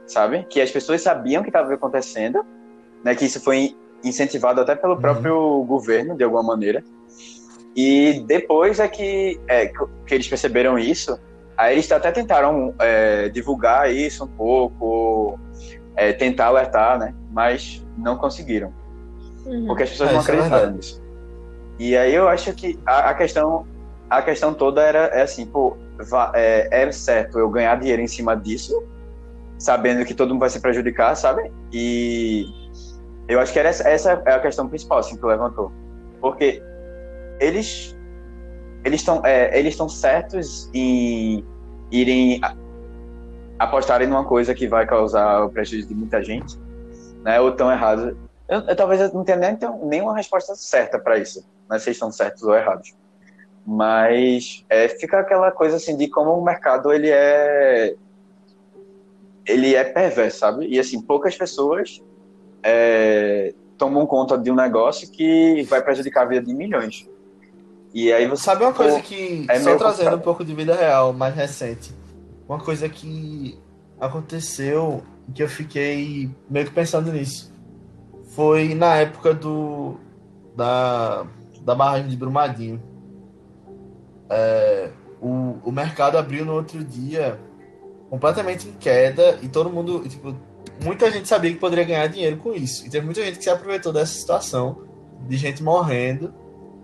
sabe? 0.06 0.44
Que 0.44 0.60
as 0.60 0.70
pessoas 0.70 1.02
sabiam 1.02 1.42
que 1.42 1.48
estava 1.48 1.72
acontecendo, 1.74 2.44
né? 3.04 3.14
Que 3.14 3.26
isso 3.26 3.40
foi 3.40 3.74
incentivado 4.02 4.60
até 4.60 4.74
pelo 4.74 4.94
Uhum. 4.94 5.00
próprio 5.00 5.64
governo, 5.64 6.16
de 6.16 6.24
alguma 6.24 6.42
maneira. 6.42 6.82
E 7.76 8.24
depois 8.26 8.78
é 8.78 8.86
que, 8.88 9.40
é, 9.48 9.66
que 9.66 10.14
eles 10.14 10.28
perceberam 10.28 10.78
isso, 10.78 11.18
aí 11.56 11.74
eles 11.74 11.90
até 11.90 12.10
tentaram 12.12 12.74
é, 12.80 13.28
divulgar 13.30 13.92
isso 13.92 14.24
um 14.24 14.28
pouco, 14.28 15.38
é, 15.96 16.12
tentar 16.12 16.46
alertar, 16.46 16.98
né? 16.98 17.12
Mas 17.32 17.84
não 17.96 18.16
conseguiram, 18.16 18.72
Uhum. 19.46 19.66
porque 19.66 19.82
as 19.82 19.90
pessoas 19.90 20.10
É, 20.10 20.12
não 20.12 20.20
é 20.20 20.22
acreditaram 20.22 20.70
nisso. 20.72 21.02
E 21.78 21.96
aí 21.96 22.14
eu 22.14 22.28
acho 22.28 22.52
que 22.54 22.78
a, 22.86 23.10
a 23.10 23.14
questão 23.14 23.66
a 24.08 24.22
questão 24.22 24.54
toda 24.54 24.80
era 24.82 25.06
é 25.06 25.22
assim, 25.22 25.44
pô, 25.46 25.76
é, 26.34 26.68
é 26.70 26.92
certo 26.92 27.38
eu 27.38 27.50
ganhar 27.50 27.74
dinheiro 27.80 28.02
em 28.02 28.06
cima 28.06 28.36
disso, 28.36 28.84
sabendo 29.58 30.04
que 30.04 30.14
todo 30.14 30.28
mundo 30.30 30.40
vai 30.40 30.50
se 30.50 30.60
prejudicar, 30.60 31.16
sabe? 31.16 31.50
E 31.72 32.44
eu 33.28 33.40
acho 33.40 33.52
que 33.52 33.58
era 33.58 33.68
essa, 33.68 33.88
essa 33.88 34.22
é 34.26 34.32
a 34.32 34.40
questão 34.40 34.68
principal 34.68 34.98
assim, 34.98 35.16
que 35.16 35.24
levantou, 35.24 35.72
porque 36.20 36.62
eles 37.40 37.96
eles 38.84 39.00
estão 39.00 39.24
é, 39.24 39.58
eles 39.58 39.72
estão 39.72 39.88
certos 39.88 40.70
em 40.74 41.44
irem 41.90 42.40
apostarem 43.58 44.06
numa 44.06 44.24
coisa 44.24 44.54
que 44.54 44.66
vai 44.68 44.86
causar 44.86 45.44
o 45.44 45.50
prejuízo 45.50 45.88
de 45.88 45.94
muita 45.94 46.22
gente, 46.22 46.58
né? 47.22 47.40
Ou 47.40 47.50
estão 47.50 47.70
errados. 47.70 48.14
Eu, 48.48 48.60
eu 48.60 48.76
talvez 48.76 49.00
eu 49.00 49.12
não 49.12 49.24
tenha 49.24 49.38
nem 49.38 49.58
nenhuma 49.84 50.14
resposta 50.14 50.54
certa 50.54 50.98
para 50.98 51.18
isso, 51.18 51.46
né? 51.68 51.78
Se 51.78 51.90
estão 51.90 52.12
certos 52.12 52.42
ou 52.42 52.54
errados. 52.54 52.94
Mas 53.66 54.64
é, 54.68 54.88
fica 54.88 55.20
aquela 55.20 55.50
coisa 55.50 55.76
assim 55.76 55.96
de 55.96 56.08
como 56.08 56.32
o 56.32 56.44
mercado 56.44 56.92
ele 56.92 57.10
é 57.10 57.94
ele 59.46 59.74
é 59.74 59.84
perverso, 59.84 60.38
sabe? 60.38 60.66
E 60.66 60.78
assim 60.78 61.00
poucas 61.00 61.36
pessoas 61.36 62.02
é, 62.64 63.54
tomam 63.76 64.06
conta 64.06 64.38
de 64.38 64.50
um 64.50 64.54
negócio 64.54 65.10
que 65.10 65.62
vai 65.64 65.82
prejudicar 65.82 66.22
a 66.22 66.28
vida 66.28 66.46
de 66.46 66.54
milhões. 66.54 67.08
E 67.92 68.10
aí 68.12 68.26
você 68.26 68.42
Sabe 68.42 68.64
uma 68.64 68.72
pô, 68.72 68.78
coisa 68.78 69.00
que, 69.02 69.46
é 69.48 69.60
só 69.60 69.76
trazendo 69.76 69.78
complicado. 69.78 70.14
um 70.16 70.22
pouco 70.22 70.44
de 70.44 70.54
vida 70.54 70.74
real, 70.74 71.12
mais 71.12 71.34
recente, 71.34 71.94
uma 72.48 72.58
coisa 72.58 72.88
que 72.88 73.58
aconteceu 74.00 75.02
que 75.32 75.42
eu 75.42 75.48
fiquei 75.48 76.30
meio 76.50 76.66
que 76.66 76.72
pensando 76.72 77.12
nisso 77.12 77.52
foi 78.34 78.74
na 78.74 78.96
época 78.96 79.32
do 79.32 79.96
da, 80.56 81.24
da 81.62 81.74
barragem 81.74 82.08
de 82.08 82.16
Brumadinho. 82.16 82.82
É, 84.28 84.90
o, 85.20 85.58
o 85.64 85.70
mercado 85.70 86.18
abriu 86.18 86.44
no 86.44 86.54
outro 86.54 86.82
dia 86.82 87.38
completamente 88.10 88.68
em 88.68 88.72
queda 88.72 89.38
e 89.42 89.48
todo 89.48 89.70
mundo, 89.70 90.06
tipo, 90.08 90.34
muita 90.82 91.10
gente 91.10 91.28
sabia 91.28 91.52
que 91.52 91.58
poderia 91.58 91.84
ganhar 91.84 92.06
dinheiro 92.06 92.36
com 92.38 92.52
isso. 92.52 92.86
E 92.86 92.90
teve 92.90 93.04
muita 93.04 93.22
gente 93.24 93.38
que 93.38 93.44
se 93.44 93.50
aproveitou 93.50 93.92
dessa 93.92 94.12
situação 94.12 94.82
de 95.28 95.36
gente 95.36 95.62
morrendo 95.62 96.32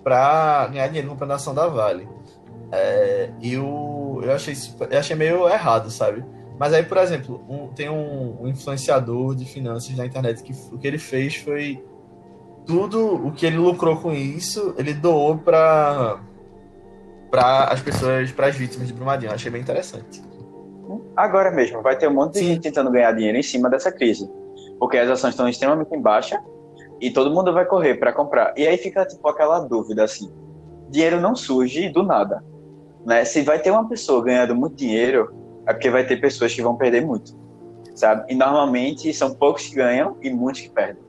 para 0.03 0.67
ganhar 0.69 0.87
dinheiro 0.89 1.09
comprando 1.09 1.33
ação 1.33 1.55
da 1.55 1.67
Vale. 1.67 2.09
É, 2.73 3.31
e 3.41 3.55
eu, 3.55 4.21
eu, 4.23 4.33
achei, 4.33 4.55
eu 4.91 4.99
achei 4.99 5.17
meio 5.17 5.49
errado, 5.49 5.91
sabe? 5.91 6.25
Mas 6.59 6.73
aí, 6.73 6.83
por 6.83 6.99
exemplo, 6.99 7.43
um- 7.49 7.69
tem 7.69 7.89
um, 7.89 8.43
um 8.43 8.49
influenciador 8.49 9.35
de 9.35 9.45
finanças 9.45 9.97
na 9.97 10.07
internet 10.07 10.43
que 10.43 10.53
o 10.73 10.79
que 10.79 10.87
ele 10.87 10.99
fez 10.99 11.37
foi 11.37 11.83
tudo 12.67 13.27
o 13.27 13.33
que 13.33 13.47
ele 13.47 13.57
lucrou 13.57 13.97
com 13.97 14.13
isso, 14.13 14.75
ele 14.79 14.93
doou 14.95 15.39
para 15.39 16.21
para 17.31 17.65
as 17.67 17.81
pessoas, 17.81 18.31
para 18.33 18.49
as 18.49 18.57
vítimas 18.57 18.89
de 18.89 18.93
Brumadinho. 18.93 19.31
Eu 19.31 19.35
achei 19.35 19.51
bem 19.51 19.61
interessante. 19.61 20.21
Agora 21.17 21.51
mesmo, 21.51 21.83
vai 21.83 21.97
ter 21.97 22.09
um 22.09 22.15
monte 22.15 22.35
de 22.35 22.39
Sim. 22.41 22.47
gente 22.47 22.63
tentando 22.63 22.91
ganhar 22.91 23.13
dinheiro 23.13 23.39
em 23.39 23.43
cima 23.43 23.69
dessa 23.69 23.91
crise. 23.91 24.31
Porque 24.79 24.97
as 24.97 25.11
ações 25.11 25.35
estão 25.35 25.49
extremamente 25.49 25.95
em 25.95 26.01
baixa 26.01 26.43
e 27.01 27.11
todo 27.11 27.31
mundo 27.31 27.53
vai 27.53 27.65
correr 27.65 27.97
para 27.97 28.13
comprar. 28.13 28.55
E 28.57 28.67
aí 28.67 28.77
fica 28.77 29.05
tipo 29.05 29.27
aquela 29.29 29.61
dúvida 29.61 30.05
assim: 30.05 30.31
dinheiro 30.89 31.21
não 31.21 31.35
surge 31.35 31.89
do 31.89 32.03
nada. 32.03 32.43
Né? 33.05 33.25
Se 33.25 33.43
vai 33.43 33.59
ter 33.59 33.71
uma 33.71 33.89
pessoa 33.89 34.23
ganhando 34.23 34.55
muito 34.55 34.77
dinheiro, 34.77 35.35
é 35.67 35.73
porque 35.73 35.91
vai 35.91 36.07
ter 36.07 36.21
pessoas 36.21 36.55
que 36.55 36.63
vão 36.63 36.77
perder 36.77 37.05
muito. 37.05 37.39
Sabe? 37.95 38.33
E 38.33 38.35
normalmente 38.35 39.13
são 39.13 39.35
poucos 39.35 39.67
que 39.67 39.75
ganham 39.75 40.17
e 40.23 40.31
muitos 40.31 40.63
que 40.63 40.71
perdem. 40.71 41.03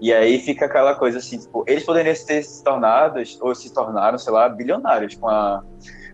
E 0.00 0.12
aí 0.14 0.38
fica 0.38 0.64
aquela 0.64 0.94
coisa 0.94 1.18
assim, 1.18 1.38
tipo, 1.38 1.62
eles 1.66 1.84
poderiam 1.84 2.14
ter 2.26 2.42
se 2.42 2.64
tornado, 2.64 3.20
ou 3.42 3.54
se 3.54 3.72
tornaram, 3.72 4.16
sei 4.16 4.32
lá, 4.32 4.48
bilionários 4.48 5.14
com, 5.14 5.28
a, 5.28 5.62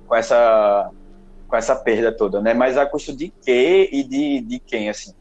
com 0.08 0.14
essa 0.14 0.90
com 1.46 1.56
essa 1.56 1.74
perda 1.76 2.14
toda, 2.14 2.40
né? 2.40 2.52
Mas 2.54 2.76
a 2.76 2.86
custo 2.86 3.16
de 3.16 3.32
quê 3.44 3.88
e 3.92 4.02
de, 4.02 4.40
de 4.40 4.60
quem, 4.60 4.88
assim? 4.88 5.12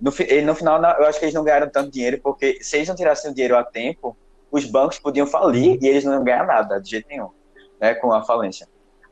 No, 0.00 0.10
no 0.44 0.54
final, 0.54 0.80
na- 0.80 0.96
eu 0.98 1.06
acho 1.06 1.18
que 1.18 1.24
eles 1.24 1.34
não 1.34 1.44
ganharam 1.44 1.70
tanto 1.70 1.90
dinheiro, 1.90 2.20
porque 2.22 2.58
se 2.62 2.76
eles 2.76 2.88
não 2.88 2.96
tirassem 2.96 3.30
o 3.30 3.34
dinheiro 3.34 3.56
a 3.56 3.64
tempo, 3.64 4.16
os 4.50 4.64
bancos 4.64 4.98
podiam 4.98 5.26
falir 5.26 5.78
e 5.80 5.86
eles 5.88 6.04
não 6.04 6.14
iam 6.14 6.24
ganhar 6.24 6.44
nada, 6.46 6.80
de 6.80 6.90
jeito 6.90 7.06
nenhum, 7.08 7.28
né? 7.80 7.94
Com 7.94 8.12
a 8.12 8.22
falência. 8.22 8.66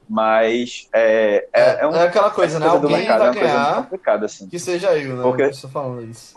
Mas 0.08 0.88
é, 0.92 1.46
é, 1.54 1.60
É, 1.60 1.78
é 1.82 1.86
um, 1.86 1.94
é 1.94 2.02
aquela 2.02 2.30
coisa, 2.30 2.58
né? 2.58 2.66
essa 2.66 2.78
do 2.80 2.90
mercado 2.90 3.14
é 3.14 3.18
vai 3.18 3.28
uma 3.28 3.34
coisa 3.34 3.54
muito 3.54 3.64
ganhar, 3.64 3.82
complicada, 3.84 4.26
assim. 4.26 4.48
que 4.48 4.58
seja 4.58 4.92
eu, 4.98 5.16
né? 5.16 5.22
Porque- 5.22 5.42
Eu 5.42 5.50
estou 5.50 5.70
falando 5.70 6.04
isso. 6.04 6.34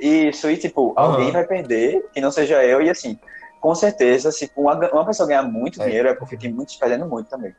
Isso, 0.00 0.50
e 0.50 0.56
tipo, 0.56 0.94
Aham. 0.96 1.10
alguém 1.12 1.30
vai 1.30 1.44
perder, 1.46 2.02
que 2.14 2.20
não 2.22 2.30
seja 2.30 2.64
eu, 2.64 2.80
e 2.80 2.88
assim, 2.88 3.18
com 3.60 3.74
certeza, 3.74 4.32
se 4.32 4.50
uma, 4.56 4.74
uma 4.90 5.04
pessoa 5.04 5.28
ganhar 5.28 5.42
muito 5.42 5.80
É. 5.82 5.84
dinheiro, 5.84 6.08
é 6.08 6.14
porque 6.14 6.38
tem 6.38 6.50
muitos 6.50 6.76
perdendo 6.76 7.06
muito 7.06 7.28
também. 7.28 7.54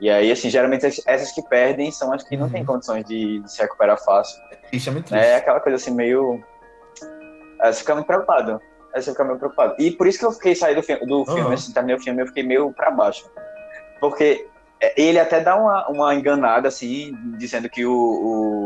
E 0.00 0.08
aí, 0.08 0.30
assim, 0.30 0.48
geralmente 0.48 0.86
as- 0.86 1.00
essas 1.06 1.32
que 1.32 1.42
perdem 1.48 1.90
são 1.90 2.12
as 2.12 2.22
que 2.22 2.36
não 2.36 2.46
Uhum. 2.46 2.52
têm 2.52 2.64
condições 2.64 3.04
de, 3.04 3.40
de 3.40 3.50
se 3.52 3.60
recuperar 3.60 3.98
fácil. 4.04 4.40
Isso 4.72 4.88
é 4.88 4.92
muito 4.92 5.12
né? 5.12 5.18
triste. 5.20 5.32
É 5.32 5.36
aquela 5.36 5.60
coisa 5.60 5.76
assim, 5.76 5.94
meio. 5.94 6.40
Aí 7.60 7.72
você 7.72 7.80
fica 7.80 7.94
meio 7.94 8.06
preocupado. 8.06 8.60
Aí 8.94 9.02
você 9.02 9.10
fica 9.10 9.24
meio 9.24 9.38
preocupado. 9.38 9.74
E 9.78 9.90
por 9.90 10.06
isso 10.06 10.18
que 10.18 10.24
eu 10.24 10.32
fiquei 10.32 10.54
sair 10.54 10.74
do, 10.74 10.82
fi 10.82 10.94
do 11.04 11.24
filme, 11.26 11.40
Aham. 11.40 11.54
assim, 11.54 11.72
terminei 11.72 11.96
o 11.96 12.00
filme, 12.00 12.22
eu 12.22 12.26
fiquei 12.26 12.42
meio 12.44 12.72
pra 12.72 12.90
baixo. 12.90 13.28
Porque 14.00 14.46
é, 14.80 15.00
ele 15.00 15.18
até 15.18 15.40
dá 15.40 15.56
uma, 15.56 15.88
uma 15.88 16.14
enganada, 16.14 16.68
assim, 16.68 17.12
dizendo 17.36 17.68
que 17.68 17.84
o, 17.84 17.92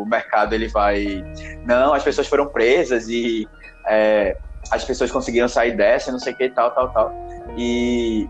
o 0.03 0.07
mercado 0.07 0.55
ele 0.55 0.69
vai. 0.69 1.25
Não, 1.65 1.95
as 1.95 2.03
pessoas 2.05 2.29
foram 2.29 2.47
presas 2.49 3.09
e 3.09 3.49
é, 3.89 4.37
as 4.71 4.85
pessoas 4.85 5.11
conseguiram 5.11 5.49
sair 5.49 5.75
dessa, 5.77 6.13
não 6.13 6.19
sei 6.19 6.35
o 6.35 6.37
que, 6.37 6.51
tal, 6.51 6.71
tal, 6.73 6.91
tal. 6.91 7.11
E 7.57 8.29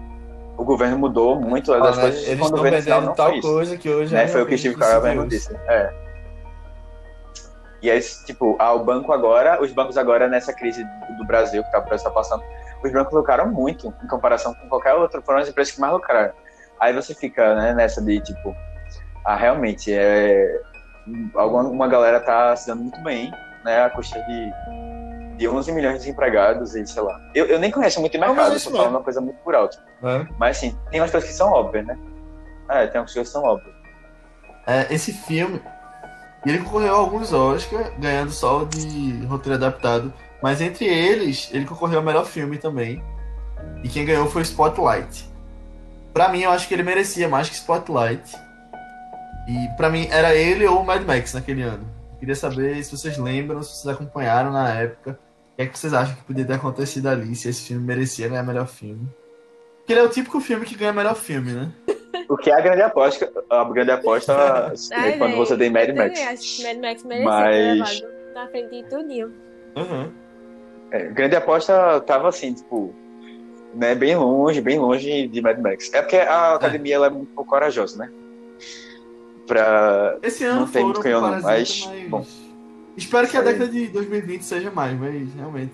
o 0.62 0.64
governo 0.64 0.96
mudou 0.96 1.38
muito 1.38 1.72
das 1.72 1.96
né? 1.96 2.02
coisas. 2.04 2.28
Eles 2.28 2.44
estão 2.44 2.62
vendendo 2.62 3.14
tal 3.14 3.40
coisa 3.40 3.76
que 3.76 3.90
hoje 3.90 4.14
né? 4.14 4.24
é 4.24 4.28
Foi 4.28 4.42
o 4.42 4.46
que 4.46 4.56
Steve 4.56 4.76
Carell 4.76 5.26
disse. 5.26 5.54
É. 5.68 5.92
E 7.82 7.90
aí, 7.90 8.00
tipo, 8.24 8.56
ah, 8.60 8.72
o 8.72 8.84
banco 8.84 9.12
agora, 9.12 9.60
os 9.60 9.72
bancos 9.72 9.98
agora 9.98 10.28
nessa 10.28 10.52
crise 10.52 10.84
do, 11.18 11.24
Brasil, 11.24 11.64
que 11.64 11.72
tá, 11.72 11.80
o 11.80 11.84
Brasil 11.84 12.04
tá 12.04 12.10
passando, 12.12 12.44
os 12.82 12.92
bancos 12.92 13.12
lucraram 13.12 13.48
muito 13.50 13.92
em 14.02 14.06
comparação 14.06 14.54
com 14.54 14.68
qualquer 14.68 14.94
outro, 14.94 15.20
foram 15.22 15.40
as 15.40 15.48
empresas 15.48 15.74
que 15.74 15.80
mais 15.80 15.92
lucraram. 15.92 16.32
Aí 16.78 16.92
você 16.92 17.12
fica 17.12 17.56
né, 17.56 17.74
nessa 17.74 18.00
de, 18.00 18.20
tipo, 18.20 18.54
ah, 19.24 19.34
realmente, 19.34 19.92
é, 19.92 20.60
alguma 21.34 21.64
uma 21.64 21.88
galera 21.88 22.20
tá 22.20 22.54
se 22.54 22.68
dando 22.68 22.82
muito 22.82 23.02
bem, 23.02 23.32
né, 23.64 23.82
a 23.82 23.90
custa 23.90 24.16
de, 24.20 24.52
de 25.42 25.48
11 25.48 25.72
milhões 25.72 25.94
de 25.94 26.00
desempregados 26.00 26.76
e 26.76 26.86
sei 26.86 27.02
lá. 27.02 27.20
Eu, 27.34 27.46
eu 27.46 27.58
nem 27.58 27.70
conheço 27.70 28.00
muito 28.00 28.18
mercado, 28.18 28.50
é 28.50 28.52
eu 28.52 28.56
isso 28.56 28.70
tô 28.70 28.76
falando 28.76 28.92
uma 28.92 29.02
coisa 29.02 29.20
muito 29.20 29.38
por 29.38 29.54
alto. 29.54 29.76
né? 30.00 30.28
Mas 30.38 30.56
assim, 30.56 30.78
tem 30.90 31.00
umas 31.00 31.10
coisas 31.10 31.28
que 31.28 31.34
são 31.34 31.50
óbvias, 31.50 31.84
né? 31.84 31.98
É, 32.68 32.86
tem 32.86 33.00
umas 33.00 33.12
coisas 33.12 33.28
que 33.28 33.32
são 33.32 33.44
óbvias. 33.44 33.74
É, 34.66 34.86
esse 34.94 35.12
filme, 35.12 35.60
ele 36.46 36.58
concorreu 36.58 36.94
a 36.94 36.98
alguns 36.98 37.32
Oscars, 37.32 37.92
ganhando 37.98 38.30
só 38.30 38.62
o 38.62 38.66
de 38.66 39.24
roteiro 39.26 39.56
adaptado. 39.56 40.12
Mas 40.40 40.60
entre 40.60 40.84
eles, 40.86 41.50
ele 41.52 41.64
concorreu 41.64 41.98
ao 41.98 42.04
melhor 42.04 42.24
filme 42.24 42.56
também. 42.56 43.02
E 43.82 43.88
quem 43.88 44.04
ganhou 44.04 44.26
foi 44.26 44.42
Spotlight. 44.42 45.28
Pra 46.12 46.28
mim, 46.28 46.42
eu 46.42 46.50
acho 46.50 46.68
que 46.68 46.74
ele 46.74 46.82
merecia 46.84 47.28
mais 47.28 47.48
que 47.48 47.56
Spotlight. 47.56 48.32
E 49.48 49.68
pra 49.76 49.90
mim, 49.90 50.06
era 50.10 50.34
ele 50.34 50.64
ou 50.66 50.80
o 50.80 50.86
Mad 50.86 51.02
Max 51.04 51.34
naquele 51.34 51.62
ano. 51.62 51.84
Queria 52.20 52.36
saber 52.36 52.82
se 52.84 52.96
vocês 52.96 53.18
lembram, 53.18 53.60
se 53.64 53.70
vocês 53.70 53.92
acompanharam 53.92 54.52
na 54.52 54.68
época. 54.68 55.18
O 55.52 55.56
que, 55.56 55.62
é 55.62 55.66
que 55.66 55.78
vocês 55.78 55.92
acham 55.92 56.14
que 56.16 56.22
podia 56.24 56.44
ter 56.44 56.54
acontecido 56.54 57.08
ali, 57.08 57.34
se 57.34 57.48
esse 57.48 57.62
filme 57.68 57.84
merecia 57.84 58.28
ganhar 58.28 58.42
melhor 58.42 58.66
filme? 58.66 59.06
Porque 59.78 59.92
ele 59.92 60.00
é 60.00 60.04
o 60.04 60.08
típico 60.08 60.40
filme 60.40 60.64
que 60.64 60.74
ganha 60.74 60.92
melhor 60.92 61.14
filme, 61.14 61.52
né? 61.52 61.72
O 62.28 62.36
que 62.36 62.50
é 62.50 62.54
a 62.54 62.60
grande 62.60 62.82
aposta? 62.82 63.30
A 63.50 63.64
grande 63.64 63.90
aposta 63.90 64.32
é 64.32 64.72
Ai, 64.96 65.18
quando 65.18 65.32
véi, 65.32 65.38
você 65.38 65.56
tem 65.56 65.70
Mad 65.70 65.88
eu 65.88 65.94
Max. 65.96 66.18
também 66.18 66.32
acho 66.34 66.56
que 66.56 66.62
Mad 66.62 66.76
Max 66.78 67.04
merecia 67.04 67.28
Mas- 67.30 68.00
ter 68.00 68.06
levado 68.06 68.34
na 68.34 68.46
frente 68.48 68.70
de 68.70 68.88
tudinho. 68.88 69.32
Uhum. 69.76 70.10
É, 70.90 71.04
grande 71.08 71.36
aposta 71.36 72.00
tava 72.02 72.28
assim, 72.28 72.54
tipo, 72.54 72.94
né, 73.74 73.94
bem 73.94 74.16
longe, 74.16 74.60
bem 74.60 74.78
longe 74.78 75.26
de 75.28 75.40
Mad 75.42 75.58
Max. 75.58 75.92
É 75.92 76.00
porque 76.00 76.16
a 76.16 76.54
academia 76.54 76.94
ela 76.94 77.06
é 77.06 77.10
muito 77.10 77.32
corajosa, 77.44 77.98
né? 77.98 78.10
Pra. 79.46 80.16
Esse 80.22 80.44
ano 80.44 80.60
Não 80.60 80.68
tem 80.68 80.84
muito 80.84 81.00
canhão, 81.00 81.20
não, 81.20 81.30
mas, 81.42 81.42
mas... 81.42 82.08
bom. 82.08 82.24
Espero 82.96 83.26
que 83.28 83.36
a 83.36 83.42
década 83.42 83.68
de 83.68 83.86
2020 83.88 84.42
seja 84.42 84.70
mais, 84.70 84.98
mas 84.98 85.32
realmente. 85.34 85.72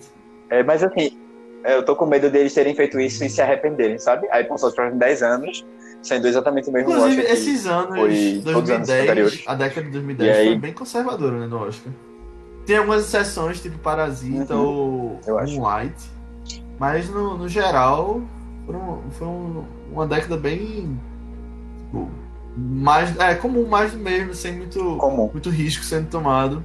É, 0.51 0.63
mas 0.63 0.83
assim, 0.83 1.19
é, 1.65 1.77
eu 1.77 1.85
tô 1.85 1.97
com 1.97 2.07
medo 2.07 2.31
deles 2.31 2.55
terem 2.55 2.75
feito 2.75 2.99
isso 3.01 3.25
e 3.25 3.29
se 3.31 3.41
arrependerem, 3.43 3.99
sabe? 3.99 4.29
Aí 4.31 4.45
passou 4.45 4.69
os 4.69 4.75
próximos 4.75 4.99
10 5.01 5.23
anos, 5.23 5.67
sendo 6.03 6.27
exatamente 6.29 6.69
o 6.71 6.73
mesmo 6.73 6.91
Inclusive, 6.91 7.21
Oscar 7.23 7.27
que- 7.27 7.33
esses 7.33 7.67
anos, 7.67 7.97
foi 7.97 8.09
todos 8.09 8.15
os 8.15 8.47
anos 8.47 8.53
2010, 8.55 9.03
anteriores. 9.03 9.45
a 9.47 9.55
década 9.55 9.87
de 9.87 9.93
2010 9.93 10.29
E 10.37 10.41
aí- 10.41 10.47
foi 10.47 10.59
bem 10.59 10.73
conservadora, 10.73 11.39
né, 11.41 11.47
no 11.47 11.59
Oscar. 11.59 11.93
Tem 12.65 12.77
algumas 12.77 13.03
exceções, 13.07 13.61
tipo 13.61 13.79
Parasita 13.79 14.55
Uhum, 14.55 15.19
ou. 15.27 15.45
Moonlight, 15.47 15.97
mas 16.79 17.09
no, 17.11 17.37
no 17.37 17.49
geral 17.49 18.23
foram- 18.67 19.03
foi 19.11 19.27
um- 19.27 19.65
uma 19.93 20.07
década 20.07 20.37
bem 20.37 20.99
tipo, 21.81 22.09
mais, 22.57 23.19
é, 23.19 23.35
comum, 23.35 23.67
mais 23.67 23.93
do 23.93 23.99
mesmo, 23.99 24.35
sem 24.35 24.53
muito, 24.53 24.97
comum. 24.99 25.31
muito 25.33 25.49
risco 25.51 25.83
sendo 25.85 26.09
tomado. 26.09 26.63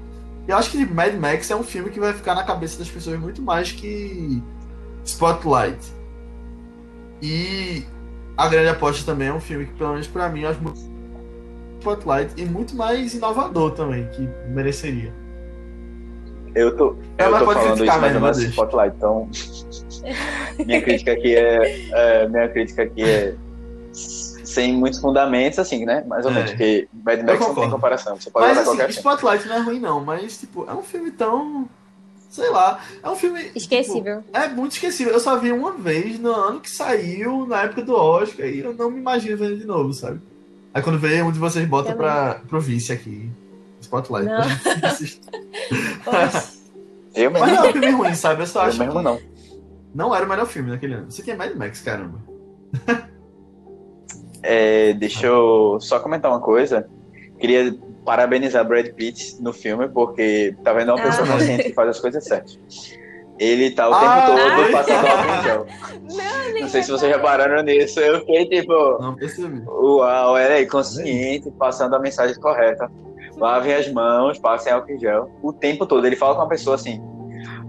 Eu 0.48 0.58
acho 0.58 0.72
que 0.72 0.86
Mad 0.86 1.14
Max 1.16 1.50
é 1.50 1.56
um 1.56 1.64
filme 1.64 1.89
que 1.89 2.00
vai 2.00 2.14
ficar 2.14 2.36
na 2.36 2.44
cabeça 2.44 2.78
das 2.78 2.89
pessoas 2.89 3.20
muito 3.20 3.41
mais 3.41 3.72
que 3.72 4.41
Spotlight. 5.06 5.80
E 7.22 7.86
A 8.36 8.48
Grande 8.50 8.70
Aposta 8.70 9.06
também 9.06 9.30
é 9.30 9.34
um 9.34 9.39
filme 9.39 9.66
que, 9.66 9.74
pelo 9.74 9.91
menos 9.91 10.08
pra 10.08 10.28
mim, 10.28 10.41
eu 10.41 10.50
acho 10.50 10.62
muito 10.62 10.80
Spotlight 11.80 12.34
e 12.38 12.46
muito 12.46 12.76
mais 12.76 13.14
inovador 13.14 13.72
também, 13.72 14.08
que 14.10 14.28
mereceria. 14.50 15.14
Eu 16.56 16.76
tô, 16.76 16.96
É, 17.18 17.26
eu 17.26 17.39
tô 17.39 17.46
falando 17.46 17.76
criticar 17.76 17.82
isso, 17.82 17.86
mas 17.86 18.02
mesmo, 18.02 18.18
eu 18.18 18.22
não 18.22 18.28
assisto. 18.28 18.52
Spotlight, 18.52 18.96
então. 18.96 19.30
minha 20.66 20.82
crítica 20.82 21.14
aqui 21.14 21.36
é, 21.36 21.89
é, 21.91 22.30
Minha 22.30 22.50
crítica 22.50 22.84
aqui 22.84 23.04
é. 23.04 23.36
Sem 24.54 24.74
muitos 24.74 24.99
fundamentos, 24.99 25.60
assim, 25.60 25.86
né? 25.86 26.04
Mais 26.08 26.26
ou 26.26 26.32
É. 26.32 26.36
menos, 26.36 26.51
porque 26.51 26.88
Mad 27.06 27.22
Max 27.22 27.39
não 27.39 27.56
tem 27.56 27.70
comparação. 27.70 28.16
Você 28.20 28.30
pode 28.30 28.47
Mas 28.47 28.58
assim, 28.58 28.66
qualquer 28.68 28.91
filme. 28.91 28.97
Spotlight 28.97 29.47
não 29.47 29.56
é 29.56 29.60
ruim 29.60 29.80
não, 29.80 30.04
mas 30.04 30.38
tipo, 30.39 30.66
é 30.70 30.74
um 30.74 30.84
filme 30.84 31.12
tão... 31.12 31.68
Sei 32.30 32.49
lá, 32.49 32.80
é 33.04 33.10
um 33.10 33.16
filme... 33.16 33.43
tipo, 33.43 33.58
Esquecível. 33.60 34.24
É 34.34 34.47
muito 34.47 34.72
esquecível. 34.72 35.14
Eu 35.14 35.20
só 35.20 35.38
vi 35.38 35.51
uma 35.51 35.72
vez 35.74 36.20
no 36.20 36.34
ano 36.34 36.60
que 36.60 36.70
saiu, 36.70 37.45
na 37.45 37.62
época 37.64 37.84
do 37.84 37.93
Oscar, 37.95 38.47
e 38.47 38.60
eu 38.60 38.74
não 38.74 38.89
me 38.89 38.99
imagino 38.99 39.38
vendo 39.38 39.58
de 39.58 39.66
novo, 39.66 39.93
sabe? 39.93 40.20
Aí 40.74 40.82
quando 40.82 40.97
veio, 40.97 41.26
um 41.26 41.32
de 41.32 41.38
vocês 41.38 41.68
bota 41.68 41.91
Também. 41.91 42.08
pra, 42.08 42.41
pro 42.47 42.60
vice 42.60 42.91
aqui. 42.91 43.30
Spotlight. 43.82 44.28
Não. 44.28 44.41
Eu 47.16 47.30
Mas 47.30 47.41
mesmo, 47.43 47.56
não 47.56 47.66
é 47.66 47.70
um 47.70 47.72
filme 47.72 47.91
ruim, 47.91 48.16
sabe? 48.16 48.41
Eu 48.41 48.47
só 48.47 48.64
eu 48.64 48.70
acho 48.70 48.80
mesmo 48.80 48.95
que 48.97 49.04
não. 49.04 49.20
não 49.93 50.16
era 50.16 50.26
o 50.26 50.30
melhor 50.30 50.47
filme 50.47 50.72
naquele 50.72 50.95
ano. 50.95 51.08
Isso 51.10 51.22
aqui 51.22 51.30
é 51.32 51.36
Mad 51.36 51.54
Max, 51.56 51.82
caramba. 51.82 52.20
É, 54.44 54.94
deixa 54.94 55.28
eu 55.28 55.78
só 55.80 56.00
comentar 56.00 56.30
uma 56.30 56.39
coisa. 56.41 56.88
Queria 57.39 57.74
parabenizar 58.06 58.66
Brad 58.68 58.88
Pitt 58.89 59.38
no 59.41 59.54
filme, 59.54 59.88
porque 59.88 60.56
tá 60.64 60.74
vendo 60.74 60.89
uma 60.94 61.02
pessoa 61.02 61.26
Ah. 61.28 61.32
consciente 61.32 61.64
que 61.64 61.74
faz 61.74 61.89
as 61.89 62.00
coisas 62.00 62.24
certas. 62.24 62.60
Ele 63.39 63.72
tá 63.72 63.89
o 63.89 63.94
Ah, 63.94 64.00
tempo 64.00 64.38
todo 64.38 64.62
ah. 64.62 64.72
passando 64.72 65.08
álcool 65.08 65.30
em 65.34 65.44
gel. 65.44 66.62
Não, 66.62 66.70
sei 66.70 66.84
se 66.84 66.91
vocês 66.91 67.12
repararam 67.12 67.64
nisso. 67.64 68.00
Eu 68.00 68.20
fiquei 68.20 68.46
tipo, 68.48 68.74
Não 69.02 69.16
percebi. 69.16 69.64
uau, 69.66 70.38
ela 70.38 70.54
é 70.54 70.66
consciente, 70.66 71.50
passando 71.58 71.96
a 71.96 72.00
mensagem 72.00 72.39
correta. 72.39 72.91
Lavem 73.38 73.74
as 73.74 73.91
mãos, 73.91 74.38
passem 74.38 74.72
álcool 74.72 74.91
em 74.91 75.00
gel. 75.00 75.32
O 75.41 75.52
tempo 75.52 75.86
todo. 75.88 76.06
Ele 76.06 76.16
fala 76.16 76.36
com 76.36 76.41
a 76.41 76.48
pessoa 76.48 76.76
assim. 76.76 77.02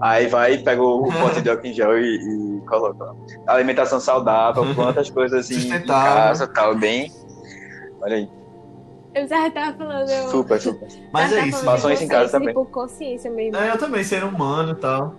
Aí 0.00 0.26
vai 0.26 0.58
pega 0.58 0.82
o 0.82 1.04
pote 1.20 1.40
de 1.40 1.50
álcool 1.50 1.66
em 1.66 1.72
gel 1.72 1.98
e, 1.98 2.16
e 2.16 2.60
coloca. 2.66 3.14
Alimentação 3.46 4.00
saudável, 4.00 4.64
quantas 4.74 5.10
coisas 5.10 5.46
assim 5.46 5.72
em 5.74 5.82
casa, 5.86 6.46
tal, 6.46 6.74
bem. 6.76 7.12
Olha 8.00 8.16
aí. 8.16 8.28
Eu 9.14 9.28
já 9.28 9.48
tava 9.50 9.76
falando. 9.76 10.10
Eu... 10.10 10.28
Super, 10.28 10.60
super. 10.60 10.88
Mas 11.12 11.32
é 11.32 11.46
isso. 11.46 11.64
Façam 11.64 11.92
isso 11.92 12.04
em 12.04 12.08
casa 12.08 12.32
também. 12.32 12.52
Por 12.52 12.66
consciência 12.66 13.30
mesmo. 13.30 13.56
É, 13.56 13.70
eu 13.70 13.78
também, 13.78 14.02
ser 14.02 14.24
humano 14.24 14.72
e 14.72 14.76
tal. 14.76 15.14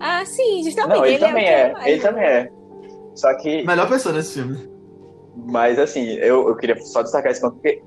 Ah, 0.00 0.24
sim, 0.24 0.62
justamente. 0.62 0.96
Não, 0.96 1.04
ele, 1.06 1.14
ele 1.16 1.24
é 1.24 1.26
o 1.26 1.28
também 1.28 1.46
é. 1.46 1.72
mais- 1.72 1.86
Ele 1.86 2.00
também 2.00 2.24
é. 2.24 2.50
Só 3.14 3.34
que, 3.34 3.66
Melhor 3.66 3.88
pessoa 3.88 4.14
nesse 4.14 4.34
filme. 4.34 4.58
mas 5.46 5.78
assim, 5.78 6.04
eu, 6.14 6.48
eu 6.48 6.56
queria 6.56 6.78
só 6.80 7.02
destacar 7.02 7.32
esse 7.32 7.40
ponto, 7.40 7.54
porque 7.54 7.82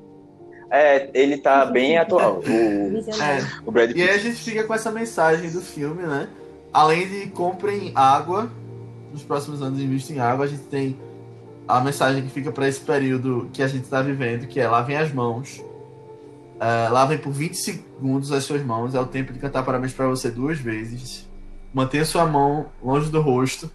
é, 0.70 1.10
ele 1.14 1.38
tá 1.38 1.66
bem 1.66 1.98
atual, 1.98 2.40
o. 2.40 2.44
É. 3.22 3.46
o 3.66 3.72
Brad 3.72 3.92
E 3.96 4.02
aí 4.02 4.10
a 4.10 4.14
Pitt. 4.14 4.24
gente 4.24 4.38
fica 4.38 4.64
com 4.64 4.74
essa 4.74 4.92
mensagem 4.92 5.50
do 5.50 5.62
filme, 5.62 6.04
né? 6.04 6.28
Além 6.72 7.08
de 7.08 7.28
comprem 7.28 7.92
água, 7.96 8.52
nos 9.12 9.24
próximos 9.24 9.62
anos 9.62 9.80
investem 9.80 10.18
em 10.18 10.20
água, 10.20 10.46
a 10.46 10.48
gente 10.48 10.64
tem 10.64 11.00
a 11.68 11.80
mensagem 11.82 12.22
que 12.24 12.30
fica 12.30 12.52
para 12.52 12.68
esse 12.68 12.80
período 12.82 13.50
que 13.52 13.64
a 13.64 13.68
gente 13.68 13.84
está 13.84 14.02
vivendo, 14.02 14.48
que 14.48 14.60
é 14.60 14.68
lavem 14.68 14.96
as 14.96 15.12
mãos. 15.12 15.64
É, 16.60 16.90
lavem 16.90 17.18
por 17.18 17.32
20 17.32 17.56
segundos 17.56 18.32
as 18.32 18.44
suas 18.44 18.62
mãos, 18.64 18.94
é 18.94 19.00
o 19.00 19.06
tempo 19.06 19.32
de 19.32 19.40
cantar 19.40 19.64
parabéns 19.64 19.94
para 19.94 20.08
você 20.08 20.30
duas 20.30 20.60
vezes. 20.60 21.28
Mantenha 21.74 22.06
sua 22.06 22.26
mão 22.26 22.68
longe 22.84 23.10
do 23.10 23.22
rosto. 23.22 23.72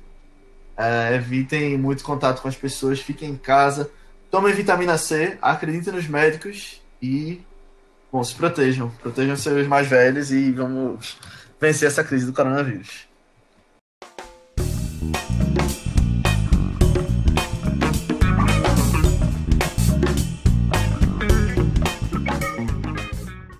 É, 0.76 1.14
evitem 1.14 1.78
muito 1.78 2.04
contato 2.04 2.42
com 2.42 2.48
as 2.48 2.56
pessoas, 2.56 3.00
fiquem 3.00 3.30
em 3.30 3.36
casa. 3.36 3.90
Tomem 4.30 4.52
vitamina 4.52 4.98
C, 4.98 5.38
acreditem 5.40 5.94
nos 5.94 6.06
médicos 6.08 6.83
e 7.00 7.42
Bom, 8.14 8.22
se 8.22 8.32
protejam. 8.32 8.90
Protejam 9.02 9.36
seus 9.36 9.66
mais 9.66 9.88
velhos 9.88 10.30
e 10.30 10.52
vamos 10.52 11.18
vencer 11.60 11.88
essa 11.88 12.04
crise 12.04 12.26
do 12.26 12.32
coronavírus. 12.32 13.08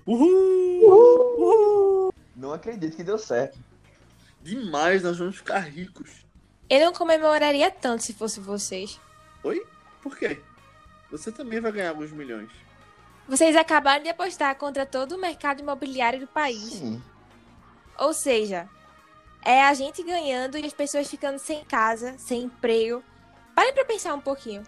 Uhul! 0.05 0.53
Não 2.37 2.53
acredito 2.53 2.95
que 2.95 3.03
deu 3.03 3.17
certo. 3.17 3.59
Demais, 4.41 5.03
nós 5.03 5.17
vamos 5.17 5.35
ficar 5.35 5.59
ricos. 5.59 6.25
Eu 6.69 6.79
não 6.79 6.93
comemoraria 6.93 7.69
tanto 7.69 8.03
se 8.03 8.13
fosse 8.13 8.39
vocês. 8.39 8.97
Oi? 9.43 9.61
Por 10.01 10.17
quê? 10.17 10.39
Você 11.11 11.29
também 11.29 11.59
vai 11.59 11.73
ganhar 11.73 11.89
alguns 11.89 12.13
milhões. 12.13 12.49
Vocês 13.27 13.55
acabaram 13.55 14.03
de 14.03 14.09
apostar 14.09 14.55
contra 14.55 14.85
todo 14.85 15.13
o 15.13 15.17
mercado 15.17 15.59
imobiliário 15.59 16.19
do 16.19 16.27
país. 16.27 16.73
Sim. 16.73 17.01
Ou 17.97 18.13
seja, 18.13 18.69
é 19.43 19.63
a 19.63 19.73
gente 19.73 20.03
ganhando 20.03 20.57
e 20.57 20.65
as 20.65 20.73
pessoas 20.73 21.09
ficando 21.09 21.39
sem 21.39 21.63
casa, 21.65 22.15
sem 22.19 22.43
emprego. 22.43 23.03
Parem 23.55 23.73
pra 23.73 23.83
pensar 23.83 24.13
um 24.13 24.21
pouquinho. 24.21 24.63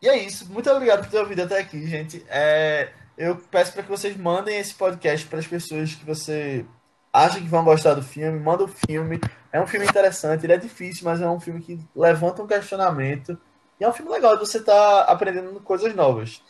E 0.00 0.08
é 0.08 0.16
isso. 0.24 0.48
Muito 0.52 0.70
obrigado 0.70 1.02
por 1.02 1.10
ter 1.10 1.18
ouvido 1.18 1.42
até 1.42 1.60
aqui, 1.60 1.86
gente. 1.86 2.24
É, 2.28 2.92
eu 3.16 3.36
peço 3.36 3.72
para 3.72 3.82
que 3.82 3.88
vocês 3.90 4.16
mandem 4.16 4.58
esse 4.58 4.74
podcast 4.74 5.26
para 5.26 5.38
as 5.38 5.46
pessoas 5.46 5.94
que 5.94 6.04
você 6.04 6.64
acha 7.12 7.38
que 7.40 7.48
vão 7.48 7.64
gostar 7.64 7.94
do 7.94 8.02
filme. 8.02 8.38
Manda 8.38 8.64
o 8.64 8.68
filme. 8.68 9.20
É 9.52 9.60
um 9.60 9.66
filme 9.66 9.86
interessante. 9.86 10.44
Ele 10.44 10.52
é 10.54 10.56
difícil, 10.56 11.04
mas 11.04 11.20
é 11.20 11.28
um 11.28 11.40
filme 11.40 11.60
que 11.60 11.78
levanta 11.94 12.42
um 12.42 12.46
questionamento. 12.46 13.38
E 13.78 13.84
é 13.84 13.88
um 13.88 13.92
filme 13.92 14.10
legal 14.10 14.38
você 14.38 14.58
estar 14.58 15.02
aprendendo 15.02 15.60
coisas 15.60 15.94
novas. 15.94 16.42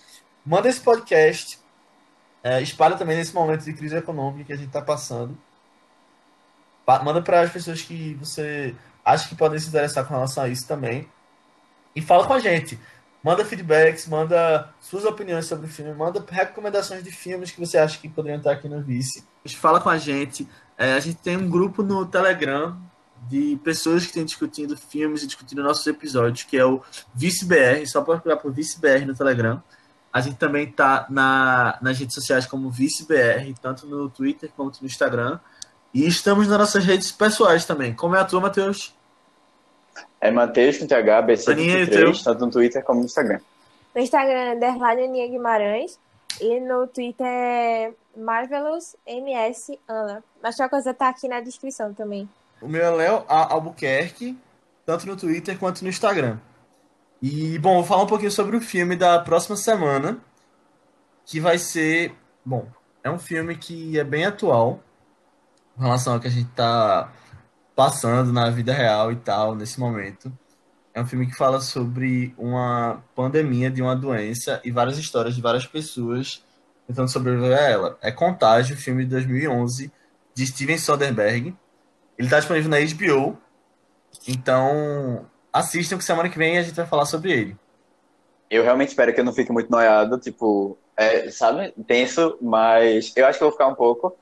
Manda 0.45 0.69
esse 0.69 0.81
podcast. 0.81 1.59
É, 2.45 2.61
espalha 2.61 2.97
também 2.97 3.17
nesse 3.17 3.35
momento 3.35 3.65
de 3.65 3.73
crise 3.73 3.97
econômica 3.97 4.45
que 4.45 4.53
a 4.53 4.57
gente 4.57 4.67
está 4.69 4.83
passando. 4.83 5.37
Pa- 6.85 7.03
Manda 7.03 7.23
para 7.23 7.41
as 7.41 7.53
pessoas 7.53 7.83
que 7.83 8.15
você 8.15 8.75
acha 9.05 9.29
que 9.29 9.35
podem 9.35 9.59
se 9.59 9.69
interessar 9.69 10.05
com 10.05 10.15
relação 10.15 10.45
a 10.45 10.49
isso 10.49 10.67
também. 10.67 11.09
E 11.95 12.01
fala 12.01 12.27
com 12.27 12.33
a 12.33 12.41
gente. 12.41 12.79
Manda 13.23 13.45
feedbacks, 13.45 14.09
manda 14.09 14.69
suas 14.81 15.05
opiniões 15.05 15.47
sobre 15.47 15.67
o 15.67 15.69
filme, 15.69 15.95
manda 15.95 16.25
recomendações 16.29 17.05
de 17.05 17.13
filmes 17.13 17.53
que 17.53 17.61
você 17.61 17.79
acha 17.79 17.99
que 17.99 18.09
poderiam 18.09 18.39
estar 18.39 18.53
aqui 18.53 18.69
no 18.69 18.83
Vice. 18.83 19.25
Fala 19.57 19.81
com 19.81 19.89
a 19.89 19.97
gente. 19.97 20.49
É, 20.77 20.95
a 20.95 21.01
gente 21.01 21.19
tem 21.19 21.37
um 21.37 21.49
grupo 21.49 21.83
no 21.83 22.05
Telegram 22.05 22.77
de 23.29 23.59
pessoas 23.63 24.05
que 24.05 24.13
têm 24.13 24.25
discutindo 24.25 24.77
filmes 24.77 25.23
e 25.23 25.27
discutindo 25.27 25.63
nossos 25.63 25.87
episódios, 25.87 26.43
que 26.43 26.57
é 26.57 26.65
o 26.65 26.83
Vice 27.15 27.45
BR, 27.45 27.87
só 27.87 28.03
procurar 28.03 28.37
por 28.39 28.53
Vice 28.53 28.81
BR 28.81 29.07
no 29.07 29.15
Telegram. 29.15 29.63
A 30.13 30.21
gente 30.21 30.37
também 30.37 30.71
tá 30.71 31.07
na, 31.09 31.79
nas 31.81 31.99
redes 31.99 32.15
sociais 32.15 32.45
como 32.45 32.71
Vice 32.71 33.07
BR, 33.07 33.55
tanto 33.61 33.87
no 33.87 34.11
Twitter 34.11 34.51
quanto 34.57 34.81
no 34.81 34.87
Instagram. 34.87 35.39
E 35.95 36.07
estamos 36.07 36.49
nas 36.49 36.59
nossas 36.59 36.85
redes 36.85 37.13
pessoais 37.13 37.65
também. 37.65 37.95
Como 37.95 38.17
é 38.17 38.21
a 38.21 38.25
tua, 38.25 38.41
Matheus? 38.41 38.95
É 40.23 40.31
Matheus 40.31 40.79
com 40.79 40.87
TH, 40.87 41.19
Aninha, 41.19 41.21
o 41.21 41.25
BC23, 41.27 42.23
tanto 42.23 42.47
no 42.47 42.53
Twitter 42.53 42.85
como 42.85 43.01
no 43.01 43.07
Instagram. 43.07 43.41
No 43.93 44.01
Instagram 44.01 44.39
é 44.39 44.55
underline 44.55 45.03
Aninha 45.03 45.29
Guimarães. 45.29 45.99
E 46.41 46.61
no 46.61 46.87
Twitter 46.87 47.27
é 47.27 47.93
Marvelous 48.17 48.97
MS 49.05 49.77
Ana. 49.89 50.23
Mas 50.41 50.55
qualquer 50.55 50.71
coisa 50.71 50.95
tá 50.95 51.09
aqui 51.09 51.27
na 51.27 51.41
descrição 51.41 51.93
também. 51.93 52.29
O 52.61 52.69
meu 52.69 52.85
é 52.85 52.91
Léo 52.91 53.25
A. 53.29 53.53
Albuquerque, 53.53 54.39
tanto 54.87 55.09
no 55.09 55.17
Twitter 55.17 55.59
quanto 55.59 55.83
no 55.83 55.89
Instagram. 55.89 56.39
E, 57.21 57.59
bom, 57.59 57.75
vou 57.75 57.85
falar 57.85 58.05
um 58.05 58.07
pouquinho 58.07 58.31
sobre 58.31 58.57
o 58.57 58.61
filme 58.61 58.95
da 58.95 59.19
próxima 59.19 59.57
semana, 59.57 60.19
que 61.27 61.41
vai 61.41 61.59
ser. 61.59 62.15
Bom, 62.45 62.69
é 63.03 63.11
um 63.11 63.19
filme 63.19 63.57
que 63.57 63.99
é 63.99 64.05
bem 64.05 64.25
atual, 64.25 64.81
em 65.77 65.83
relação 65.83 66.15
ao 66.15 66.21
que 66.21 66.29
a 66.29 66.31
gente 66.31 66.51
tá 66.51 67.13
passando 67.75 68.33
na 68.33 68.51
vida 68.51 68.73
real 68.73 69.13
e 69.13 69.17
tal, 69.17 69.55
nesse 69.55 69.81
momento. 69.81 70.33
É 70.95 71.01
um 71.01 71.07
filme 71.07 71.27
que 71.27 71.35
fala 71.35 71.61
sobre 71.61 72.35
uma 72.37 73.03
pandemia 73.15 73.71
de 73.71 73.81
uma 73.81 73.97
doença 73.97 74.61
e 74.63 74.71
várias 74.71 74.99
histórias 74.99 75.35
de 75.35 75.41
várias 75.41 75.67
pessoas 75.67 76.45
tentando 76.87 77.09
sobreviver 77.09 77.57
a 77.57 77.63
ela. 77.63 77.99
É 78.03 78.11
Contágio, 78.11 78.77
filme 78.77 79.05
de 79.05 79.11
2011, 79.11 79.91
de 80.35 80.47
Steven 80.47 80.79
Soderbergh. 80.79 81.55
Ele 82.19 82.27
está 82.27 82.39
disponível 82.39 82.71
na 82.71 82.79
HBO. 82.79 83.39
Então, 84.29 85.27
assistam 85.53 85.97
que 85.97 86.05
semana 86.05 86.29
que 86.29 86.39
vem 86.39 86.59
a 86.59 86.63
gente 86.63 86.75
vai 86.75 86.87
falar 86.87 87.07
sobre 87.07 87.33
ele. 87.33 87.57
Eu 88.51 88.63
realmente 88.63 88.89
espero 88.89 89.15
que 89.15 89.21
eu 89.21 89.25
não 89.25 89.33
fique 89.33 89.51
muito 89.51 89.71
noiado, 89.71 90.19
tipo, 90.19 90.77
é, 90.97 91.31
sabe, 91.31 91.73
tenso, 91.87 92.37
mas 92.41 93.13
eu 93.17 93.27
acho 93.27 93.39
que 93.39 93.45
eu 93.45 93.49
vou 93.49 93.53
ficar 93.57 93.69
um 93.69 93.75
pouco. 93.75 94.15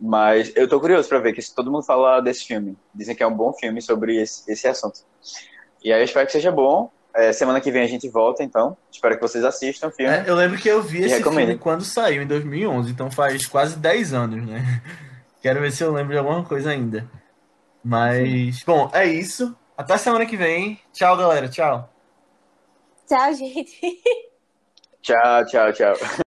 Mas 0.00 0.52
eu 0.54 0.68
tô 0.68 0.78
curioso 0.80 1.08
pra 1.08 1.18
ver 1.18 1.32
que 1.32 1.54
todo 1.54 1.70
mundo 1.70 1.84
fala 1.84 2.20
desse 2.20 2.44
filme. 2.44 2.76
Dizem 2.94 3.16
que 3.16 3.22
é 3.22 3.26
um 3.26 3.34
bom 3.34 3.52
filme 3.52 3.82
sobre 3.82 4.16
esse, 4.20 4.50
esse 4.50 4.66
assunto. 4.68 5.00
E 5.82 5.92
aí 5.92 6.00
eu 6.00 6.04
espero 6.04 6.26
que 6.26 6.32
seja 6.32 6.52
bom. 6.52 6.90
É, 7.14 7.32
semana 7.32 7.60
que 7.60 7.72
vem 7.72 7.82
a 7.82 7.86
gente 7.88 8.08
volta, 8.08 8.44
então. 8.44 8.76
Espero 8.92 9.16
que 9.16 9.20
vocês 9.20 9.44
assistam 9.44 9.88
o 9.88 9.90
filme. 9.90 10.12
É, 10.14 10.24
eu 10.26 10.36
lembro 10.36 10.56
que 10.58 10.68
eu 10.68 10.80
vi 10.82 11.00
E 11.00 11.04
esse 11.06 11.16
recomendo. 11.16 11.46
filme 11.48 11.60
quando 11.60 11.84
saiu, 11.84 12.22
em 12.22 12.26
2011, 12.26 12.92
então 12.92 13.10
faz 13.10 13.46
quase 13.46 13.76
10 13.76 14.12
anos, 14.12 14.46
né? 14.46 14.82
Quero 15.42 15.60
ver 15.60 15.72
se 15.72 15.82
eu 15.82 15.92
lembro 15.92 16.12
de 16.12 16.18
alguma 16.18 16.44
coisa 16.44 16.70
ainda. 16.70 17.10
Mas, 17.82 18.62
bom, 18.64 18.88
é 18.92 19.06
isso. 19.06 19.56
Até 19.76 19.96
semana 19.96 20.26
que 20.26 20.36
vem. 20.36 20.78
Tchau, 20.92 21.16
galera. 21.16 21.48
Tchau. 21.48 21.92
Tchau, 23.08 23.34
gente. 23.34 23.80
Tchau, 25.02 25.46
tchau, 25.46 25.72
tchau. 25.72 26.27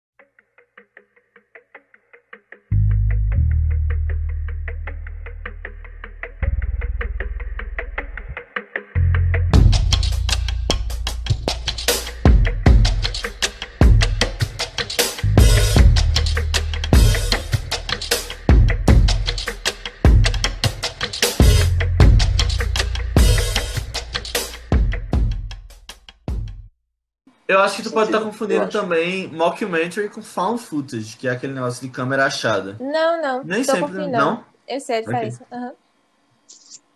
Eu 27.49 27.61
acho 27.61 27.77
que 27.77 27.83
tu 27.85 27.91
pode 27.93 28.07
estar 28.09 28.19
Sentido, 28.19 28.33
confundindo 28.33 28.69
também 28.69 29.29
mockumentary 29.29 30.09
com 30.09 30.21
found 30.21 30.61
footage, 30.61 31.17
que 31.17 31.29
é 31.29 31.31
aquele 31.31 31.53
negócio 31.53 31.87
de 31.87 31.93
câmera 31.93 32.27
achada. 32.27 32.77
Não, 32.81 33.23
não. 33.23 33.45
Nem 33.45 33.63
tô 33.65 33.73
sempre, 33.73 33.81
confundindo, 33.81 34.17
não? 34.17 34.45
Eu 34.67 34.81
sei 34.81 34.97
a 34.97 35.01
diferença. 35.01 35.47
Aham. 35.53 35.73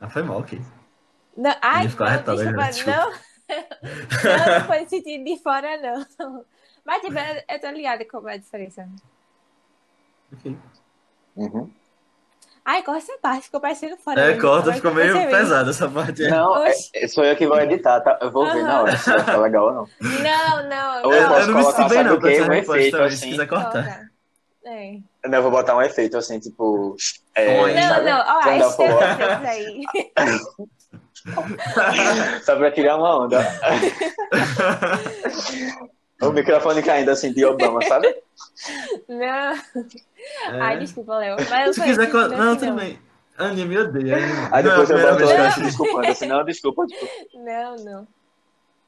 Ah, 0.00 0.08
foi 0.08 0.22
mal, 0.22 0.38
ok. 0.38 0.58
Não, 1.36 1.54
ai, 1.62 1.88
ficou 1.88 2.06
não, 2.06 2.22
desculpa, 2.22 2.70
né? 2.70 2.82
Não. 2.86 3.10
não, 4.22 4.58
não 4.60 4.66
foi 4.66 4.86
sentido 4.86 5.24
de 5.24 5.36
fora, 5.42 5.76
não. 5.78 6.06
Mas, 6.84 7.02
tipo, 7.02 7.18
eu, 7.18 7.42
eu 7.48 7.60
tô 7.60 7.70
ligada 7.70 8.04
como 8.04 8.28
é 8.28 8.34
a 8.34 8.36
diferença. 8.36 8.88
Ok. 10.32 10.56
Uhum. 11.36 11.79
Ai, 12.70 12.84
corta 12.84 12.98
essa 13.02 13.18
parte, 13.20 13.46
ficou 13.46 13.60
parecendo 13.60 13.96
fora. 13.96 14.20
É, 14.20 14.28
mesmo, 14.28 14.42
corta, 14.42 14.72
ficou 14.72 14.94
meio 14.94 15.12
pesada 15.28 15.70
essa 15.70 15.88
parte 15.88 16.22
aí. 16.22 16.30
Não, 16.30 16.64
é, 16.64 16.72
é- 16.94 17.08
sou 17.08 17.24
eu 17.24 17.34
que 17.34 17.44
vou 17.44 17.60
editar, 17.60 18.00
tá? 18.00 18.16
Eu 18.22 18.30
vou 18.30 18.46
ver 18.46 18.62
na 18.62 18.82
hora 18.82 18.96
se 18.96 19.10
ficar 19.12 19.38
legal 19.38 19.64
ou 19.66 19.72
não. 19.72 19.88
Não, 20.00 20.62
não. 20.68 21.02
Ou 21.04 21.12
Eu, 21.12 21.20
eu 21.20 21.30
eu 21.40 21.46
não 21.48 21.54
me 21.56 21.64
sinto 21.64 21.88
bem, 21.88 22.04
não, 22.04 22.20
pra 22.20 22.30
essa 22.32 22.48
Um 22.48 22.52
efeito 22.52 22.92
também, 22.96 23.10
se 23.10 23.14
assim. 23.16 23.30
quiser 23.30 23.48
cortar. 23.48 23.72
Corta. 23.72 24.08
É. 24.66 24.98
Não, 25.26 25.38
eu 25.38 25.42
vou 25.42 25.50
botar 25.50 25.74
um 25.76 25.82
efeito 25.82 26.16
assim, 26.16 26.38
tipo. 26.38 26.94
É. 27.34 27.74
Não, 27.74 27.82
sabe? 27.88 28.04
não, 28.08 28.20
ó, 28.20 28.40
Quando 28.40 28.60
esse 28.60 28.82
efeito 28.84 29.48
aí. 29.48 29.82
Só 32.44 32.54
pra 32.54 32.70
tirar 32.70 32.98
uma 32.98 33.24
onda. 33.24 33.40
o 36.28 36.32
microfone 36.32 36.82
caindo 36.82 37.10
assim 37.10 37.32
de 37.32 37.44
Obama, 37.44 37.80
sabe? 37.86 38.14
Não. 39.08 39.54
É. 39.54 40.60
Ai, 40.60 40.78
desculpa, 40.78 41.16
Léo. 41.18 41.36
Mas 41.48 41.66
eu 41.68 41.74
Se 41.74 41.82
quiser. 41.82 42.12
Não, 42.12 42.52
assim, 42.52 42.66
tudo 42.66 42.74
bem. 42.74 42.98
Aninha, 43.38 43.66
me 43.66 43.78
odeia. 43.78 44.16
Aí 44.52 44.62
Não 44.62 44.70
depois 44.70 44.88
que 44.88 44.94
eu 44.94 45.48
isso. 45.48 45.62
desculpando 45.62 46.08
assim, 46.08 46.26
não, 46.26 46.44
desculpa, 46.44 46.86
desculpa. 46.86 47.14
Não, 47.34 47.76
não. 47.76 48.08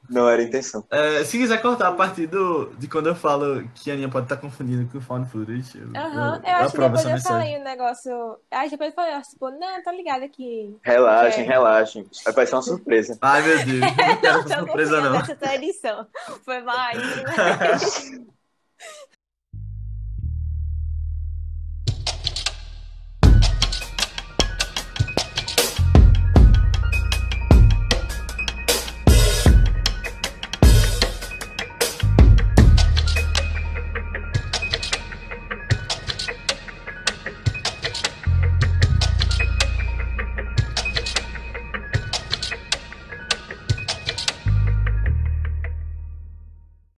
Não 0.09 0.27
era 0.29 0.41
a 0.41 0.45
intenção. 0.45 0.83
É, 0.91 1.23
se 1.23 1.37
quiser 1.37 1.61
cortar 1.61 1.87
a 1.87 1.91
partir 1.93 2.27
do, 2.27 2.65
de 2.77 2.87
quando 2.87 3.07
eu 3.07 3.15
falo 3.15 3.67
que 3.73 3.89
a 3.89 3.93
Aninha 3.93 4.09
pode 4.09 4.25
estar 4.25 4.35
confundindo 4.37 4.85
com 4.91 4.99
found 4.99 5.29
footage, 5.31 5.77
eu, 5.79 5.87
Aham, 5.95 6.41
eu, 6.43 6.49
eu 6.49 6.55
acho 6.57 6.71
que 6.73 6.77
depois 6.77 6.99
essa 6.99 7.09
eu 7.09 7.13
mensagem. 7.13 7.21
falei 7.23 7.57
um 7.59 7.63
negócio. 7.63 8.37
Aí 8.51 8.69
depois 8.69 8.89
eu 8.89 8.95
falei, 8.95 9.21
tipo, 9.21 9.49
não, 9.51 9.81
tô 9.83 9.91
ligada 9.91 10.27
que. 10.27 10.75
Relaxem, 10.83 11.45
É. 11.45 11.47
relaxem. 11.47 12.05
Vai 12.35 12.45
ser 12.45 12.55
uma 12.55 12.61
surpresa. 12.61 13.17
Ai, 13.21 13.41
meu 13.43 13.65
Deus. 13.65 13.79
Não 13.79 13.95
quero 13.95 14.21
Não 14.21 14.39
essa 14.39 14.49
tô 14.49 14.65
surpresa, 14.65 15.01
não. 15.01 15.11
nessa 15.13 15.35
tua 15.35 15.55
edição. 15.55 16.07
Foi 16.43 16.61
né? 16.97 18.23